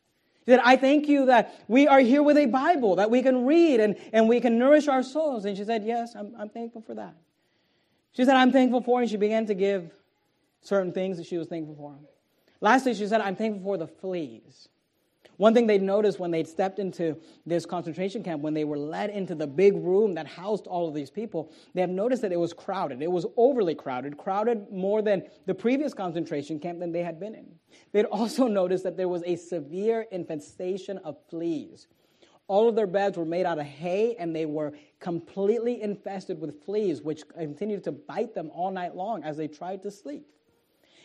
She 0.46 0.52
said, 0.52 0.60
I 0.64 0.76
thank 0.76 1.08
you 1.08 1.26
that 1.28 1.56
we 1.68 1.88
are 1.88 2.00
here 2.00 2.22
with 2.22 2.38
a 2.38 2.46
Bible 2.46 2.98
that 2.98 3.10
we 3.10 3.24
can 3.24 3.46
read 3.46 3.80
and, 3.80 3.96
and 4.14 4.30
we 4.30 4.40
can 4.40 4.60
nourish 4.60 4.88
our 4.88 5.02
souls. 5.02 5.46
And 5.46 5.58
she 5.58 5.64
said, 5.64 5.84
Yes, 5.84 6.14
I'm, 6.16 6.36
I'm 6.38 6.50
thankful 6.50 6.82
for 6.82 6.94
that. 6.94 7.16
She 8.12 8.24
said, 8.24 8.36
I'm 8.36 8.52
thankful 8.52 8.82
for, 8.82 9.02
and 9.02 9.10
she 9.10 9.18
began 9.18 9.48
to 9.48 9.56
give 9.56 9.92
certain 10.66 10.92
things 10.92 11.18
that 11.18 11.26
she 11.26 11.38
was 11.38 11.48
thankful 11.48 11.76
for. 11.76 11.96
Lastly, 12.62 12.94
she 12.94 13.08
said, 13.08 13.22
I'm 13.22 13.36
thankful 13.36 13.64
for 13.64 13.78
the 13.78 13.88
fleas. 13.88 14.70
One 15.38 15.54
thing 15.54 15.68
they 15.68 15.78
noticed 15.78 16.20
when 16.20 16.32
they'd 16.32 16.48
stepped 16.48 16.80
into 16.80 17.18
this 17.46 17.66
concentration 17.66 18.24
camp, 18.24 18.42
when 18.42 18.54
they 18.54 18.64
were 18.64 18.78
led 18.78 19.10
into 19.10 19.36
the 19.36 19.48
big 19.48 19.76
room 19.76 20.16
that 20.16 20.28
housed 20.28 20.66
all 20.66 20.88
of 20.88 20.94
these 20.94 21.10
people, 21.10 21.52
they 21.74 21.82
have 21.82 21.90
noticed 21.90 22.22
that 22.22 22.32
it 22.32 22.40
was 22.40 22.54
crowded. 22.54 23.02
It 23.02 23.12
was 23.12 23.26
overly 23.36 23.76
crowded, 23.76 24.18
crowded 24.18 24.72
more 24.72 25.02
than 25.02 25.24
the 25.46 25.54
previous 25.54 25.94
concentration 25.94 26.60
camp 26.60 26.80
than 26.80 26.94
they 26.94 27.04
had 27.04 27.20
been 27.20 27.36
in. 27.36 27.48
They'd 27.92 28.06
also 28.06 28.48
noticed 28.48 28.86
that 28.86 28.96
there 28.96 29.10
was 29.10 29.24
a 29.26 29.36
severe 29.36 30.06
infestation 30.12 31.00
of 31.00 31.18
fleas. 31.30 31.88
All 32.48 32.70
of 32.70 32.76
their 32.76 32.88
beds 32.88 33.18
were 33.18 33.26
made 33.26 33.46
out 33.46 33.58
of 33.58 33.66
hay 33.66 34.16
and 34.18 34.34
they 34.34 34.46
were 34.46 34.74
completely 35.00 35.82
infested 35.82 36.40
with 36.40 36.64
fleas, 36.64 37.02
which 37.02 37.28
continued 37.28 37.84
to 37.86 37.92
bite 37.92 38.36
them 38.36 38.52
all 38.54 38.72
night 38.72 38.96
long 38.96 39.24
as 39.24 39.36
they 39.36 39.48
tried 39.48 39.82
to 39.84 39.92
sleep. 39.92 40.28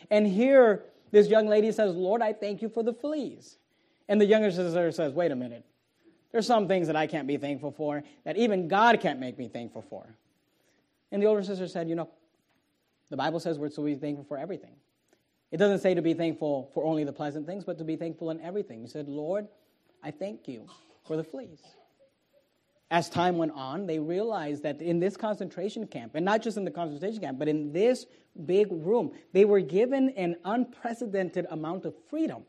And 0.09 0.27
here, 0.27 0.83
this 1.11 1.27
young 1.27 1.47
lady 1.47 1.71
says, 1.71 1.95
Lord, 1.95 2.21
I 2.21 2.33
thank 2.33 2.61
you 2.61 2.69
for 2.69 2.83
the 2.83 2.93
fleas. 2.93 3.57
And 4.07 4.19
the 4.19 4.25
younger 4.25 4.51
sister 4.51 4.91
says, 4.91 5.13
Wait 5.13 5.31
a 5.31 5.35
minute. 5.35 5.65
There's 6.31 6.47
some 6.47 6.67
things 6.67 6.87
that 6.87 6.95
I 6.95 7.07
can't 7.07 7.27
be 7.27 7.37
thankful 7.37 7.71
for 7.71 8.03
that 8.23 8.37
even 8.37 8.67
God 8.67 8.99
can't 9.01 9.19
make 9.19 9.37
me 9.37 9.49
thankful 9.49 9.81
for. 9.89 10.05
And 11.11 11.21
the 11.21 11.27
older 11.27 11.43
sister 11.43 11.67
said, 11.67 11.89
You 11.89 11.95
know, 11.95 12.09
the 13.09 13.17
Bible 13.17 13.39
says 13.39 13.59
we're 13.59 13.69
to 13.69 13.81
be 13.81 13.95
thankful 13.95 14.23
for 14.23 14.37
everything. 14.37 14.73
It 15.51 15.57
doesn't 15.57 15.79
say 15.79 15.93
to 15.93 16.01
be 16.01 16.13
thankful 16.13 16.71
for 16.73 16.85
only 16.85 17.03
the 17.03 17.11
pleasant 17.11 17.45
things, 17.45 17.65
but 17.65 17.77
to 17.77 17.83
be 17.83 17.97
thankful 17.97 18.31
in 18.31 18.39
everything. 18.39 18.81
He 18.81 18.87
said, 18.87 19.09
Lord, 19.09 19.47
I 20.01 20.11
thank 20.11 20.47
you 20.47 20.65
for 21.05 21.17
the 21.17 21.23
fleas. 21.23 21.59
As 22.91 23.09
time 23.09 23.37
went 23.37 23.53
on, 23.53 23.87
they 23.87 23.99
realized 23.99 24.63
that 24.63 24.81
in 24.81 24.99
this 24.99 25.15
concentration 25.15 25.87
camp, 25.87 26.11
and 26.15 26.25
not 26.25 26.41
just 26.41 26.57
in 26.57 26.65
the 26.65 26.71
concentration 26.71 27.21
camp, 27.21 27.39
but 27.39 27.47
in 27.47 27.71
this 27.71 28.05
big 28.45 28.67
room, 28.69 29.13
they 29.31 29.45
were 29.45 29.61
given 29.61 30.09
an 30.09 30.35
unprecedented 30.43 31.47
amount 31.49 31.85
of 31.85 31.95
freedom 32.09 32.43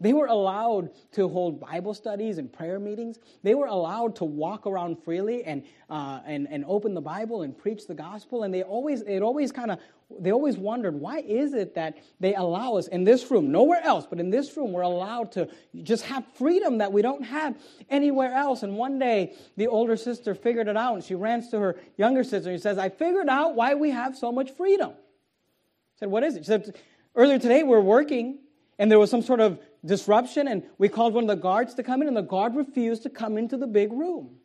they 0.00 0.12
were 0.12 0.26
allowed 0.26 0.90
to 1.12 1.28
hold 1.28 1.60
Bible 1.60 1.92
studies 1.92 2.38
and 2.38 2.52
prayer 2.52 2.78
meetings. 2.78 3.18
They 3.42 3.54
were 3.54 3.66
allowed 3.66 4.16
to 4.16 4.24
walk 4.24 4.66
around 4.66 5.02
freely 5.02 5.42
and, 5.44 5.64
uh, 5.90 6.20
and, 6.24 6.46
and 6.48 6.64
open 6.66 6.94
the 6.94 7.00
Bible 7.00 7.42
and 7.42 7.56
preach 7.56 7.86
the 7.86 7.94
gospel. 7.94 8.44
And 8.44 8.54
they 8.54 8.62
always, 8.62 9.02
it 9.02 9.22
always 9.22 9.50
kind 9.50 9.72
of, 9.72 9.80
they 10.20 10.30
always 10.30 10.56
wondered, 10.56 10.94
why 10.94 11.18
is 11.18 11.52
it 11.52 11.74
that 11.74 11.98
they 12.20 12.34
allow 12.34 12.76
us 12.76 12.86
in 12.88 13.02
this 13.04 13.28
room, 13.30 13.50
nowhere 13.50 13.80
else, 13.82 14.06
but 14.08 14.20
in 14.20 14.30
this 14.30 14.56
room, 14.56 14.72
we're 14.72 14.82
allowed 14.82 15.32
to 15.32 15.48
just 15.82 16.04
have 16.04 16.24
freedom 16.34 16.78
that 16.78 16.92
we 16.92 17.02
don't 17.02 17.24
have 17.24 17.56
anywhere 17.90 18.32
else. 18.32 18.62
And 18.62 18.76
one 18.76 18.98
day, 18.98 19.34
the 19.56 19.66
older 19.66 19.96
sister 19.96 20.34
figured 20.34 20.68
it 20.68 20.76
out 20.76 20.94
and 20.94 21.04
she 21.04 21.16
ran 21.16 21.48
to 21.50 21.58
her 21.58 21.76
younger 21.96 22.22
sister 22.22 22.50
and 22.50 22.58
she 22.58 22.62
says, 22.62 22.78
I 22.78 22.88
figured 22.88 23.28
out 23.28 23.56
why 23.56 23.74
we 23.74 23.90
have 23.90 24.16
so 24.16 24.30
much 24.30 24.52
freedom. 24.52 24.90
I 24.90 25.98
said, 25.98 26.10
what 26.10 26.22
is 26.22 26.36
it? 26.36 26.40
She 26.40 26.46
said, 26.46 26.76
earlier 27.16 27.40
today, 27.40 27.64
we're 27.64 27.80
working 27.80 28.38
and 28.78 28.90
there 28.90 28.98
was 28.98 29.10
some 29.10 29.22
sort 29.22 29.40
of 29.40 29.58
disruption, 29.84 30.48
and 30.48 30.62
we 30.78 30.88
called 30.88 31.14
one 31.14 31.24
of 31.24 31.28
the 31.28 31.36
guards 31.36 31.74
to 31.74 31.82
come 31.82 32.00
in, 32.02 32.08
and 32.08 32.16
the 32.16 32.22
guard 32.22 32.54
refused 32.54 33.02
to 33.04 33.10
come 33.10 33.36
into 33.36 33.56
the 33.56 33.66
big 33.66 33.92
room. 33.92 34.36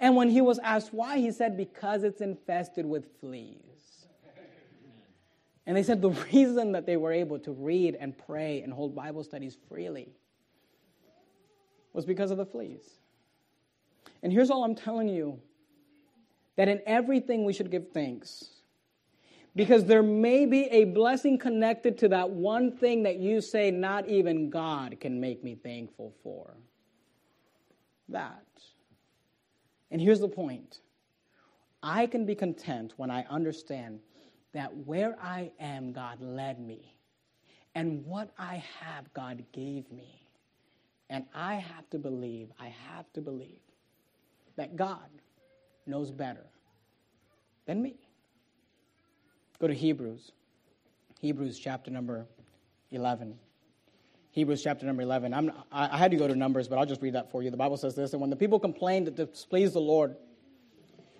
And 0.00 0.16
when 0.16 0.30
he 0.30 0.40
was 0.40 0.58
asked 0.58 0.92
why, 0.92 1.18
he 1.18 1.30
said, 1.30 1.56
Because 1.56 2.02
it's 2.02 2.20
infested 2.20 2.86
with 2.86 3.06
fleas. 3.20 3.56
And 5.66 5.76
they 5.76 5.82
said 5.82 6.02
the 6.02 6.10
reason 6.32 6.72
that 6.72 6.86
they 6.86 6.96
were 6.96 7.12
able 7.12 7.38
to 7.40 7.52
read 7.52 7.96
and 8.00 8.16
pray 8.16 8.62
and 8.62 8.72
hold 8.72 8.94
Bible 8.94 9.22
studies 9.22 9.56
freely 9.68 10.08
was 11.92 12.04
because 12.04 12.30
of 12.30 12.38
the 12.38 12.46
fleas. 12.46 12.82
And 14.22 14.32
here's 14.32 14.50
all 14.50 14.64
I'm 14.64 14.74
telling 14.74 15.08
you 15.08 15.38
that 16.56 16.68
in 16.68 16.80
everything 16.86 17.44
we 17.44 17.52
should 17.52 17.70
give 17.70 17.92
thanks 17.92 18.59
because 19.56 19.84
there 19.84 20.02
may 20.02 20.46
be 20.46 20.64
a 20.66 20.84
blessing 20.84 21.38
connected 21.38 21.98
to 21.98 22.08
that 22.08 22.30
one 22.30 22.76
thing 22.76 23.02
that 23.02 23.16
you 23.16 23.40
say, 23.40 23.70
not 23.70 24.08
even 24.08 24.50
God 24.50 24.98
can 25.00 25.20
make 25.20 25.42
me 25.42 25.56
thankful 25.56 26.14
for. 26.22 26.56
That. 28.08 28.44
And 29.90 30.00
here's 30.00 30.20
the 30.20 30.28
point 30.28 30.80
I 31.82 32.06
can 32.06 32.26
be 32.26 32.34
content 32.34 32.94
when 32.96 33.10
I 33.10 33.24
understand 33.28 34.00
that 34.52 34.76
where 34.76 35.16
I 35.22 35.52
am, 35.60 35.92
God 35.92 36.20
led 36.20 36.60
me, 36.60 36.96
and 37.74 38.04
what 38.04 38.30
I 38.38 38.62
have, 38.80 39.12
God 39.14 39.44
gave 39.52 39.90
me. 39.90 40.26
And 41.08 41.24
I 41.34 41.54
have 41.56 41.88
to 41.90 41.98
believe, 41.98 42.50
I 42.60 42.72
have 42.88 43.12
to 43.14 43.20
believe 43.20 43.60
that 44.56 44.76
God 44.76 45.08
knows 45.86 46.12
better 46.12 46.46
than 47.66 47.82
me. 47.82 47.96
Go 49.60 49.66
to 49.66 49.74
Hebrews. 49.74 50.32
Hebrews 51.20 51.58
chapter 51.58 51.90
number 51.90 52.26
11. 52.92 53.38
Hebrews 54.32 54.62
chapter 54.62 54.86
number 54.86 55.02
11. 55.02 55.34
I'm, 55.34 55.52
I 55.70 55.98
had 55.98 56.10
to 56.12 56.16
go 56.16 56.26
to 56.26 56.34
Numbers, 56.34 56.66
but 56.66 56.78
I'll 56.78 56.86
just 56.86 57.02
read 57.02 57.14
that 57.14 57.30
for 57.30 57.42
you. 57.42 57.50
The 57.50 57.56
Bible 57.56 57.76
says 57.76 57.94
this 57.94 58.12
And 58.12 58.20
when 58.20 58.30
the 58.30 58.36
people 58.36 58.58
complained 58.58 59.06
that 59.06 59.18
it 59.18 59.32
displeased 59.34 59.74
the 59.74 59.80
Lord, 59.80 60.16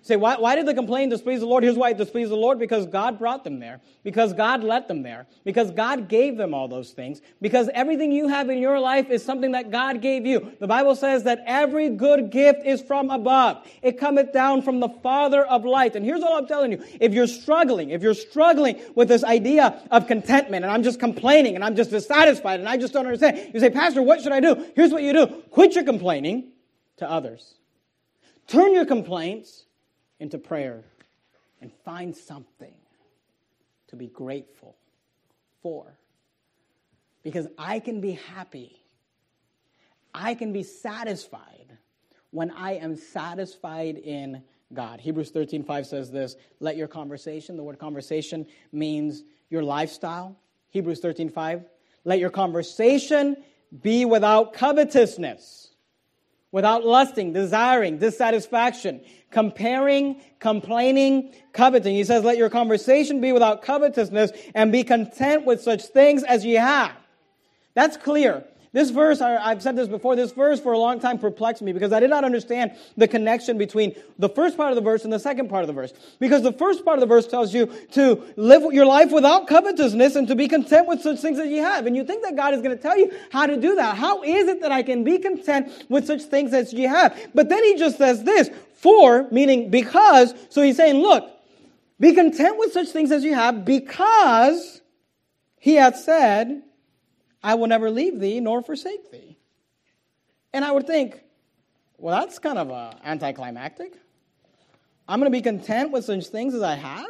Say, 0.03 0.15
why, 0.15 0.35
why 0.37 0.55
did 0.55 0.65
the 0.65 0.73
complaint 0.73 1.11
displease 1.11 1.41
the 1.41 1.45
Lord? 1.45 1.63
Here's 1.63 1.75
why 1.75 1.91
it 1.91 1.97
displeased 1.97 2.31
the 2.31 2.35
Lord 2.35 2.57
because 2.57 2.87
God 2.87 3.19
brought 3.19 3.43
them 3.43 3.59
there, 3.59 3.79
because 4.03 4.33
God 4.33 4.63
let 4.63 4.87
them 4.87 5.03
there, 5.03 5.27
because 5.43 5.69
God 5.69 6.09
gave 6.09 6.37
them 6.37 6.55
all 6.55 6.67
those 6.67 6.89
things, 6.89 7.21
because 7.39 7.69
everything 7.75 8.11
you 8.11 8.27
have 8.27 8.49
in 8.49 8.57
your 8.57 8.79
life 8.79 9.11
is 9.11 9.23
something 9.23 9.51
that 9.51 9.69
God 9.69 10.01
gave 10.01 10.25
you. 10.25 10.53
The 10.59 10.65
Bible 10.65 10.95
says 10.95 11.23
that 11.25 11.43
every 11.45 11.89
good 11.89 12.31
gift 12.31 12.65
is 12.65 12.81
from 12.81 13.11
above, 13.11 13.63
it 13.83 13.99
cometh 13.99 14.33
down 14.33 14.63
from 14.63 14.79
the 14.79 14.89
Father 14.89 15.45
of 15.45 15.65
light. 15.65 15.95
And 15.95 16.03
here's 16.03 16.23
all 16.23 16.35
I'm 16.35 16.47
telling 16.47 16.71
you 16.71 16.83
if 16.99 17.13
you're 17.13 17.27
struggling, 17.27 17.91
if 17.91 18.01
you're 18.01 18.15
struggling 18.15 18.81
with 18.95 19.07
this 19.07 19.23
idea 19.23 19.83
of 19.91 20.07
contentment, 20.07 20.65
and 20.65 20.73
I'm 20.73 20.81
just 20.81 20.99
complaining, 20.99 21.53
and 21.53 21.63
I'm 21.63 21.75
just 21.75 21.91
dissatisfied, 21.91 22.59
and 22.59 22.67
I 22.67 22.75
just 22.75 22.91
don't 22.91 23.05
understand, 23.05 23.51
you 23.53 23.59
say, 23.59 23.69
Pastor, 23.69 24.01
what 24.01 24.21
should 24.21 24.31
I 24.31 24.39
do? 24.39 24.65
Here's 24.75 24.91
what 24.91 25.03
you 25.03 25.13
do 25.13 25.27
quit 25.51 25.75
your 25.75 25.83
complaining 25.83 26.53
to 26.97 27.07
others, 27.07 27.53
turn 28.47 28.73
your 28.73 28.85
complaints 28.85 29.65
into 30.21 30.37
prayer 30.37 30.83
and 31.59 31.73
find 31.83 32.15
something 32.15 32.73
to 33.87 33.95
be 33.95 34.07
grateful 34.07 34.77
for. 35.61 35.97
Because 37.23 37.47
I 37.57 37.79
can 37.79 37.99
be 37.99 38.13
happy, 38.13 38.79
I 40.13 40.35
can 40.35 40.53
be 40.53 40.63
satisfied 40.63 41.77
when 42.29 42.51
I 42.51 42.73
am 42.73 42.95
satisfied 42.95 43.97
in 43.97 44.43
God. 44.73 45.01
Hebrews 45.01 45.31
13, 45.31 45.63
5 45.63 45.85
says 45.87 46.11
this 46.11 46.35
let 46.59 46.77
your 46.77 46.87
conversation, 46.87 47.57
the 47.57 47.63
word 47.63 47.79
conversation 47.79 48.45
means 48.71 49.23
your 49.49 49.63
lifestyle. 49.63 50.37
Hebrews 50.69 50.99
13, 50.99 51.29
5, 51.29 51.65
let 52.05 52.19
your 52.19 52.29
conversation 52.29 53.37
be 53.81 54.05
without 54.05 54.53
covetousness 54.53 55.70
without 56.51 56.85
lusting, 56.85 57.33
desiring, 57.33 57.97
dissatisfaction, 57.97 59.01
comparing, 59.31 60.21
complaining, 60.39 61.33
coveting. 61.53 61.95
He 61.95 62.03
says, 62.03 62.23
let 62.23 62.37
your 62.37 62.49
conversation 62.49 63.21
be 63.21 63.31
without 63.31 63.61
covetousness 63.61 64.31
and 64.53 64.71
be 64.71 64.83
content 64.83 65.45
with 65.45 65.61
such 65.61 65.83
things 65.85 66.23
as 66.23 66.45
ye 66.45 66.53
have. 66.55 66.91
That's 67.73 67.97
clear. 67.97 68.43
This 68.73 68.89
verse, 68.89 69.19
I've 69.19 69.61
said 69.61 69.75
this 69.75 69.89
before, 69.89 70.15
this 70.15 70.31
verse 70.31 70.61
for 70.61 70.71
a 70.71 70.77
long 70.77 71.01
time 71.01 71.19
perplexed 71.19 71.61
me 71.61 71.73
because 71.73 71.91
I 71.91 71.99
did 71.99 72.09
not 72.09 72.23
understand 72.23 72.71
the 72.95 73.05
connection 73.05 73.57
between 73.57 73.93
the 74.17 74.29
first 74.29 74.55
part 74.55 74.69
of 74.69 74.75
the 74.75 74.81
verse 74.81 75.03
and 75.03 75.11
the 75.11 75.19
second 75.19 75.49
part 75.49 75.63
of 75.63 75.67
the 75.67 75.73
verse. 75.73 75.91
Because 76.19 76.41
the 76.41 76.53
first 76.53 76.85
part 76.85 76.97
of 76.97 77.01
the 77.01 77.05
verse 77.05 77.27
tells 77.27 77.53
you 77.53 77.65
to 77.91 78.23
live 78.37 78.71
your 78.71 78.85
life 78.85 79.11
without 79.11 79.47
covetousness 79.47 80.15
and 80.15 80.25
to 80.29 80.35
be 80.35 80.47
content 80.47 80.87
with 80.87 81.01
such 81.01 81.19
things 81.19 81.37
as 81.37 81.49
you 81.49 81.61
have. 81.61 81.85
And 81.85 81.97
you 81.97 82.05
think 82.05 82.23
that 82.23 82.37
God 82.37 82.53
is 82.53 82.61
going 82.61 82.75
to 82.75 82.81
tell 82.81 82.97
you 82.97 83.11
how 83.29 83.45
to 83.45 83.57
do 83.57 83.75
that. 83.75 83.97
How 83.97 84.23
is 84.23 84.47
it 84.47 84.61
that 84.61 84.71
I 84.71 84.83
can 84.83 85.03
be 85.03 85.17
content 85.17 85.69
with 85.89 86.05
such 86.05 86.21
things 86.21 86.53
as 86.53 86.71
you 86.71 86.87
have? 86.87 87.19
But 87.35 87.49
then 87.49 87.61
he 87.65 87.75
just 87.75 87.97
says 87.97 88.23
this, 88.23 88.49
for, 88.75 89.27
meaning 89.31 89.69
because, 89.69 90.33
so 90.47 90.61
he's 90.61 90.77
saying, 90.77 90.95
look, 90.95 91.29
be 91.99 92.13
content 92.13 92.57
with 92.57 92.71
such 92.71 92.87
things 92.87 93.11
as 93.11 93.25
you 93.25 93.33
have 93.35 93.65
because 93.65 94.81
he 95.59 95.75
hath 95.75 95.97
said, 95.97 96.63
I 97.43 97.55
will 97.55 97.67
never 97.67 97.89
leave 97.89 98.19
thee 98.19 98.39
nor 98.39 98.61
forsake 98.61 99.11
thee. 99.11 99.37
And 100.53 100.65
I 100.65 100.71
would 100.71 100.85
think, 100.85 101.21
well, 101.97 102.19
that's 102.19 102.39
kind 102.39 102.57
of 102.57 102.71
uh, 102.71 102.93
anticlimactic. 103.03 103.93
I'm 105.07 105.19
going 105.19 105.31
to 105.31 105.37
be 105.37 105.41
content 105.41 105.91
with 105.91 106.05
such 106.05 106.27
things 106.27 106.53
as 106.53 106.61
I 106.61 106.75
have. 106.75 107.07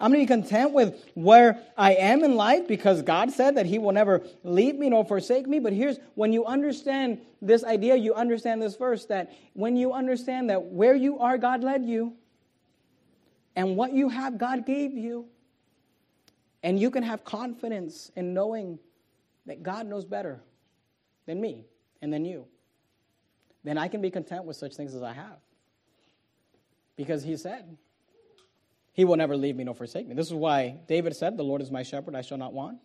I'm 0.00 0.10
going 0.10 0.26
to 0.26 0.34
be 0.34 0.42
content 0.42 0.72
with 0.72 1.10
where 1.14 1.60
I 1.76 1.92
am 1.92 2.24
in 2.24 2.34
life 2.34 2.66
because 2.66 3.02
God 3.02 3.30
said 3.32 3.56
that 3.56 3.66
He 3.66 3.78
will 3.78 3.92
never 3.92 4.22
leave 4.42 4.76
me 4.76 4.88
nor 4.88 5.04
forsake 5.04 5.46
me. 5.46 5.58
But 5.58 5.74
here's 5.74 5.98
when 6.14 6.32
you 6.32 6.46
understand 6.46 7.20
this 7.42 7.62
idea, 7.64 7.96
you 7.96 8.14
understand 8.14 8.62
this 8.62 8.76
verse 8.76 9.04
that 9.06 9.32
when 9.52 9.76
you 9.76 9.92
understand 9.92 10.48
that 10.48 10.64
where 10.64 10.94
you 10.94 11.18
are, 11.18 11.36
God 11.36 11.62
led 11.62 11.84
you, 11.84 12.14
and 13.54 13.76
what 13.76 13.92
you 13.92 14.08
have, 14.08 14.38
God 14.38 14.64
gave 14.64 14.94
you, 14.94 15.26
and 16.62 16.78
you 16.78 16.90
can 16.90 17.02
have 17.02 17.24
confidence 17.24 18.10
in 18.16 18.32
knowing 18.32 18.78
that 19.46 19.62
God 19.62 19.86
knows 19.86 20.04
better 20.04 20.40
than 21.26 21.40
me 21.40 21.66
and 22.02 22.12
than 22.12 22.24
you, 22.24 22.46
then 23.64 23.78
I 23.78 23.88
can 23.88 24.00
be 24.00 24.10
content 24.10 24.44
with 24.44 24.56
such 24.56 24.74
things 24.74 24.94
as 24.94 25.02
I 25.02 25.12
have. 25.12 25.38
Because 26.96 27.22
he 27.22 27.36
said, 27.36 27.76
He 28.92 29.04
will 29.04 29.16
never 29.16 29.36
leave 29.36 29.56
me 29.56 29.64
nor 29.64 29.74
forsake 29.74 30.06
me. 30.06 30.14
This 30.14 30.26
is 30.26 30.34
why 30.34 30.78
David 30.86 31.16
said, 31.16 31.36
The 31.36 31.42
Lord 31.42 31.62
is 31.62 31.70
my 31.70 31.82
shepherd, 31.82 32.14
I 32.14 32.22
shall 32.22 32.38
not 32.38 32.52
want. 32.52 32.78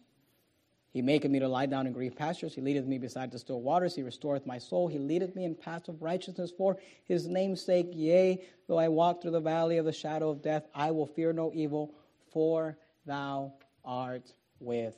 He 0.95 1.01
maketh 1.01 1.29
me 1.29 1.39
to 1.39 1.47
lie 1.49 1.65
down 1.65 1.87
in 1.87 1.91
green 1.91 2.13
pastures. 2.13 2.55
He 2.55 2.61
leadeth 2.61 2.85
me 2.85 2.97
beside 2.97 3.29
the 3.29 3.37
still 3.37 3.61
waters. 3.61 3.93
He 3.93 4.01
restoreth 4.01 4.45
my 4.45 4.57
soul. 4.57 4.87
He 4.87 4.97
leadeth 4.97 5.35
me 5.35 5.43
in 5.43 5.53
paths 5.53 5.89
of 5.89 6.01
righteousness 6.01 6.53
for 6.57 6.77
his 7.03 7.27
name's 7.27 7.61
sake. 7.61 7.89
Yea, 7.91 8.41
though 8.69 8.79
I 8.79 8.87
walk 8.87 9.21
through 9.21 9.31
the 9.31 9.41
valley 9.41 9.77
of 9.77 9.83
the 9.83 9.91
shadow 9.91 10.29
of 10.29 10.41
death, 10.41 10.65
I 10.73 10.91
will 10.91 11.05
fear 11.05 11.33
no 11.33 11.51
evil, 11.53 11.93
for 12.31 12.77
thou 13.05 13.55
art 13.83 14.31
with 14.61 14.95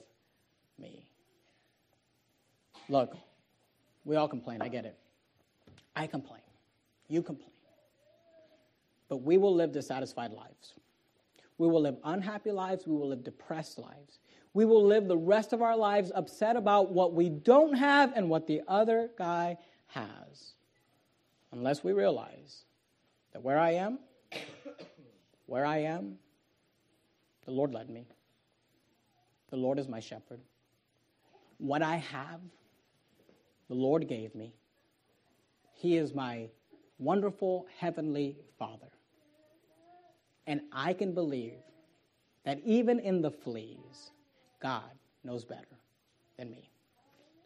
me. 0.77 1.06
Look, 2.89 3.15
we 4.05 4.15
all 4.15 4.27
complain. 4.27 4.61
I 4.61 4.67
get 4.67 4.85
it. 4.85 4.97
I 5.95 6.07
complain. 6.07 6.41
You 7.07 7.21
complain. 7.21 7.51
But 9.09 9.17
we 9.17 9.37
will 9.37 9.53
live 9.53 9.71
dissatisfied 9.71 10.31
lives. 10.31 10.73
We 11.57 11.67
will 11.67 11.81
live 11.81 11.97
unhappy 12.03 12.51
lives. 12.51 12.85
We 12.85 12.95
will 12.95 13.09
live 13.09 13.23
depressed 13.23 13.79
lives. 13.79 14.19
We 14.53 14.65
will 14.65 14.85
live 14.85 15.07
the 15.07 15.17
rest 15.17 15.53
of 15.53 15.61
our 15.61 15.75
lives 15.75 16.11
upset 16.13 16.55
about 16.55 16.91
what 16.91 17.13
we 17.13 17.29
don't 17.29 17.75
have 17.75 18.13
and 18.15 18.29
what 18.29 18.47
the 18.47 18.61
other 18.67 19.09
guy 19.17 19.57
has. 19.87 20.53
Unless 21.51 21.83
we 21.83 21.93
realize 21.93 22.63
that 23.33 23.43
where 23.43 23.59
I 23.59 23.71
am, 23.71 23.99
where 25.45 25.65
I 25.65 25.79
am, 25.79 26.17
the 27.45 27.51
Lord 27.51 27.73
led 27.73 27.89
me. 27.89 28.05
The 29.49 29.57
Lord 29.57 29.79
is 29.79 29.87
my 29.87 29.99
shepherd. 29.99 30.41
What 31.57 31.81
I 31.81 31.95
have, 31.97 32.41
the 33.67 33.75
Lord 33.75 34.07
gave 34.07 34.33
me. 34.35 34.53
He 35.73 35.97
is 35.97 36.13
my 36.13 36.49
wonderful 36.99 37.67
heavenly 37.79 38.37
Father. 38.57 38.87
And 40.45 40.61
I 40.71 40.93
can 40.93 41.13
believe 41.13 41.59
that 42.45 42.59
even 42.65 42.99
in 42.99 43.21
the 43.21 43.31
fleas, 43.31 44.11
God 44.61 44.89
knows 45.23 45.43
better 45.43 45.67
than 46.37 46.49
me. 46.49 46.69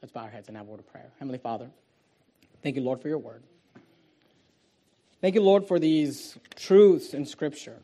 Let's 0.01 0.11
bow 0.11 0.21
our 0.21 0.29
heads 0.29 0.47
and 0.47 0.55
have 0.57 0.67
a 0.67 0.69
word 0.69 0.79
of 0.79 0.87
prayer. 0.87 1.11
Heavenly 1.19 1.39
Father, 1.39 1.69
thank 2.63 2.75
you, 2.75 2.81
Lord, 2.81 3.01
for 3.01 3.07
your 3.07 3.17
word. 3.17 3.43
Thank 5.19 5.35
you, 5.35 5.41
Lord, 5.41 5.67
for 5.67 5.77
these 5.77 6.37
truths 6.55 7.13
in 7.13 7.25
Scripture. 7.25 7.77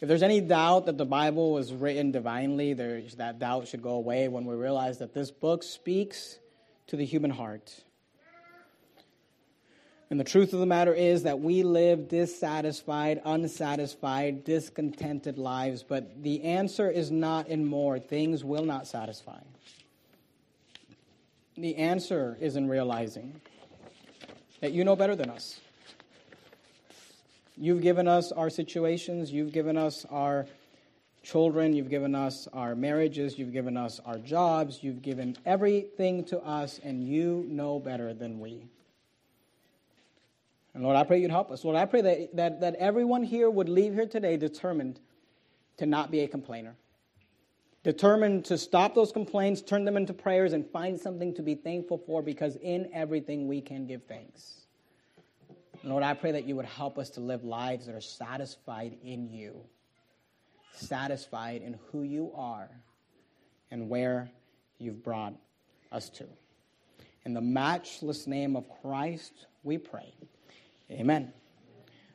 If 0.00 0.08
there's 0.08 0.22
any 0.22 0.40
doubt 0.40 0.86
that 0.86 0.98
the 0.98 1.06
Bible 1.06 1.52
was 1.52 1.72
written 1.72 2.12
divinely, 2.12 2.74
that 2.74 3.38
doubt 3.38 3.66
should 3.66 3.82
go 3.82 3.92
away 3.92 4.28
when 4.28 4.44
we 4.44 4.54
realize 4.54 4.98
that 4.98 5.14
this 5.14 5.30
book 5.30 5.62
speaks 5.62 6.38
to 6.88 6.96
the 6.96 7.04
human 7.04 7.30
heart. 7.30 7.82
And 10.08 10.20
the 10.20 10.24
truth 10.24 10.52
of 10.52 10.60
the 10.60 10.66
matter 10.66 10.94
is 10.94 11.24
that 11.24 11.40
we 11.40 11.64
live 11.64 12.08
dissatisfied, 12.08 13.20
unsatisfied, 13.24 14.44
discontented 14.44 15.36
lives, 15.36 15.82
but 15.82 16.22
the 16.22 16.44
answer 16.44 16.88
is 16.88 17.10
not 17.10 17.48
in 17.48 17.66
more. 17.66 17.98
Things 17.98 18.44
will 18.44 18.64
not 18.64 18.86
satisfy. 18.86 19.40
The 21.56 21.76
answer 21.76 22.36
is 22.40 22.54
in 22.54 22.68
realizing 22.68 23.40
that 24.60 24.72
you 24.72 24.84
know 24.84 24.94
better 24.94 25.16
than 25.16 25.30
us. 25.30 25.58
You've 27.56 27.82
given 27.82 28.06
us 28.06 28.30
our 28.30 28.50
situations, 28.50 29.32
you've 29.32 29.52
given 29.52 29.76
us 29.76 30.04
our 30.10 30.46
children, 31.26 31.74
you've 31.74 31.90
given 31.90 32.14
us 32.14 32.46
our 32.52 32.76
marriages, 32.76 33.36
you've 33.36 33.52
given 33.52 33.76
us 33.76 34.00
our 34.06 34.18
jobs, 34.18 34.78
you've 34.82 35.02
given 35.02 35.36
everything 35.44 36.24
to 36.24 36.38
us, 36.40 36.78
and 36.84 37.02
you 37.02 37.44
know 37.48 37.80
better 37.80 38.14
than 38.14 38.38
we. 38.38 38.64
And 40.72 40.84
Lord, 40.84 40.94
I 40.96 41.02
pray 41.02 41.20
you'd 41.20 41.30
help 41.30 41.50
us. 41.50 41.64
Lord, 41.64 41.76
I 41.76 41.84
pray 41.86 42.02
that, 42.02 42.36
that, 42.36 42.60
that 42.60 42.74
everyone 42.76 43.24
here 43.24 43.50
would 43.50 43.68
leave 43.68 43.94
here 43.94 44.06
today 44.06 44.36
determined 44.36 45.00
to 45.78 45.86
not 45.86 46.10
be 46.10 46.20
a 46.20 46.28
complainer. 46.28 46.76
Determined 47.82 48.44
to 48.46 48.58
stop 48.58 48.94
those 48.94 49.10
complaints, 49.10 49.62
turn 49.62 49.84
them 49.84 49.96
into 49.96 50.12
prayers, 50.12 50.52
and 50.52 50.68
find 50.70 51.00
something 51.00 51.34
to 51.34 51.42
be 51.42 51.54
thankful 51.54 51.98
for 52.06 52.22
because 52.22 52.56
in 52.56 52.88
everything 52.92 53.48
we 53.48 53.60
can 53.60 53.86
give 53.86 54.02
thanks. 54.04 54.66
Lord, 55.82 56.02
I 56.02 56.14
pray 56.14 56.32
that 56.32 56.44
you 56.44 56.56
would 56.56 56.66
help 56.66 56.98
us 56.98 57.10
to 57.10 57.20
live 57.20 57.42
lives 57.44 57.86
that 57.86 57.94
are 57.94 58.00
satisfied 58.00 58.96
in 59.02 59.30
you, 59.30 59.60
satisfied 60.76 61.62
in 61.62 61.78
who 61.90 62.02
you 62.02 62.32
are 62.34 62.68
and 63.70 63.88
where 63.88 64.30
you've 64.78 65.02
brought 65.02 65.34
us 65.92 66.08
to. 66.10 66.26
In 67.24 67.34
the 67.34 67.40
matchless 67.40 68.26
name 68.26 68.56
of 68.56 68.66
Christ, 68.82 69.46
we 69.62 69.78
pray. 69.78 70.14
Amen. 70.90 71.32